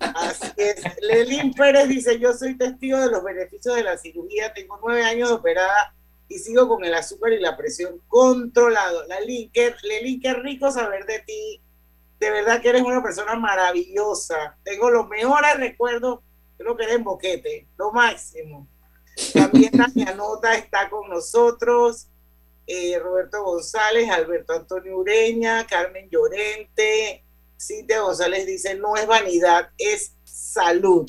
Así 0.00 0.48
es. 0.56 0.82
Lelín 1.00 1.52
Pérez 1.52 1.88
dice, 1.88 2.18
yo 2.18 2.32
soy 2.32 2.56
testigo 2.56 2.98
de 2.98 3.10
los 3.10 3.22
beneficios 3.22 3.76
de 3.76 3.82
la 3.82 3.96
cirugía, 3.96 4.52
tengo 4.52 4.78
nueve 4.82 5.04
años 5.04 5.28
de 5.28 5.34
operada 5.34 5.94
y 6.28 6.38
sigo 6.38 6.68
con 6.68 6.84
el 6.84 6.94
azúcar 6.94 7.32
y 7.32 7.40
la 7.40 7.56
presión 7.56 8.00
controlado. 8.08 9.04
Lelín, 9.06 9.50
qué, 9.52 9.74
Lelín, 9.82 10.20
qué 10.20 10.34
rico 10.34 10.70
saber 10.70 11.06
de 11.06 11.20
ti. 11.20 11.60
De 12.18 12.30
verdad 12.30 12.62
que 12.62 12.68
eres 12.68 12.82
una 12.82 13.02
persona 13.02 13.34
maravillosa. 13.34 14.56
Tengo 14.62 14.90
los 14.90 15.08
mejores 15.08 15.56
recuerdos, 15.56 16.20
creo 16.56 16.76
que 16.76 16.84
eres 16.84 17.02
boquete, 17.02 17.66
lo 17.76 17.90
máximo. 17.90 18.68
También 19.34 19.72
Tania 19.72 20.14
Nota 20.14 20.54
está 20.54 20.88
con 20.88 21.08
nosotros, 21.08 22.06
eh, 22.66 22.98
Roberto 22.98 23.42
González, 23.42 24.08
Alberto 24.08 24.52
Antonio 24.52 24.98
Ureña, 24.98 25.66
Carmen 25.66 26.08
Llorente, 26.08 27.24
Cintia 27.62 28.00
González 28.00 28.46
dice, 28.46 28.74
no 28.74 28.96
es 28.96 29.06
vanidad, 29.06 29.70
es 29.78 30.16
salud. 30.24 31.08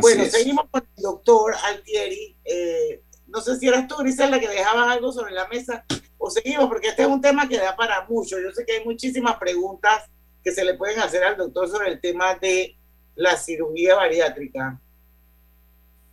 bueno, 0.00 0.24
seguimos 0.26 0.66
con 0.70 0.86
el 0.96 1.02
doctor 1.02 1.54
Altieri. 1.64 2.36
Eh, 2.44 3.02
no 3.26 3.40
sé 3.40 3.56
si 3.56 3.66
eras 3.66 3.88
tú, 3.88 3.96
Grisela, 3.96 4.38
que 4.38 4.48
dejabas 4.48 4.88
algo 4.88 5.12
sobre 5.12 5.32
la 5.32 5.48
mesa, 5.48 5.84
o 6.18 6.30
seguimos, 6.30 6.68
porque 6.68 6.88
este 6.88 7.02
es 7.02 7.08
un 7.08 7.20
tema 7.20 7.48
que 7.48 7.58
da 7.58 7.74
para 7.74 8.04
mucho. 8.06 8.38
Yo 8.38 8.50
sé 8.52 8.64
que 8.64 8.78
hay 8.78 8.84
muchísimas 8.84 9.36
preguntas 9.36 10.04
que 10.44 10.52
se 10.52 10.64
le 10.64 10.74
pueden 10.74 11.00
hacer 11.00 11.24
al 11.24 11.36
doctor 11.36 11.68
sobre 11.68 11.90
el 11.90 12.00
tema 12.00 12.34
de 12.36 12.76
la 13.14 13.36
cirugía 13.36 13.96
bariátrica. 13.96 14.78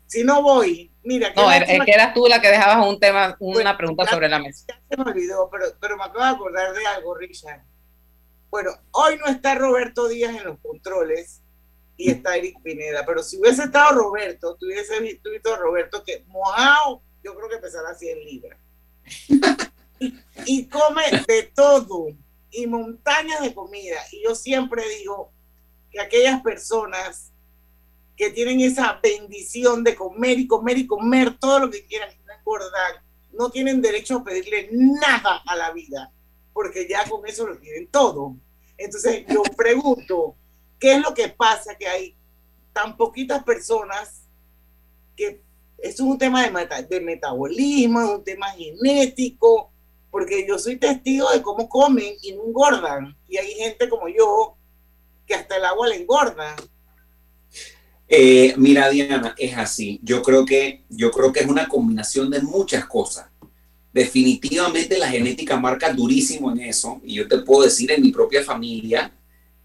Si 0.07 0.23
no 0.23 0.41
voy, 0.41 0.91
mira. 1.03 1.33
No, 1.35 1.51
es 1.51 1.65
que 1.65 1.91
eras 1.91 2.13
tú 2.13 2.27
la 2.27 2.39
que 2.39 2.49
dejabas 2.49 2.87
un 2.87 2.99
tema, 2.99 3.35
una 3.39 3.77
pregunta 3.77 4.05
sobre 4.05 4.29
la 4.29 4.39
mesa. 4.39 4.65
Ya 4.67 4.81
se 4.89 4.97
me 4.97 5.11
olvidó, 5.11 5.49
pero, 5.51 5.65
pero 5.79 5.97
me 5.97 6.03
acabo 6.03 6.23
de 6.23 6.31
acordar 6.31 6.73
de 6.73 6.85
algo, 6.85 7.15
Richard. 7.15 7.61
Bueno, 8.53 8.69
hoy 8.91 9.17
no 9.17 9.25
está 9.25 9.55
Roberto 9.55 10.07
Díaz 10.07 10.35
en 10.35 10.43
los 10.43 10.59
controles 10.59 11.41
y 11.97 12.11
está 12.11 12.37
Eric 12.37 12.61
Pineda, 12.61 13.03
pero 13.03 13.23
si 13.23 13.39
hubiese 13.39 13.63
estado 13.63 13.95
Roberto, 13.95 14.55
tuviese 14.59 14.99
visto 14.99 15.31
a 15.51 15.57
Roberto 15.57 16.03
que 16.03 16.23
mojado, 16.27 17.01
yo 17.23 17.33
creo 17.33 17.49
que 17.49 17.57
pesará 17.57 17.95
100 17.95 18.19
libras. 18.19 18.59
y, 19.97 20.13
y 20.45 20.67
come 20.67 21.01
de 21.27 21.51
todo 21.55 22.09
y 22.51 22.67
montañas 22.67 23.41
de 23.41 23.55
comida. 23.55 23.97
Y 24.11 24.23
yo 24.23 24.35
siempre 24.35 24.87
digo 24.99 25.31
que 25.89 25.99
aquellas 25.99 26.43
personas 26.43 27.33
que 28.15 28.29
tienen 28.29 28.59
esa 28.59 28.99
bendición 29.01 29.83
de 29.83 29.95
comer 29.95 30.37
y 30.37 30.45
comer 30.45 30.77
y 30.77 30.85
comer 30.85 31.39
todo 31.39 31.57
lo 31.57 31.71
que 31.71 31.87
quieran 31.87 32.11
no 32.23 32.33
engordar, 32.35 33.01
no 33.31 33.49
tienen 33.49 33.81
derecho 33.81 34.17
a 34.17 34.23
pedirle 34.23 34.69
nada 34.71 35.41
a 35.43 35.55
la 35.55 35.71
vida, 35.71 36.13
porque 36.53 36.87
ya 36.87 37.07
con 37.09 37.25
eso 37.27 37.47
lo 37.47 37.57
tienen 37.57 37.87
todo. 37.87 38.35
Entonces 38.77 39.25
yo 39.27 39.43
pregunto, 39.57 40.35
¿qué 40.79 40.93
es 40.93 41.01
lo 41.01 41.13
que 41.13 41.29
pasa 41.29 41.75
que 41.75 41.87
hay 41.87 42.15
tan 42.71 42.97
poquitas 42.97 43.43
personas 43.43 44.27
que 45.15 45.41
es 45.77 45.99
un 45.99 46.17
tema 46.17 46.47
de, 46.47 46.83
de 46.89 47.01
metabolismo, 47.01 48.01
es 48.01 48.09
un 48.09 48.23
tema 48.23 48.49
genético, 48.51 49.71
porque 50.09 50.47
yo 50.47 50.57
soy 50.57 50.77
testigo 50.77 51.29
de 51.31 51.41
cómo 51.41 51.67
comen 51.67 52.13
y 52.21 52.33
no 52.33 52.45
engordan, 52.45 53.17
y 53.27 53.37
hay 53.37 53.53
gente 53.55 53.89
como 53.89 54.07
yo 54.07 54.55
que 55.25 55.35
hasta 55.35 55.57
el 55.57 55.65
agua 55.65 55.87
le 55.87 55.97
engorda. 55.97 56.55
Eh, 58.07 58.53
mira, 58.57 58.89
Diana, 58.89 59.33
es 59.37 59.57
así. 59.57 59.99
Yo 60.03 60.21
creo, 60.21 60.45
que, 60.45 60.83
yo 60.89 61.11
creo 61.11 61.33
que 61.33 61.39
es 61.39 61.47
una 61.47 61.67
combinación 61.67 62.29
de 62.29 62.41
muchas 62.41 62.85
cosas. 62.85 63.29
Definitivamente 63.93 64.97
la 64.97 65.09
genética 65.09 65.57
marca 65.57 65.93
durísimo 65.93 66.51
en 66.51 66.61
eso. 66.61 66.99
Y 67.03 67.15
yo 67.15 67.27
te 67.27 67.37
puedo 67.39 67.63
decir 67.63 67.91
en 67.91 68.01
mi 68.01 68.11
propia 68.11 68.43
familia, 68.43 69.13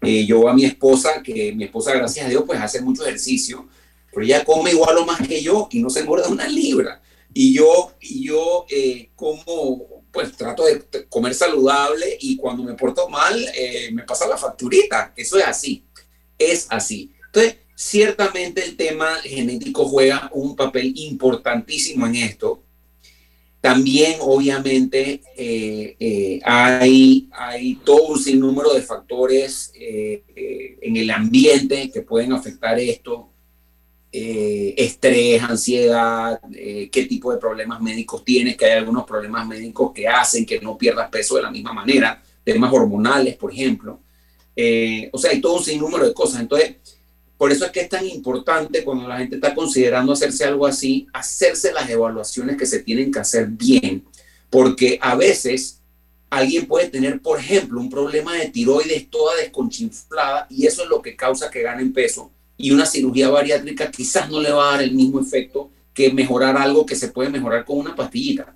eh, 0.01 0.25
yo 0.25 0.47
a 0.47 0.53
mi 0.53 0.65
esposa, 0.65 1.21
que 1.23 1.51
mi 1.53 1.65
esposa, 1.65 1.93
gracias 1.93 2.25
a 2.25 2.29
Dios, 2.29 2.43
pues 2.45 2.59
hace 2.59 2.81
mucho 2.81 3.05
ejercicio, 3.05 3.67
pero 4.11 4.23
ella 4.23 4.45
come 4.45 4.71
igual 4.71 4.97
o 4.97 5.05
más 5.05 5.27
que 5.27 5.41
yo 5.41 5.67
y 5.71 5.79
no 5.79 5.89
se 5.89 6.01
engorda 6.01 6.29
una 6.29 6.47
libra. 6.47 7.01
Y 7.33 7.53
yo, 7.53 7.93
y 7.99 8.25
yo 8.25 8.65
eh, 8.69 9.09
como, 9.15 10.03
pues 10.11 10.35
trato 10.37 10.63
de 10.65 10.83
comer 11.09 11.33
saludable 11.33 12.17
y 12.19 12.37
cuando 12.37 12.63
me 12.63 12.73
porto 12.73 13.09
mal, 13.09 13.45
me 13.91 14.03
pasa 14.03 14.27
la 14.27 14.37
facturita. 14.37 15.13
Eso 15.15 15.37
es 15.37 15.45
así. 15.45 15.85
Es 16.37 16.67
así. 16.69 17.11
Entonces, 17.27 17.57
Ciertamente 17.81 18.61
el 18.65 18.75
tema 18.75 19.15
genético 19.23 19.87
juega 19.87 20.29
un 20.33 20.53
papel 20.57 20.91
importantísimo 20.97 22.05
en 22.07 22.15
esto. 22.15 22.61
También, 23.61 24.19
obviamente, 24.21 25.21
eh, 25.35 25.95
eh, 25.99 26.39
hay, 26.45 27.27
hay 27.33 27.75
todo 27.83 28.07
un 28.07 28.19
sinnúmero 28.19 28.73
de 28.73 28.81
factores 28.81 29.73
eh, 29.75 30.23
en 30.81 30.95
el 30.95 31.11
ambiente 31.11 31.91
que 31.91 32.01
pueden 32.01 32.31
afectar 32.31 32.79
esto. 32.79 33.33
estrés, 34.11 35.43
ansiedad, 35.43 36.39
qué 36.91 37.05
tipo 37.07 37.31
de 37.31 37.37
problemas 37.37 37.79
médicos 37.81 38.23
tienes, 38.23 38.57
que 38.57 38.65
hay 38.65 38.77
algunos 38.77 39.05
problemas 39.05 39.45
médicos 39.45 39.91
que 39.93 40.07
hacen 40.07 40.45
que 40.45 40.59
no 40.61 40.77
pierdas 40.77 41.09
peso 41.09 41.35
de 41.35 41.43
la 41.43 41.51
misma 41.51 41.73
manera, 41.73 42.23
temas 42.43 42.73
hormonales, 42.73 43.35
por 43.35 43.51
ejemplo. 43.51 43.99
o 45.11 45.17
sea, 45.17 45.31
hay 45.31 45.41
todo 45.41 45.57
un 45.57 45.63
sinnúmero 45.63 46.07
de 46.07 46.13
cosas. 46.13 46.41
Entonces, 46.41 46.77
por 47.39 47.53
eso 47.53 47.63
es 47.63 47.71
que 47.71 47.79
es 47.79 47.87
tan 47.87 48.05
importante 48.05 48.83
cuando 48.83 49.07
la 49.07 49.17
gente 49.17 49.35
está 49.35 49.55
considerando 49.55 50.11
hacerse 50.11 50.43
algo 50.43 50.67
así, 50.67 51.07
hacerse 51.13 51.71
las 51.71 51.89
evaluaciones 51.89 52.57
que 52.57 52.65
se 52.65 52.79
tienen 52.79 53.13
que 53.13 53.19
hacer 53.19 53.47
bien, 53.47 54.03
porque 54.49 54.99
a 55.01 55.15
veces 55.15 55.79
alguien 56.29 56.67
puede 56.67 56.89
tener, 56.89 57.21
por 57.21 57.39
ejemplo, 57.39 57.79
un 57.79 57.89
problema 57.89 58.35
de 58.35 58.49
tiroides 58.49 59.09
toda 59.09 59.37
desconchinflada 59.37 60.47
y 60.49 60.65
eso 60.67 60.83
es 60.83 60.89
lo 60.89 61.01
que 61.01 61.15
causa 61.15 61.49
que 61.49 61.61
ganen 61.61 61.93
peso 61.93 62.29
y 62.57 62.71
una 62.71 62.85
cirugía 62.85 63.29
bariátrica 63.29 63.89
quizás 63.89 64.29
no 64.29 64.41
le 64.41 64.51
va 64.51 64.67
a 64.67 64.71
dar 64.73 64.83
el 64.83 64.91
mismo 64.91 65.21
efecto 65.21 65.71
que 65.93 66.11
mejorar 66.11 66.57
algo 66.57 66.85
que 66.85 66.97
se 66.97 67.07
puede 67.07 67.29
mejorar 67.29 67.63
con 67.63 67.77
una 67.77 67.95
pastillita. 67.95 68.53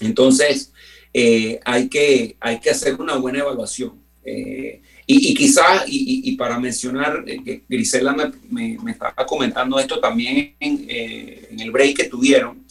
Entonces, 0.00 0.70
eh, 1.14 1.60
hay, 1.64 1.88
que, 1.88 2.36
hay 2.40 2.60
que 2.60 2.68
hacer 2.68 3.00
una 3.00 3.16
buena 3.16 3.38
evaluación. 3.38 4.02
Eh, 4.22 4.82
y, 5.14 5.34
quizás, 5.34 5.84
y, 5.86 6.36
para 6.36 6.58
mencionar, 6.58 7.24
eh, 7.26 7.42
que 7.44 7.64
Grisela 7.68 8.12
me, 8.12 8.78
me, 8.78 8.90
estaba 8.92 9.26
comentando 9.26 9.78
esto 9.78 10.00
también 10.00 10.54
eh, 10.60 11.48
en, 11.50 11.60
el 11.60 11.70
break 11.70 11.96
que 11.96 12.04
tuvieron, 12.04 12.64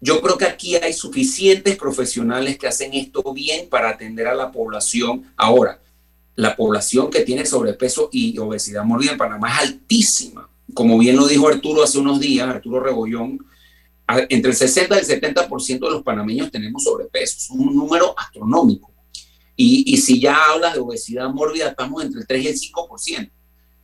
yo 0.00 0.20
creo 0.20 0.38
que 0.38 0.44
aquí 0.44 0.76
hay 0.76 0.92
suficientes 0.92 1.76
profesionales 1.76 2.58
que 2.58 2.66
hacen 2.66 2.94
esto 2.94 3.22
bien 3.32 3.68
para 3.68 3.90
atender 3.90 4.26
a 4.26 4.34
la 4.34 4.52
población. 4.52 5.32
Ahora, 5.36 5.80
la 6.34 6.54
población 6.54 7.10
que 7.10 7.20
tiene 7.20 7.44
sobrepeso 7.46 8.08
y 8.12 8.38
obesidad 8.38 8.84
mórbida 8.84 9.12
en 9.12 9.18
Panamá 9.18 9.50
es 9.50 9.68
altísima, 9.68 10.48
como 10.74 10.98
bien 10.98 11.16
lo 11.16 11.26
dijo 11.26 11.48
Arturo 11.48 11.82
hace 11.82 11.98
unos 11.98 12.20
días, 12.20 12.48
Arturo 12.48 12.80
Rebollón, 12.80 13.44
entre 14.28 14.50
el 14.50 14.56
60 14.56 14.94
y 14.94 14.98
el 14.98 15.06
70% 15.06 15.66
de 15.66 15.90
los 15.90 16.02
panameños 16.02 16.50
tenemos 16.50 16.84
sobrepeso, 16.84 17.36
es 17.38 17.50
un 17.50 17.74
número 17.74 18.14
astronómico. 18.16 18.95
Y, 19.58 19.96
si 19.96 20.20
ya 20.20 20.36
hablas 20.50 20.74
de 20.74 20.80
obesidad 20.80 21.30
mórbida, 21.30 21.68
estamos 21.68 22.04
entre 22.04 22.20
el 22.20 22.26
3 22.26 22.44
y 22.44 22.48
el 22.48 22.54
5%. 22.54 23.30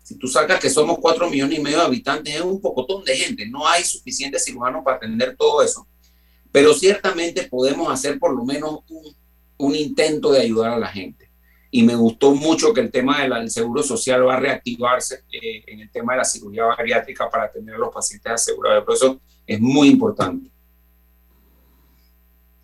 Si 0.03 0.19
tú 0.19 0.29
sacas 0.29 0.61
que 0.61 0.69
somos 0.69 0.99
4 1.01 1.31
millones 1.31 1.59
y 1.59 1.63
medio 1.63 1.79
de 1.79 1.85
habitantes, 1.85 2.35
es 2.35 2.43
un 2.43 2.61
pocotón 2.61 3.05
de 3.05 3.17
gente. 3.17 3.49
No 3.49 3.67
hay 3.67 3.83
suficientes 3.83 4.45
cirujanos 4.45 4.85
para 4.85 4.99
atender 4.99 5.35
todo 5.37 5.63
eso. 5.63 5.89
Pero 6.51 6.75
ciertamente 6.75 7.45
podemos 7.45 7.91
hacer 7.91 8.19
por 8.19 8.37
lo 8.37 8.45
menos 8.45 8.81
un, 8.89 9.17
un 9.57 9.75
intento 9.75 10.31
de 10.31 10.43
ayudar 10.43 10.73
a 10.73 10.79
la 10.79 10.89
gente. 10.89 11.31
Y 11.71 11.83
me 11.85 11.95
gustó 11.95 12.35
mucho 12.35 12.75
que 12.75 12.83
el 12.83 12.91
tema 12.91 13.23
del 13.23 13.51
seguro 13.51 13.83
social 13.83 14.27
va 14.27 14.35
a 14.35 14.41
reactivarse 14.41 15.25
eh, 15.33 15.65
en 15.67 15.81
el 15.81 15.91
tema 15.91 16.13
de 16.13 16.19
la 16.19 16.25
cirugía 16.25 16.67
bariátrica 16.67 17.31
para 17.31 17.45
atender 17.45 17.77
a 17.77 17.79
los 17.79 17.95
pacientes 17.95 18.31
asegurados. 18.31 18.85
Por 18.85 18.95
eso 18.95 19.21
es 19.47 19.59
muy 19.59 19.89
importante. 19.89 20.52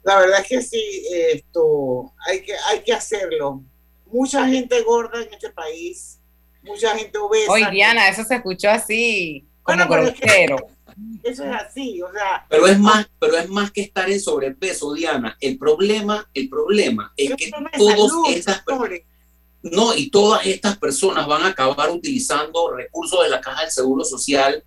La 0.09 0.21
verdad 0.21 0.41
es 0.41 0.49
que 0.49 0.63
sí, 0.63 1.03
esto 1.35 2.15
hay 2.27 2.41
que, 2.41 2.55
hay 2.71 2.81
que 2.81 2.95
hacerlo. 2.95 3.63
Mucha 4.07 4.49
gente 4.49 4.81
gorda 4.81 5.21
en 5.23 5.35
este 5.35 5.51
país, 5.51 6.19
mucha 6.63 6.97
gente 6.97 7.19
obesa. 7.19 7.53
Oye, 7.53 7.71
Diana, 7.71 8.09
eso 8.09 8.25
se 8.25 8.37
escuchó 8.37 8.71
así, 8.71 9.47
como 9.63 9.87
bueno, 9.87 10.09
eso 11.23 11.45
es 11.45 11.55
así, 11.55 12.01
o 12.01 12.11
sea. 12.11 12.47
Pero 12.49 12.67
es 12.67 12.79
más, 12.79 13.07
pero 13.21 13.37
es 13.37 13.51
más 13.51 13.71
que 13.71 13.83
estar 13.83 14.09
en 14.11 14.19
sobrepeso, 14.19 14.95
Diana. 14.95 15.37
El 15.43 15.59
problema, 15.59 16.27
el 16.33 16.49
problema 16.49 17.13
es 17.15 17.37
que 17.37 17.51
todos 17.77 18.31
estas 18.31 18.65
no, 19.61 19.95
y 19.95 20.09
todas 20.09 20.47
estas 20.47 20.79
personas 20.79 21.27
van 21.27 21.43
a 21.43 21.49
acabar 21.49 21.91
utilizando 21.91 22.75
recursos 22.75 23.25
de 23.25 23.29
la 23.29 23.43
caja 23.43 23.61
del 23.61 23.71
seguro 23.71 24.05
social 24.05 24.65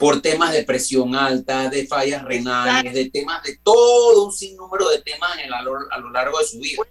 por 0.00 0.22
temas 0.22 0.52
de 0.54 0.64
presión 0.64 1.14
alta, 1.14 1.68
de 1.68 1.86
fallas 1.86 2.24
renales, 2.24 2.94
de 2.94 3.10
temas 3.10 3.42
de 3.42 3.58
todo 3.62 4.24
un 4.24 4.32
sinnúmero 4.32 4.88
de 4.88 5.02
temas 5.02 5.30
a, 5.30 5.62
lo, 5.62 6.10
largo 6.10 6.38
de 6.38 6.44
su 6.46 6.58
vida. 6.58 6.82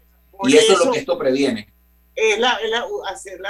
y 0.43 0.55
eso, 0.55 0.73
es 0.73 0.85
lo 0.85 0.91
que 0.91 0.99
esto 0.99 1.17
previene. 1.17 1.73
Es, 2.13 2.37
la, 2.37 2.59
hacer, 3.09 3.41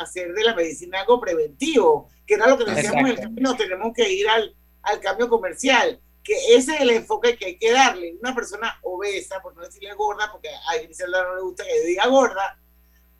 hacer, 0.00 0.32
de 0.32 0.42
la 0.42 0.54
medicina 0.54 1.00
algo 1.00 1.20
preventivo, 1.20 2.08
que 2.26 2.34
era 2.34 2.48
lo 2.48 2.56
que 2.56 2.64
decíamos 2.64 3.02
en 3.02 3.06
el 3.08 3.20
camino, 3.20 3.54
tenemos 3.56 3.92
que 3.94 4.10
ir 4.10 4.26
al, 4.26 4.56
al 4.80 5.00
cambio 5.00 5.28
comercial, 5.28 6.00
que 6.22 6.56
ese 6.56 6.76
es 6.76 6.80
el 6.80 6.90
enfoque 6.90 7.36
que 7.36 7.44
hay 7.44 7.58
que 7.58 7.72
darle. 7.72 8.16
Una 8.22 8.34
persona 8.34 8.78
obesa, 8.84 9.42
por 9.42 9.54
no 9.54 9.64
decirle 9.64 9.92
gorda, 9.92 10.32
porque 10.32 10.48
a 10.48 10.78
Griselda 10.78 11.24
no 11.24 11.34
le 11.34 11.42
gusta 11.42 11.64
que 11.66 11.86
diga 11.86 12.06
gorda, 12.06 12.58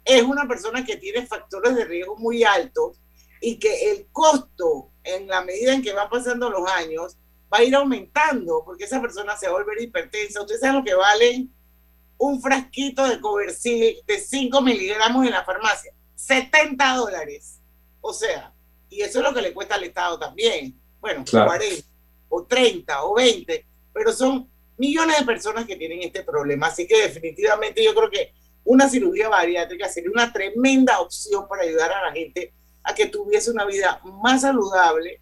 es 0.02 0.22
una 0.22 0.48
persona 0.48 0.82
que 0.82 0.96
tiene 0.96 1.26
factores 1.26 1.74
de 1.74 1.84
riesgo 1.84 2.16
muy 2.16 2.42
altos 2.42 2.96
y 3.42 3.58
que 3.58 3.90
el 3.90 4.06
costo 4.10 4.93
en 5.04 5.28
la 5.28 5.42
medida 5.42 5.72
en 5.72 5.82
que 5.82 5.92
van 5.92 6.08
pasando 6.08 6.50
los 6.50 6.68
años, 6.68 7.16
va 7.52 7.58
a 7.58 7.62
ir 7.62 7.74
aumentando, 7.74 8.62
porque 8.64 8.84
esa 8.84 9.00
persona 9.00 9.36
se 9.36 9.46
va 9.46 9.52
a 9.52 9.62
volver 9.62 9.80
hipertensa. 9.80 10.40
Ustedes 10.40 10.60
saben 10.60 10.76
lo 10.76 10.84
que 10.84 10.94
vale 10.94 11.46
un 12.18 12.40
frasquito 12.40 13.06
de 13.06 13.20
Coversil 13.20 13.96
de 14.06 14.18
5 14.18 14.60
miligramos 14.62 15.26
en 15.26 15.32
la 15.32 15.44
farmacia, 15.44 15.92
70 16.14 16.96
dólares. 16.96 17.60
O 18.00 18.12
sea, 18.12 18.52
y 18.88 19.02
eso 19.02 19.18
es 19.18 19.24
lo 19.24 19.34
que 19.34 19.42
le 19.42 19.52
cuesta 19.52 19.74
al 19.74 19.84
Estado 19.84 20.18
también. 20.18 20.78
Bueno, 21.00 21.24
40 21.30 21.86
o 22.28 22.44
30 22.44 23.04
o 23.04 23.14
20, 23.14 23.66
pero 23.92 24.12
son 24.12 24.48
millones 24.76 25.18
de 25.18 25.24
personas 25.24 25.66
que 25.66 25.76
tienen 25.76 26.02
este 26.02 26.22
problema. 26.22 26.68
Así 26.68 26.86
que 26.86 27.02
definitivamente 27.02 27.84
yo 27.84 27.94
creo 27.94 28.10
que 28.10 28.32
una 28.64 28.88
cirugía 28.88 29.28
bariátrica 29.28 29.88
sería 29.88 30.10
una 30.10 30.32
tremenda 30.32 31.00
opción 31.00 31.46
para 31.48 31.62
ayudar 31.62 31.92
a 31.92 32.06
la 32.06 32.12
gente 32.12 32.54
a 32.84 32.94
que 32.94 33.06
tuviese 33.06 33.50
una 33.50 33.64
vida 33.64 34.00
más 34.22 34.42
saludable 34.42 35.20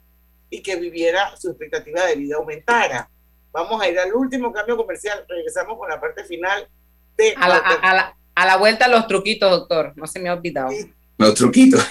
y 0.50 0.62
que 0.62 0.76
viviera 0.76 1.34
su 1.36 1.48
expectativa 1.48 2.04
de 2.06 2.16
vida 2.16 2.36
aumentara. 2.36 3.08
Vamos 3.52 3.80
a 3.80 3.88
ir 3.88 3.98
al 3.98 4.12
último 4.14 4.52
cambio 4.52 4.76
comercial. 4.76 5.24
Regresamos 5.28 5.78
con 5.78 5.88
la 5.88 6.00
parte 6.00 6.24
final 6.24 6.68
de... 7.16 7.34
A 7.36 7.48
la, 7.48 7.56
a, 7.56 7.94
la, 7.94 8.16
a 8.34 8.46
la 8.46 8.56
vuelta 8.56 8.88
los 8.88 9.06
truquitos, 9.06 9.50
doctor. 9.50 9.92
No 9.96 10.06
se 10.06 10.20
me 10.20 10.28
ha 10.28 10.34
olvidado. 10.34 10.70
Los 11.18 11.34
truquitos. 11.34 11.84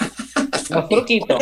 los 0.70 0.88
truquitos. 0.88 1.38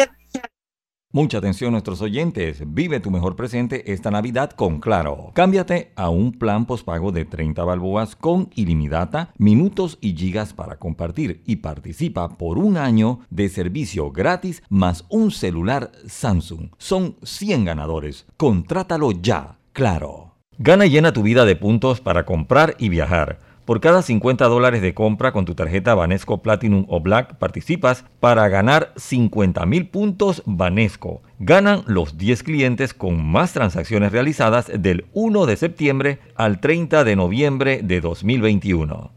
Mucha 1.12 1.38
atención 1.38 1.72
nuestros 1.72 2.02
oyentes, 2.02 2.62
vive 2.64 3.00
tu 3.00 3.10
mejor 3.10 3.34
presente 3.34 3.92
esta 3.92 4.12
Navidad 4.12 4.52
con 4.52 4.78
Claro. 4.78 5.32
Cámbiate 5.34 5.90
a 5.96 6.08
un 6.08 6.30
plan 6.30 6.66
pospago 6.66 7.10
de 7.10 7.24
30 7.24 7.64
balboas 7.64 8.14
con 8.14 8.48
ilimitada, 8.54 9.34
minutos 9.36 9.98
y 10.00 10.14
gigas 10.16 10.52
para 10.52 10.78
compartir 10.78 11.42
y 11.46 11.56
participa 11.56 12.28
por 12.28 12.58
un 12.58 12.76
año 12.76 13.18
de 13.28 13.48
servicio 13.48 14.12
gratis 14.12 14.62
más 14.68 15.04
un 15.08 15.32
celular 15.32 15.90
Samsung. 16.06 16.68
Son 16.78 17.16
100 17.24 17.64
ganadores. 17.64 18.26
Contrátalo 18.36 19.10
ya, 19.10 19.58
Claro. 19.72 20.36
Gana 20.58 20.86
y 20.86 20.90
llena 20.90 21.12
tu 21.12 21.22
vida 21.22 21.44
de 21.44 21.56
puntos 21.56 22.00
para 22.00 22.24
comprar 22.24 22.76
y 22.78 22.88
viajar. 22.88 23.40
Por 23.64 23.80
cada 23.80 24.02
50 24.02 24.46
dólares 24.46 24.82
de 24.82 24.94
compra 24.94 25.32
con 25.32 25.44
tu 25.44 25.54
tarjeta 25.54 25.94
Banesco 25.94 26.42
Platinum 26.42 26.86
o 26.88 27.00
Black 27.00 27.36
participas 27.36 28.04
para 28.18 28.48
ganar 28.48 28.92
50 28.96 29.64
mil 29.66 29.88
puntos 29.88 30.42
Banesco. 30.46 31.22
Ganan 31.38 31.82
los 31.86 32.18
10 32.18 32.42
clientes 32.42 32.94
con 32.94 33.24
más 33.24 33.52
transacciones 33.52 34.12
realizadas 34.12 34.70
del 34.74 35.06
1 35.12 35.46
de 35.46 35.56
septiembre 35.56 36.18
al 36.34 36.60
30 36.60 37.04
de 37.04 37.16
noviembre 37.16 37.80
de 37.82 38.00
2021. 38.00 39.12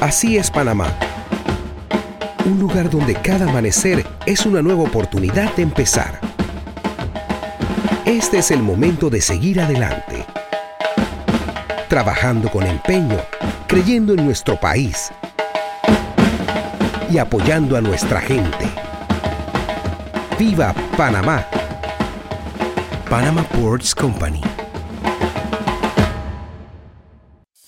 Así 0.00 0.36
es 0.36 0.50
Panamá. 0.50 0.86
Un 2.44 2.58
lugar 2.58 2.90
donde 2.90 3.14
cada 3.14 3.48
amanecer 3.48 4.04
es 4.26 4.46
una 4.46 4.62
nueva 4.62 4.82
oportunidad 4.82 5.54
de 5.54 5.62
empezar 5.62 6.20
este 8.18 8.38
es 8.38 8.50
el 8.50 8.62
momento 8.62 9.08
de 9.08 9.22
seguir 9.22 9.58
adelante, 9.58 10.26
trabajando 11.88 12.50
con 12.50 12.62
empeño, 12.66 13.16
creyendo 13.66 14.12
en 14.12 14.26
nuestro 14.26 14.60
país 14.60 15.10
y 17.10 17.16
apoyando 17.16 17.74
a 17.74 17.80
nuestra 17.80 18.20
gente. 18.20 18.68
¡Viva 20.38 20.74
Panamá! 20.96 21.46
Panama 23.08 23.42
Ports 23.44 23.94
Company. 23.94 24.42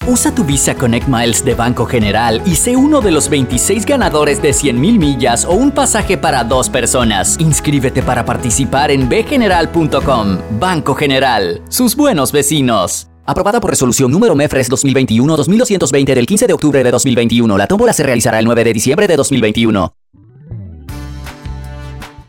Usa 0.06 0.34
tu 0.34 0.44
Visa 0.44 0.74
Connect 0.74 1.08
Miles 1.08 1.42
de 1.44 1.54
Banco 1.54 1.86
General 1.86 2.42
y 2.44 2.56
sé 2.56 2.76
uno 2.76 3.00
de 3.00 3.10
los 3.10 3.30
26 3.30 3.86
ganadores 3.86 4.42
de 4.42 4.50
100.000 4.50 4.98
millas 4.98 5.46
o 5.46 5.52
un 5.52 5.70
pasaje 5.70 6.18
para 6.18 6.44
dos 6.44 6.68
personas. 6.68 7.36
Inscríbete 7.40 8.02
para 8.02 8.24
participar 8.24 8.90
en 8.90 9.08
bgeneral.com. 9.08 10.38
Banco 10.60 10.94
General, 10.94 11.62
sus 11.70 11.96
buenos 11.96 12.32
vecinos. 12.32 13.08
Aprobada 13.24 13.60
por 13.60 13.70
resolución 13.70 14.10
número 14.10 14.34
MEFRES 14.34 14.70
2021-2220 14.70 16.14
del 16.14 16.26
15 16.26 16.46
de 16.48 16.52
octubre 16.52 16.84
de 16.84 16.90
2021. 16.90 17.56
La 17.56 17.66
tómbola 17.66 17.94
se 17.94 18.02
realizará 18.02 18.38
el 18.38 18.44
9 18.44 18.62
de 18.64 18.72
diciembre 18.74 19.06
de 19.06 19.16
2021. 19.16 19.90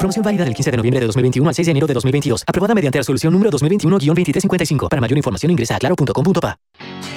Promoción 0.00 0.24
válida 0.24 0.46
del 0.46 0.54
15 0.54 0.70
de 0.70 0.76
noviembre 0.78 1.00
de 1.00 1.06
2021 1.08 1.46
al 1.46 1.54
6 1.54 1.66
de 1.66 1.70
enero 1.72 1.86
de 1.86 1.92
2022. 1.92 2.44
Aprobada 2.46 2.74
mediante 2.74 2.96
la 2.96 3.00
resolución 3.00 3.34
número 3.34 3.50
2021-2355. 3.50 4.88
Para 4.88 4.98
mayor 4.98 5.18
información 5.18 5.52
ingresa 5.52 5.76
a 5.76 5.78
claro.com.pa. 5.78 6.56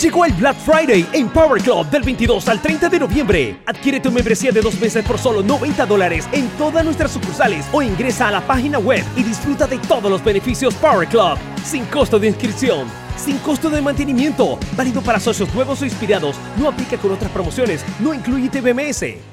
Llegó 0.01 0.25
el 0.25 0.33
Black 0.33 0.57
Friday 0.57 1.07
en 1.13 1.29
Power 1.29 1.61
Club 1.61 1.89
del 1.89 2.03
22 2.03 2.45
al 2.49 2.61
30 2.61 2.89
de 2.89 2.99
noviembre. 2.99 3.57
Adquiere 3.67 4.01
tu 4.01 4.11
membresía 4.11 4.51
de 4.51 4.59
dos 4.59 4.77
meses 4.81 5.05
por 5.05 5.17
solo 5.17 5.41
90 5.41 5.85
dólares 5.85 6.27
en 6.33 6.49
todas 6.57 6.83
nuestras 6.83 7.11
sucursales 7.11 7.65
o 7.71 7.81
ingresa 7.81 8.27
a 8.27 8.31
la 8.31 8.41
página 8.41 8.79
web 8.79 9.05
y 9.15 9.23
disfruta 9.23 9.65
de 9.65 9.77
todos 9.77 10.11
los 10.11 10.21
beneficios 10.21 10.75
Power 10.75 11.07
Club. 11.07 11.37
Sin 11.63 11.85
costo 11.85 12.19
de 12.19 12.27
inscripción. 12.27 12.89
Sin 13.15 13.37
costo 13.37 13.69
de 13.69 13.81
mantenimiento. 13.81 14.59
Válido 14.75 15.01
para 15.01 15.21
socios 15.21 15.53
nuevos 15.55 15.81
o 15.81 15.85
inspirados. 15.85 16.35
No 16.57 16.67
aplica 16.67 16.97
con 16.97 17.13
otras 17.13 17.31
promociones. 17.31 17.85
No 18.01 18.13
incluye 18.13 18.49
TBMS. 18.49 19.32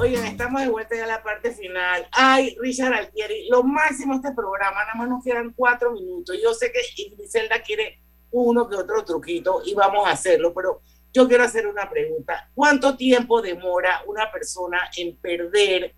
Oigan, 0.00 0.26
estamos 0.26 0.62
de 0.62 0.68
vuelta 0.68 0.94
ya 0.94 1.04
a 1.04 1.08
la 1.08 1.22
parte 1.24 1.50
final. 1.50 2.06
Ay, 2.12 2.56
Richard 2.60 2.92
Altieri, 2.92 3.48
lo 3.48 3.64
máximo 3.64 4.14
este 4.14 4.30
programa, 4.30 4.84
nada 4.84 4.94
más 4.94 5.08
nos 5.08 5.24
quedan 5.24 5.52
cuatro 5.56 5.92
minutos. 5.92 6.38
Yo 6.40 6.54
sé 6.54 6.70
que 6.70 6.80
Griselda 7.16 7.60
quiere 7.62 7.98
uno 8.30 8.68
que 8.68 8.76
otro 8.76 9.04
truquito 9.04 9.60
y 9.64 9.74
vamos 9.74 10.06
a 10.06 10.12
hacerlo, 10.12 10.54
pero 10.54 10.82
yo 11.12 11.26
quiero 11.26 11.42
hacer 11.42 11.66
una 11.66 11.90
pregunta. 11.90 12.48
¿Cuánto 12.54 12.96
tiempo 12.96 13.42
demora 13.42 14.02
una 14.06 14.30
persona 14.30 14.88
en 14.96 15.16
perder 15.16 15.96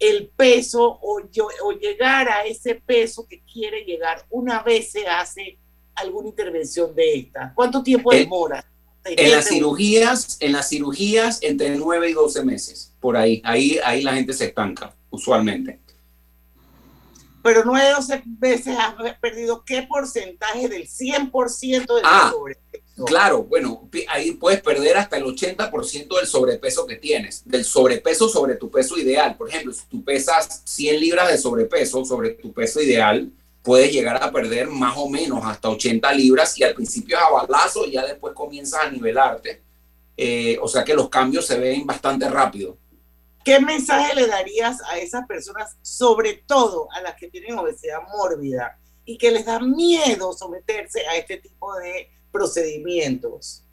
el 0.00 0.28
peso 0.34 0.98
o, 1.00 1.20
yo, 1.30 1.46
o 1.62 1.70
llegar 1.70 2.28
a 2.28 2.44
ese 2.44 2.74
peso 2.74 3.28
que 3.28 3.42
quiere 3.42 3.84
llegar 3.84 4.24
una 4.30 4.62
vez 4.62 4.90
se 4.90 5.06
hace 5.06 5.56
alguna 5.94 6.30
intervención 6.30 6.92
de 6.96 7.14
esta? 7.14 7.52
¿Cuánto 7.54 7.80
tiempo 7.80 8.10
demora? 8.10 8.64
En 9.04 9.30
las 9.30 9.48
cirugías, 9.48 10.36
en 10.40 10.52
las 10.52 10.68
cirugías, 10.68 11.38
entre 11.42 11.70
9 11.76 12.10
y 12.10 12.12
12 12.12 12.44
meses, 12.44 12.89
por 13.00 13.16
ahí, 13.16 13.40
ahí, 13.44 13.78
ahí 13.84 14.02
la 14.02 14.14
gente 14.14 14.32
se 14.32 14.46
estanca, 14.46 14.94
usualmente. 15.10 15.80
Pero 17.42 17.62
9 17.64 17.92
o 17.92 17.96
12 17.96 18.22
veces 18.26 18.76
has 18.78 18.94
perdido 19.18 19.64
qué 19.64 19.82
porcentaje 19.82 20.68
del 20.68 20.86
100% 20.86 21.94
del 21.94 22.04
Ah, 22.04 22.30
sobrepeso. 22.30 23.04
Claro, 23.06 23.44
bueno, 23.44 23.88
ahí 24.08 24.32
puedes 24.32 24.60
perder 24.60 24.98
hasta 24.98 25.16
el 25.16 25.24
80% 25.24 26.16
del 26.18 26.26
sobrepeso 26.26 26.86
que 26.86 26.96
tienes, 26.96 27.42
del 27.46 27.64
sobrepeso 27.64 28.28
sobre 28.28 28.56
tu 28.56 28.70
peso 28.70 28.98
ideal. 28.98 29.36
Por 29.36 29.48
ejemplo, 29.48 29.72
si 29.72 29.86
tú 29.86 30.04
pesas 30.04 30.62
100 30.66 31.00
libras 31.00 31.30
de 31.30 31.38
sobrepeso 31.38 32.04
sobre 32.04 32.30
tu 32.30 32.52
peso 32.52 32.82
ideal, 32.82 33.30
puedes 33.62 33.90
llegar 33.90 34.22
a 34.22 34.30
perder 34.30 34.68
más 34.68 34.94
o 34.98 35.08
menos 35.08 35.40
hasta 35.44 35.70
80 35.70 36.12
libras 36.12 36.58
y 36.58 36.64
al 36.64 36.74
principio 36.74 37.16
es 37.16 37.22
a 37.22 37.30
balazo 37.30 37.86
y 37.86 37.92
ya 37.92 38.04
después 38.04 38.34
comienzas 38.34 38.84
a 38.84 38.90
nivelarte. 38.90 39.62
Eh, 40.16 40.58
o 40.60 40.68
sea 40.68 40.84
que 40.84 40.92
los 40.92 41.08
cambios 41.08 41.46
se 41.46 41.58
ven 41.58 41.86
bastante 41.86 42.28
rápido. 42.28 42.76
¿Qué 43.44 43.58
mensaje 43.60 44.14
le 44.14 44.26
darías 44.26 44.78
a 44.86 44.98
esas 44.98 45.26
personas, 45.26 45.76
sobre 45.82 46.42
todo 46.46 46.88
a 46.92 47.00
las 47.00 47.14
que 47.16 47.28
tienen 47.28 47.58
obesidad 47.58 48.00
mórbida 48.12 48.78
y 49.04 49.16
que 49.16 49.30
les 49.30 49.46
da 49.46 49.58
miedo 49.60 50.32
someterse 50.32 51.06
a 51.06 51.16
este 51.16 51.38
tipo 51.38 51.74
de 51.76 52.10
procedimientos? 52.30 53.64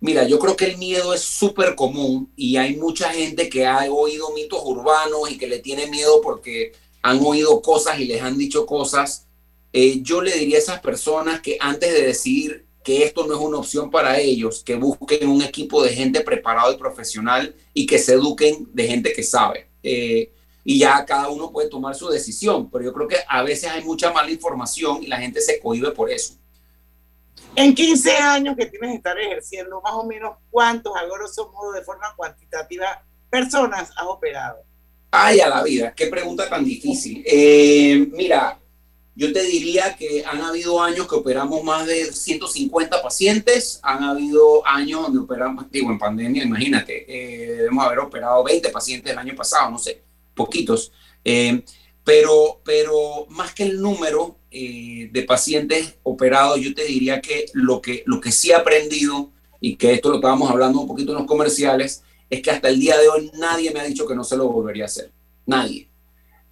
Mira, 0.00 0.24
yo 0.24 0.40
creo 0.40 0.56
que 0.56 0.64
el 0.64 0.78
miedo 0.78 1.14
es 1.14 1.20
súper 1.20 1.76
común 1.76 2.32
y 2.34 2.56
hay 2.56 2.74
mucha 2.74 3.10
gente 3.10 3.48
que 3.48 3.64
ha 3.64 3.84
oído 3.88 4.32
mitos 4.32 4.60
urbanos 4.64 5.30
y 5.30 5.38
que 5.38 5.46
le 5.46 5.60
tiene 5.60 5.86
miedo 5.86 6.20
porque 6.20 6.72
han 7.02 7.20
oído 7.24 7.62
cosas 7.62 8.00
y 8.00 8.06
les 8.06 8.20
han 8.20 8.36
dicho 8.36 8.66
cosas. 8.66 9.28
Eh, 9.72 10.02
yo 10.02 10.20
le 10.20 10.32
diría 10.36 10.56
a 10.56 10.60
esas 10.60 10.80
personas 10.80 11.40
que 11.40 11.56
antes 11.60 11.92
de 11.92 12.02
decidir 12.02 12.66
que 12.82 13.04
esto 13.04 13.26
no 13.26 13.34
es 13.34 13.40
una 13.40 13.58
opción 13.58 13.90
para 13.90 14.18
ellos, 14.18 14.62
que 14.64 14.74
busquen 14.74 15.28
un 15.28 15.42
equipo 15.42 15.82
de 15.82 15.90
gente 15.90 16.20
preparado 16.20 16.72
y 16.72 16.76
profesional 16.76 17.54
y 17.72 17.86
que 17.86 17.98
se 17.98 18.14
eduquen 18.14 18.68
de 18.72 18.86
gente 18.86 19.12
que 19.12 19.22
sabe. 19.22 19.68
Eh, 19.82 20.32
y 20.64 20.78
ya 20.78 21.04
cada 21.04 21.28
uno 21.28 21.50
puede 21.50 21.68
tomar 21.68 21.94
su 21.94 22.08
decisión, 22.08 22.70
pero 22.70 22.84
yo 22.84 22.92
creo 22.92 23.08
que 23.08 23.16
a 23.28 23.42
veces 23.42 23.70
hay 23.70 23.82
mucha 23.82 24.12
mala 24.12 24.30
información 24.30 25.02
y 25.02 25.06
la 25.06 25.18
gente 25.18 25.40
se 25.40 25.60
cohíbe 25.60 25.90
por 25.90 26.10
eso. 26.10 26.34
En 27.54 27.74
15 27.74 28.16
años 28.16 28.56
que 28.56 28.66
tienes 28.66 28.90
que 28.90 28.96
estar 28.96 29.18
ejerciendo, 29.18 29.80
más 29.82 29.92
o 29.94 30.04
menos, 30.04 30.36
¿cuántos, 30.50 30.96
a 30.96 31.04
grosso 31.04 31.50
modo, 31.52 31.72
de 31.72 31.82
forma 31.82 32.14
cuantitativa, 32.16 33.04
personas 33.28 33.90
has 33.96 34.06
operado? 34.06 34.62
Ay, 35.10 35.40
a 35.40 35.48
la 35.48 35.62
vida, 35.62 35.92
qué 35.94 36.06
pregunta 36.06 36.48
tan 36.48 36.64
difícil. 36.64 37.22
Eh, 37.26 38.08
mira, 38.12 38.58
yo 39.14 39.32
te 39.32 39.42
diría 39.42 39.94
que 39.96 40.24
han 40.24 40.40
habido 40.40 40.82
años 40.82 41.06
que 41.06 41.14
operamos 41.14 41.62
más 41.62 41.86
de 41.86 42.12
150 42.12 43.02
pacientes, 43.02 43.78
han 43.82 44.02
habido 44.02 44.66
años 44.66 45.02
donde 45.02 45.18
operamos, 45.20 45.70
digo, 45.70 45.90
en 45.90 45.98
pandemia, 45.98 46.44
imagínate, 46.44 47.04
eh, 47.06 47.56
debemos 47.56 47.84
haber 47.84 47.98
operado 47.98 48.42
20 48.44 48.70
pacientes 48.70 49.12
el 49.12 49.18
año 49.18 49.34
pasado, 49.34 49.70
no 49.70 49.78
sé, 49.78 50.02
poquitos. 50.34 50.92
Eh, 51.24 51.62
pero, 52.04 52.60
pero 52.64 53.26
más 53.28 53.54
que 53.54 53.64
el 53.64 53.80
número 53.80 54.38
eh, 54.50 55.08
de 55.12 55.22
pacientes 55.22 55.94
operados, 56.02 56.58
yo 56.60 56.74
te 56.74 56.84
diría 56.84 57.20
que 57.20 57.46
lo, 57.52 57.80
que 57.80 58.02
lo 58.06 58.20
que 58.20 58.32
sí 58.32 58.50
he 58.50 58.54
aprendido, 58.54 59.30
y 59.62 59.76
que 59.76 59.92
esto 59.92 60.10
lo 60.10 60.16
estábamos 60.16 60.50
hablando 60.50 60.80
un 60.80 60.88
poquito 60.88 61.12
en 61.12 61.18
los 61.18 61.26
comerciales, 61.26 62.02
es 62.28 62.42
que 62.42 62.50
hasta 62.50 62.68
el 62.68 62.80
día 62.80 62.98
de 62.98 63.08
hoy 63.08 63.30
nadie 63.38 63.70
me 63.70 63.80
ha 63.80 63.84
dicho 63.84 64.06
que 64.06 64.14
no 64.16 64.24
se 64.24 64.36
lo 64.36 64.48
volvería 64.48 64.84
a 64.84 64.86
hacer. 64.86 65.12
Nadie. 65.46 65.88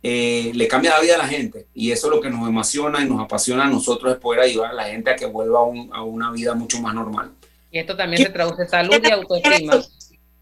Eh, 0.02 0.52
le 0.54 0.66
cambia 0.66 0.92
la 0.92 1.00
vida 1.00 1.16
a 1.16 1.18
la 1.18 1.28
gente 1.28 1.66
y 1.74 1.90
eso 1.92 2.06
es 2.06 2.14
lo 2.14 2.22
que 2.22 2.30
nos 2.30 2.48
emociona 2.48 3.02
y 3.02 3.08
nos 3.08 3.20
apasiona 3.20 3.64
a 3.64 3.68
nosotros 3.68 4.14
es 4.14 4.18
poder 4.18 4.40
ayudar 4.40 4.70
a 4.70 4.74
la 4.74 4.84
gente 4.84 5.10
a 5.10 5.16
que 5.16 5.26
vuelva 5.26 5.58
a, 5.58 5.64
un- 5.64 5.90
a 5.92 6.02
una 6.02 6.30
vida 6.32 6.54
mucho 6.54 6.80
más 6.80 6.94
normal. 6.94 7.32
Y 7.70 7.78
esto 7.78 7.94
también 7.96 8.22
se 8.22 8.30
traduce 8.30 8.66
salud 8.66 8.94
y 9.02 9.10
autoestima. 9.10 9.74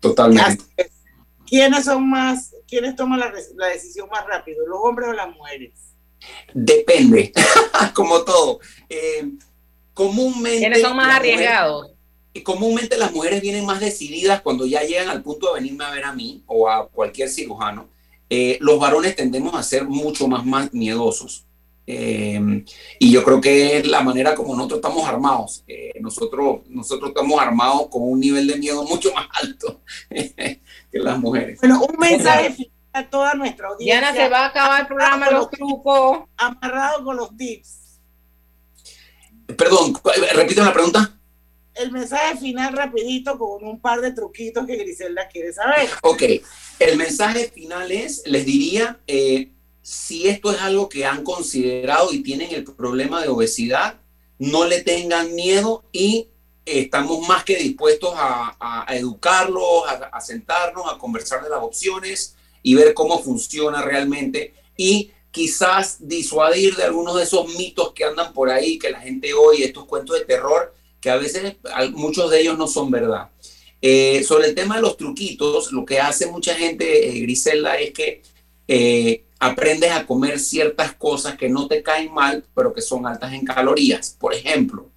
Totalmente. 0.00 0.64
¿Quiénes 1.44 1.84
son 1.86 2.08
más, 2.08 2.54
quiénes 2.68 2.94
toman 2.94 3.18
la, 3.20 3.32
la 3.56 3.66
decisión 3.68 4.08
más 4.10 4.24
rápido, 4.26 4.64
los 4.66 4.78
hombres 4.82 5.08
o 5.08 5.12
las 5.12 5.28
mujeres? 5.34 5.72
Depende, 6.54 7.32
como 7.94 8.22
todo. 8.22 8.60
Eh, 8.88 9.28
comúnmente. 9.94 10.58
¿Quiénes 10.60 10.82
son 10.82 10.96
más 10.96 11.08
las 11.08 11.16
mujeres- 11.18 11.34
arriesgados? 11.36 11.90
y 12.34 12.42
comúnmente 12.42 12.96
las 12.96 13.10
mujeres 13.12 13.40
vienen 13.40 13.64
más 13.66 13.80
decididas 13.80 14.40
cuando 14.42 14.64
ya 14.66 14.82
llegan 14.82 15.08
al 15.08 15.22
punto 15.22 15.48
de 15.48 15.60
venirme 15.60 15.84
a 15.84 15.90
ver 15.90 16.04
a 16.04 16.12
mí 16.12 16.44
o 16.46 16.68
a 16.68 16.88
cualquier 16.88 17.28
cirujano. 17.28 17.88
Eh, 18.30 18.58
los 18.60 18.78
varones 18.78 19.16
tendemos 19.16 19.54
a 19.54 19.62
ser 19.62 19.84
mucho 19.84 20.28
más, 20.28 20.44
más 20.44 20.72
miedosos. 20.72 21.44
Eh, 21.86 22.64
y 22.98 23.10
yo 23.10 23.24
creo 23.24 23.40
que 23.40 23.78
es 23.78 23.86
la 23.86 24.02
manera 24.02 24.34
como 24.34 24.54
nosotros 24.54 24.80
estamos 24.80 25.08
armados. 25.08 25.64
Eh, 25.66 25.92
nosotros, 26.00 26.60
nosotros 26.68 27.10
estamos 27.10 27.40
armados 27.40 27.88
con 27.88 28.02
un 28.02 28.20
nivel 28.20 28.46
de 28.46 28.56
miedo 28.56 28.84
mucho 28.84 29.12
más 29.14 29.26
alto 29.42 29.80
que 30.10 30.60
las 30.92 31.18
mujeres. 31.18 31.58
Bueno, 31.60 31.80
un 31.80 31.98
mensaje 31.98 32.52
final 32.52 32.72
a 32.92 33.08
toda 33.08 33.34
nuestra 33.34 33.68
audiencia. 33.68 34.00
Diana, 34.00 34.14
se 34.14 34.28
va 34.28 34.44
a 34.44 34.46
acabar 34.48 34.80
el 34.82 34.86
programa, 34.86 35.30
los 35.30 35.50
trucos. 35.50 36.20
Amarrado 36.36 37.04
con 37.04 37.16
los 37.16 37.36
tips. 37.36 38.00
Perdón, 39.56 39.94
repite 40.34 40.60
la 40.60 40.72
pregunta. 40.72 41.17
El 41.78 41.92
mensaje 41.92 42.36
final 42.38 42.72
rapidito 42.72 43.38
con 43.38 43.64
un 43.64 43.80
par 43.80 44.00
de 44.00 44.12
truquitos 44.12 44.66
que 44.66 44.76
Griselda 44.76 45.28
quiere 45.28 45.52
saber. 45.52 45.88
Ok, 46.02 46.22
el 46.80 46.96
mensaje 46.96 47.50
final 47.54 47.92
es, 47.92 48.22
les 48.26 48.44
diría, 48.44 48.98
eh, 49.06 49.52
si 49.80 50.28
esto 50.28 50.50
es 50.50 50.60
algo 50.60 50.88
que 50.88 51.06
han 51.06 51.22
considerado 51.22 52.12
y 52.12 52.22
tienen 52.22 52.52
el 52.52 52.64
problema 52.64 53.22
de 53.22 53.28
obesidad, 53.28 54.00
no 54.38 54.66
le 54.66 54.82
tengan 54.82 55.34
miedo 55.34 55.84
y 55.92 56.28
estamos 56.64 57.26
más 57.26 57.44
que 57.44 57.56
dispuestos 57.56 58.12
a, 58.14 58.84
educarlos, 58.90 59.84
a, 60.12 60.20
sentarnos, 60.20 60.92
a 60.92 60.98
conversar 60.98 61.42
de 61.42 61.50
las 61.50 61.60
opciones 61.60 62.36
y 62.62 62.74
ver 62.74 62.92
cómo 62.92 63.22
funciona 63.22 63.82
realmente 63.82 64.54
y 64.76 65.10
quizás 65.30 65.96
disuadir 66.00 66.76
de 66.76 66.84
algunos 66.84 67.16
de 67.16 67.22
esos 67.22 67.48
mitos 67.56 67.92
que 67.92 68.04
andan 68.04 68.32
por 68.32 68.50
ahí, 68.50 68.78
que 68.78 68.90
la 68.90 69.00
gente 69.00 69.32
oye, 69.34 69.64
estos 69.64 69.84
cuentos 69.86 70.18
de 70.18 70.24
terror, 70.24 70.74
que 71.00 71.10
a 71.10 71.16
veces 71.16 71.56
muchos 71.92 72.30
de 72.30 72.40
ellos 72.40 72.58
no 72.58 72.66
son 72.66 72.90
verdad. 72.90 73.30
Eh, 73.80 74.24
sobre 74.24 74.48
el 74.48 74.54
tema 74.54 74.76
de 74.76 74.82
los 74.82 74.96
truquitos, 74.96 75.72
lo 75.72 75.84
que 75.84 76.00
hace 76.00 76.26
mucha 76.26 76.54
gente, 76.54 77.08
eh, 77.08 77.20
Griselda, 77.20 77.76
es 77.78 77.92
que 77.92 78.22
eh, 78.66 79.24
aprendes 79.38 79.92
a 79.92 80.06
comer 80.06 80.40
ciertas 80.40 80.94
cosas 80.94 81.36
que 81.36 81.48
no 81.48 81.68
te 81.68 81.82
caen 81.82 82.12
mal, 82.12 82.44
pero 82.54 82.72
que 82.72 82.82
son 82.82 83.06
altas 83.06 83.32
en 83.32 83.44
calorías. 83.44 84.16
Por 84.18 84.34
ejemplo, 84.34 84.90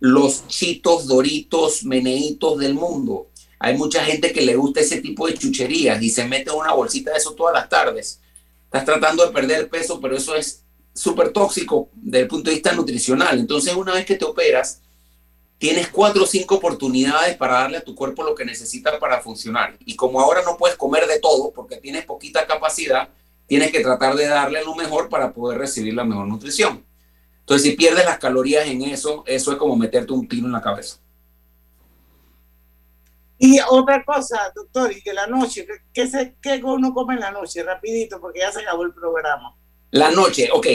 los 0.00 0.46
chitos, 0.48 1.06
doritos, 1.06 1.84
meneitos 1.84 2.58
del 2.58 2.74
mundo. 2.74 3.28
Hay 3.58 3.76
mucha 3.76 4.04
gente 4.04 4.32
que 4.32 4.42
le 4.42 4.56
gusta 4.56 4.80
ese 4.80 5.00
tipo 5.00 5.26
de 5.26 5.34
chucherías 5.34 6.02
y 6.02 6.10
se 6.10 6.24
mete 6.24 6.50
una 6.50 6.72
bolsita 6.72 7.12
de 7.12 7.18
eso 7.18 7.34
todas 7.34 7.54
las 7.54 7.68
tardes. 7.68 8.20
Estás 8.64 8.84
tratando 8.84 9.24
de 9.24 9.32
perder 9.32 9.68
peso, 9.70 10.00
pero 10.00 10.16
eso 10.16 10.34
es 10.34 10.64
súper 10.92 11.32
tóxico 11.32 11.88
desde 11.94 12.22
el 12.22 12.28
punto 12.28 12.50
de 12.50 12.56
vista 12.56 12.72
nutricional. 12.72 13.38
Entonces, 13.38 13.74
una 13.74 13.94
vez 13.94 14.04
que 14.04 14.16
te 14.16 14.24
operas, 14.24 14.82
tienes 15.58 15.88
cuatro 15.88 16.24
o 16.24 16.26
cinco 16.26 16.56
oportunidades 16.56 17.36
para 17.36 17.54
darle 17.54 17.78
a 17.78 17.84
tu 17.84 17.94
cuerpo 17.94 18.22
lo 18.22 18.34
que 18.34 18.44
necesita 18.44 18.98
para 18.98 19.20
funcionar. 19.20 19.76
Y 19.80 19.96
como 19.96 20.20
ahora 20.20 20.42
no 20.42 20.56
puedes 20.56 20.76
comer 20.76 21.06
de 21.06 21.18
todo 21.18 21.52
porque 21.52 21.76
tienes 21.76 22.04
poquita 22.04 22.46
capacidad, 22.46 23.08
tienes 23.46 23.70
que 23.70 23.80
tratar 23.80 24.14
de 24.14 24.26
darle 24.26 24.64
lo 24.64 24.74
mejor 24.74 25.08
para 25.08 25.32
poder 25.32 25.58
recibir 25.58 25.94
la 25.94 26.04
mejor 26.04 26.26
nutrición. 26.26 26.84
Entonces, 27.40 27.70
si 27.70 27.76
pierdes 27.76 28.04
las 28.04 28.18
calorías 28.18 28.66
en 28.66 28.82
eso, 28.82 29.22
eso 29.26 29.52
es 29.52 29.58
como 29.58 29.76
meterte 29.76 30.12
un 30.12 30.26
tiro 30.26 30.46
en 30.46 30.52
la 30.52 30.60
cabeza. 30.60 30.98
Y 33.38 33.60
otra 33.68 34.02
cosa, 34.04 34.50
doctor, 34.54 34.90
y 34.92 35.02
que 35.02 35.12
la 35.12 35.26
noche, 35.26 35.66
¿qué, 35.92 36.34
qué 36.40 36.60
uno 36.64 36.92
come 36.92 37.14
en 37.14 37.20
la 37.20 37.30
noche? 37.30 37.62
Rapidito, 37.62 38.20
porque 38.20 38.40
ya 38.40 38.50
se 38.50 38.62
acabó 38.62 38.82
el 38.82 38.94
programa. 38.94 39.55
La 39.90 40.10
noche, 40.10 40.48
ok. 40.52 40.66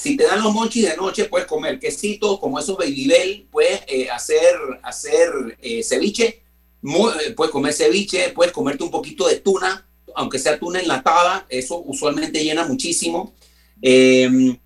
Si 0.00 0.16
te 0.16 0.24
dan 0.24 0.42
los 0.42 0.54
monchis 0.54 0.88
de 0.88 0.96
noche, 0.96 1.26
puedes 1.26 1.46
comer 1.46 1.78
quesitos 1.78 2.38
como 2.38 2.58
esos 2.58 2.78
baby 2.78 3.06
bell, 3.06 3.48
puedes 3.50 3.82
eh, 3.86 4.08
hacer, 4.08 4.54
hacer 4.82 5.58
eh, 5.60 5.82
ceviche, 5.82 6.42
eh, 6.82 7.32
puedes 7.36 7.52
comer 7.52 7.74
ceviche, 7.74 8.30
puedes 8.30 8.52
comerte 8.52 8.82
un 8.82 8.90
poquito 8.90 9.28
de 9.28 9.40
tuna, 9.40 9.86
aunque 10.14 10.38
sea 10.38 10.58
tuna 10.58 10.80
enlatada, 10.80 11.46
eso 11.50 11.82
usualmente 11.84 12.42
llena 12.42 12.66
muchísimo. 12.66 13.34
Em, 13.82 14.56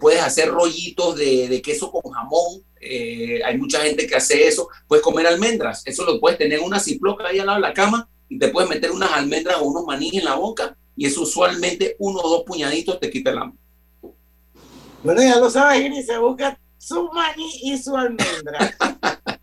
puedes 0.00 0.22
hacer 0.22 0.48
rollitos 0.48 1.16
de, 1.16 1.60
queso 1.62 1.90
con 1.92 2.10
jamón, 2.12 2.64
hay 2.80 3.58
mucha 3.58 3.82
gente 3.82 4.06
que 4.06 4.16
hace 4.16 4.46
eso. 4.46 4.68
Puedes 4.88 5.02
comer 5.02 5.26
almendras, 5.26 5.82
eso 5.84 6.04
lo 6.04 6.18
puedes 6.18 6.38
tener 6.38 6.60
en 6.60 6.64
una 6.64 6.80
ciploca 6.80 7.28
ahí 7.28 7.38
al 7.38 7.46
lado 7.46 7.58
de 7.58 7.68
la 7.68 7.74
cama 7.74 8.08
y 8.28 8.38
te 8.38 8.48
puedes 8.48 8.70
meter 8.70 8.90
unas 8.90 9.12
almendras 9.12 9.58
o 9.58 9.64
unos 9.64 9.84
maní 9.84 10.16
en 10.16 10.24
la 10.24 10.36
boca 10.36 10.76
y 10.96 11.06
eso 11.06 11.22
usualmente 11.22 11.94
uno 11.98 12.20
o 12.20 12.28
dos 12.28 12.44
puñaditos 12.44 12.98
te 12.98 13.10
quita 13.10 13.30
el 13.30 13.38
hambre. 13.38 13.58
Bueno, 15.02 15.22
ya 15.22 15.38
lo 15.38 15.50
sabes, 15.50 15.84
Gris, 15.84 16.06
se 16.06 16.18
busca 16.18 16.58
su 16.78 17.08
maní 17.12 17.48
y 17.62 17.78
su 17.78 17.94
almendra. 17.94 18.74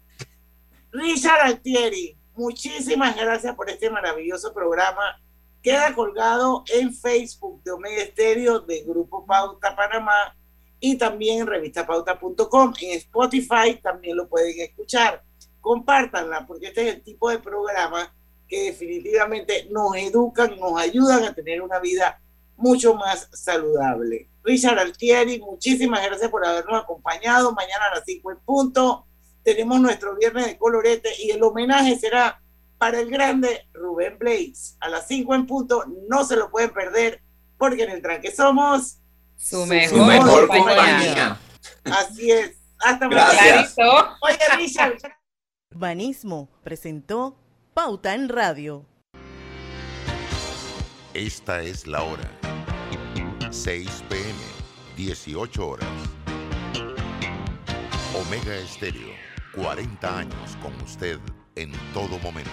Richard 0.91 1.41
Altieri, 1.41 2.18
muchísimas 2.36 3.16
gracias 3.16 3.56
por 3.56 3.70
este 3.70 3.89
maravilloso 3.89 4.54
programa. 4.54 5.22
Queda 5.62 5.95
colgado 5.95 6.64
en 6.74 6.93
Facebook 6.93 7.64
de 7.64 7.72
Omega 7.72 8.01
Estéreo 8.01 8.60
de 8.60 8.84
Grupo 8.84 9.26
Pauta 9.26 9.76
Panamá 9.76 10.36
y 10.80 10.97
también 10.97 11.41
en 11.41 11.47
revistapauta.com. 11.47 12.74
En 12.82 12.97
Spotify 12.97 13.80
también 13.82 14.18
lo 14.18 14.28
pueden 14.28 14.60
escuchar. 14.60 15.24
Compártanla 15.62 16.45
porque 16.45 16.68
este 16.68 16.89
es 16.89 16.95
el 16.95 17.04
tipo 17.04 17.30
de 17.30 17.39
programa 17.39 18.14
que 18.54 18.66
definitivamente 18.66 19.68
nos 19.72 19.95
educan, 19.95 20.60
nos 20.60 20.80
ayudan 20.80 21.24
a 21.24 21.34
tener 21.34 21.60
una 21.64 21.80
vida 21.80 22.22
mucho 22.56 22.93
más 22.93 23.28
saludable. 23.34 24.30
Richard 24.43 24.78
Altieri, 24.78 25.39
muchísimas 25.39 26.06
gracias 26.06 26.30
por 26.30 26.45
habernos 26.45 26.84
acompañado. 26.84 27.51
Mañana 27.54 27.86
a 27.91 27.95
las 27.95 28.06
5 28.06 28.32
en 28.32 28.38
punto 28.41 29.08
tenemos 29.41 29.82
nuestro 29.82 30.16
viernes 30.16 30.45
de 30.45 30.58
colorete 30.60 31.10
y 31.18 31.32
el 31.32 31.41
homenaje 31.41 31.97
será 31.97 32.43
para 32.78 32.99
el 32.99 33.10
grande 33.10 33.68
Rubén 33.74 34.20
Blaze. 34.20 34.76
A 34.82 34.89
las 34.89 35.08
5 35.08 35.34
en 35.34 35.47
punto 35.47 35.86
no 36.08 36.24
se 36.24 36.36
lo 36.36 36.51
pueden 36.51 36.70
perder 36.70 37.24
porque 37.58 37.86
en 37.86 37.89
el 37.89 38.04
tranque 38.04 38.32
somos 38.32 38.99
su 39.36 39.66
mejor, 39.66 40.47
compañía. 40.47 41.39
Así 41.86 42.30
es. 42.30 42.51
Hasta 42.78 43.08
mañana. 43.08 43.68
Oye, 44.22 44.38
Richard. 44.58 44.99
Banismo 45.72 46.51
presentó 46.64 47.43
Pauta 47.74 48.13
en 48.13 48.30
Radio. 48.30 48.86
Esta 51.15 51.63
es 51.63 51.88
la 51.88 52.03
hora. 52.03 52.30
6 53.49 54.03
pm, 54.09 54.34
18 54.95 55.67
horas. 55.67 55.89
Omega 58.13 58.55
Estéreo, 58.57 59.09
40 59.55 60.19
años 60.19 60.55
con 60.61 60.71
usted 60.84 61.19
en 61.55 61.71
todo 61.95 62.19
momento. 62.19 62.51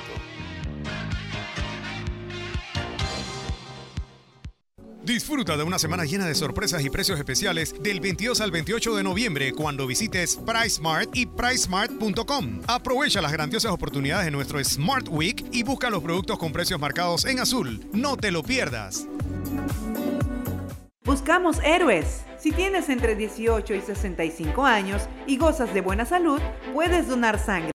Disfruta 5.10 5.56
de 5.56 5.64
una 5.64 5.76
semana 5.80 6.04
llena 6.04 6.24
de 6.24 6.36
sorpresas 6.36 6.84
y 6.84 6.88
precios 6.88 7.18
especiales 7.18 7.74
del 7.82 7.98
22 7.98 8.40
al 8.40 8.52
28 8.52 8.94
de 8.94 9.02
noviembre 9.02 9.52
cuando 9.52 9.84
visites 9.84 10.36
PriceSmart 10.36 11.10
y 11.16 11.26
PriceSmart.com. 11.26 12.60
Aprovecha 12.68 13.20
las 13.20 13.32
grandiosas 13.32 13.72
oportunidades 13.72 14.26
de 14.26 14.30
nuestro 14.30 14.62
Smart 14.62 15.08
Week 15.10 15.44
y 15.50 15.64
busca 15.64 15.90
los 15.90 16.00
productos 16.04 16.38
con 16.38 16.52
precios 16.52 16.78
marcados 16.78 17.24
en 17.24 17.40
azul. 17.40 17.84
No 17.92 18.16
te 18.16 18.30
lo 18.30 18.44
pierdas. 18.44 19.08
Buscamos 21.04 21.58
héroes. 21.64 22.22
Si 22.38 22.52
tienes 22.52 22.88
entre 22.88 23.16
18 23.16 23.74
y 23.74 23.80
65 23.80 24.64
años 24.64 25.02
y 25.26 25.38
gozas 25.38 25.74
de 25.74 25.80
buena 25.80 26.04
salud, 26.04 26.40
puedes 26.72 27.08
donar 27.08 27.44
sangre. 27.44 27.68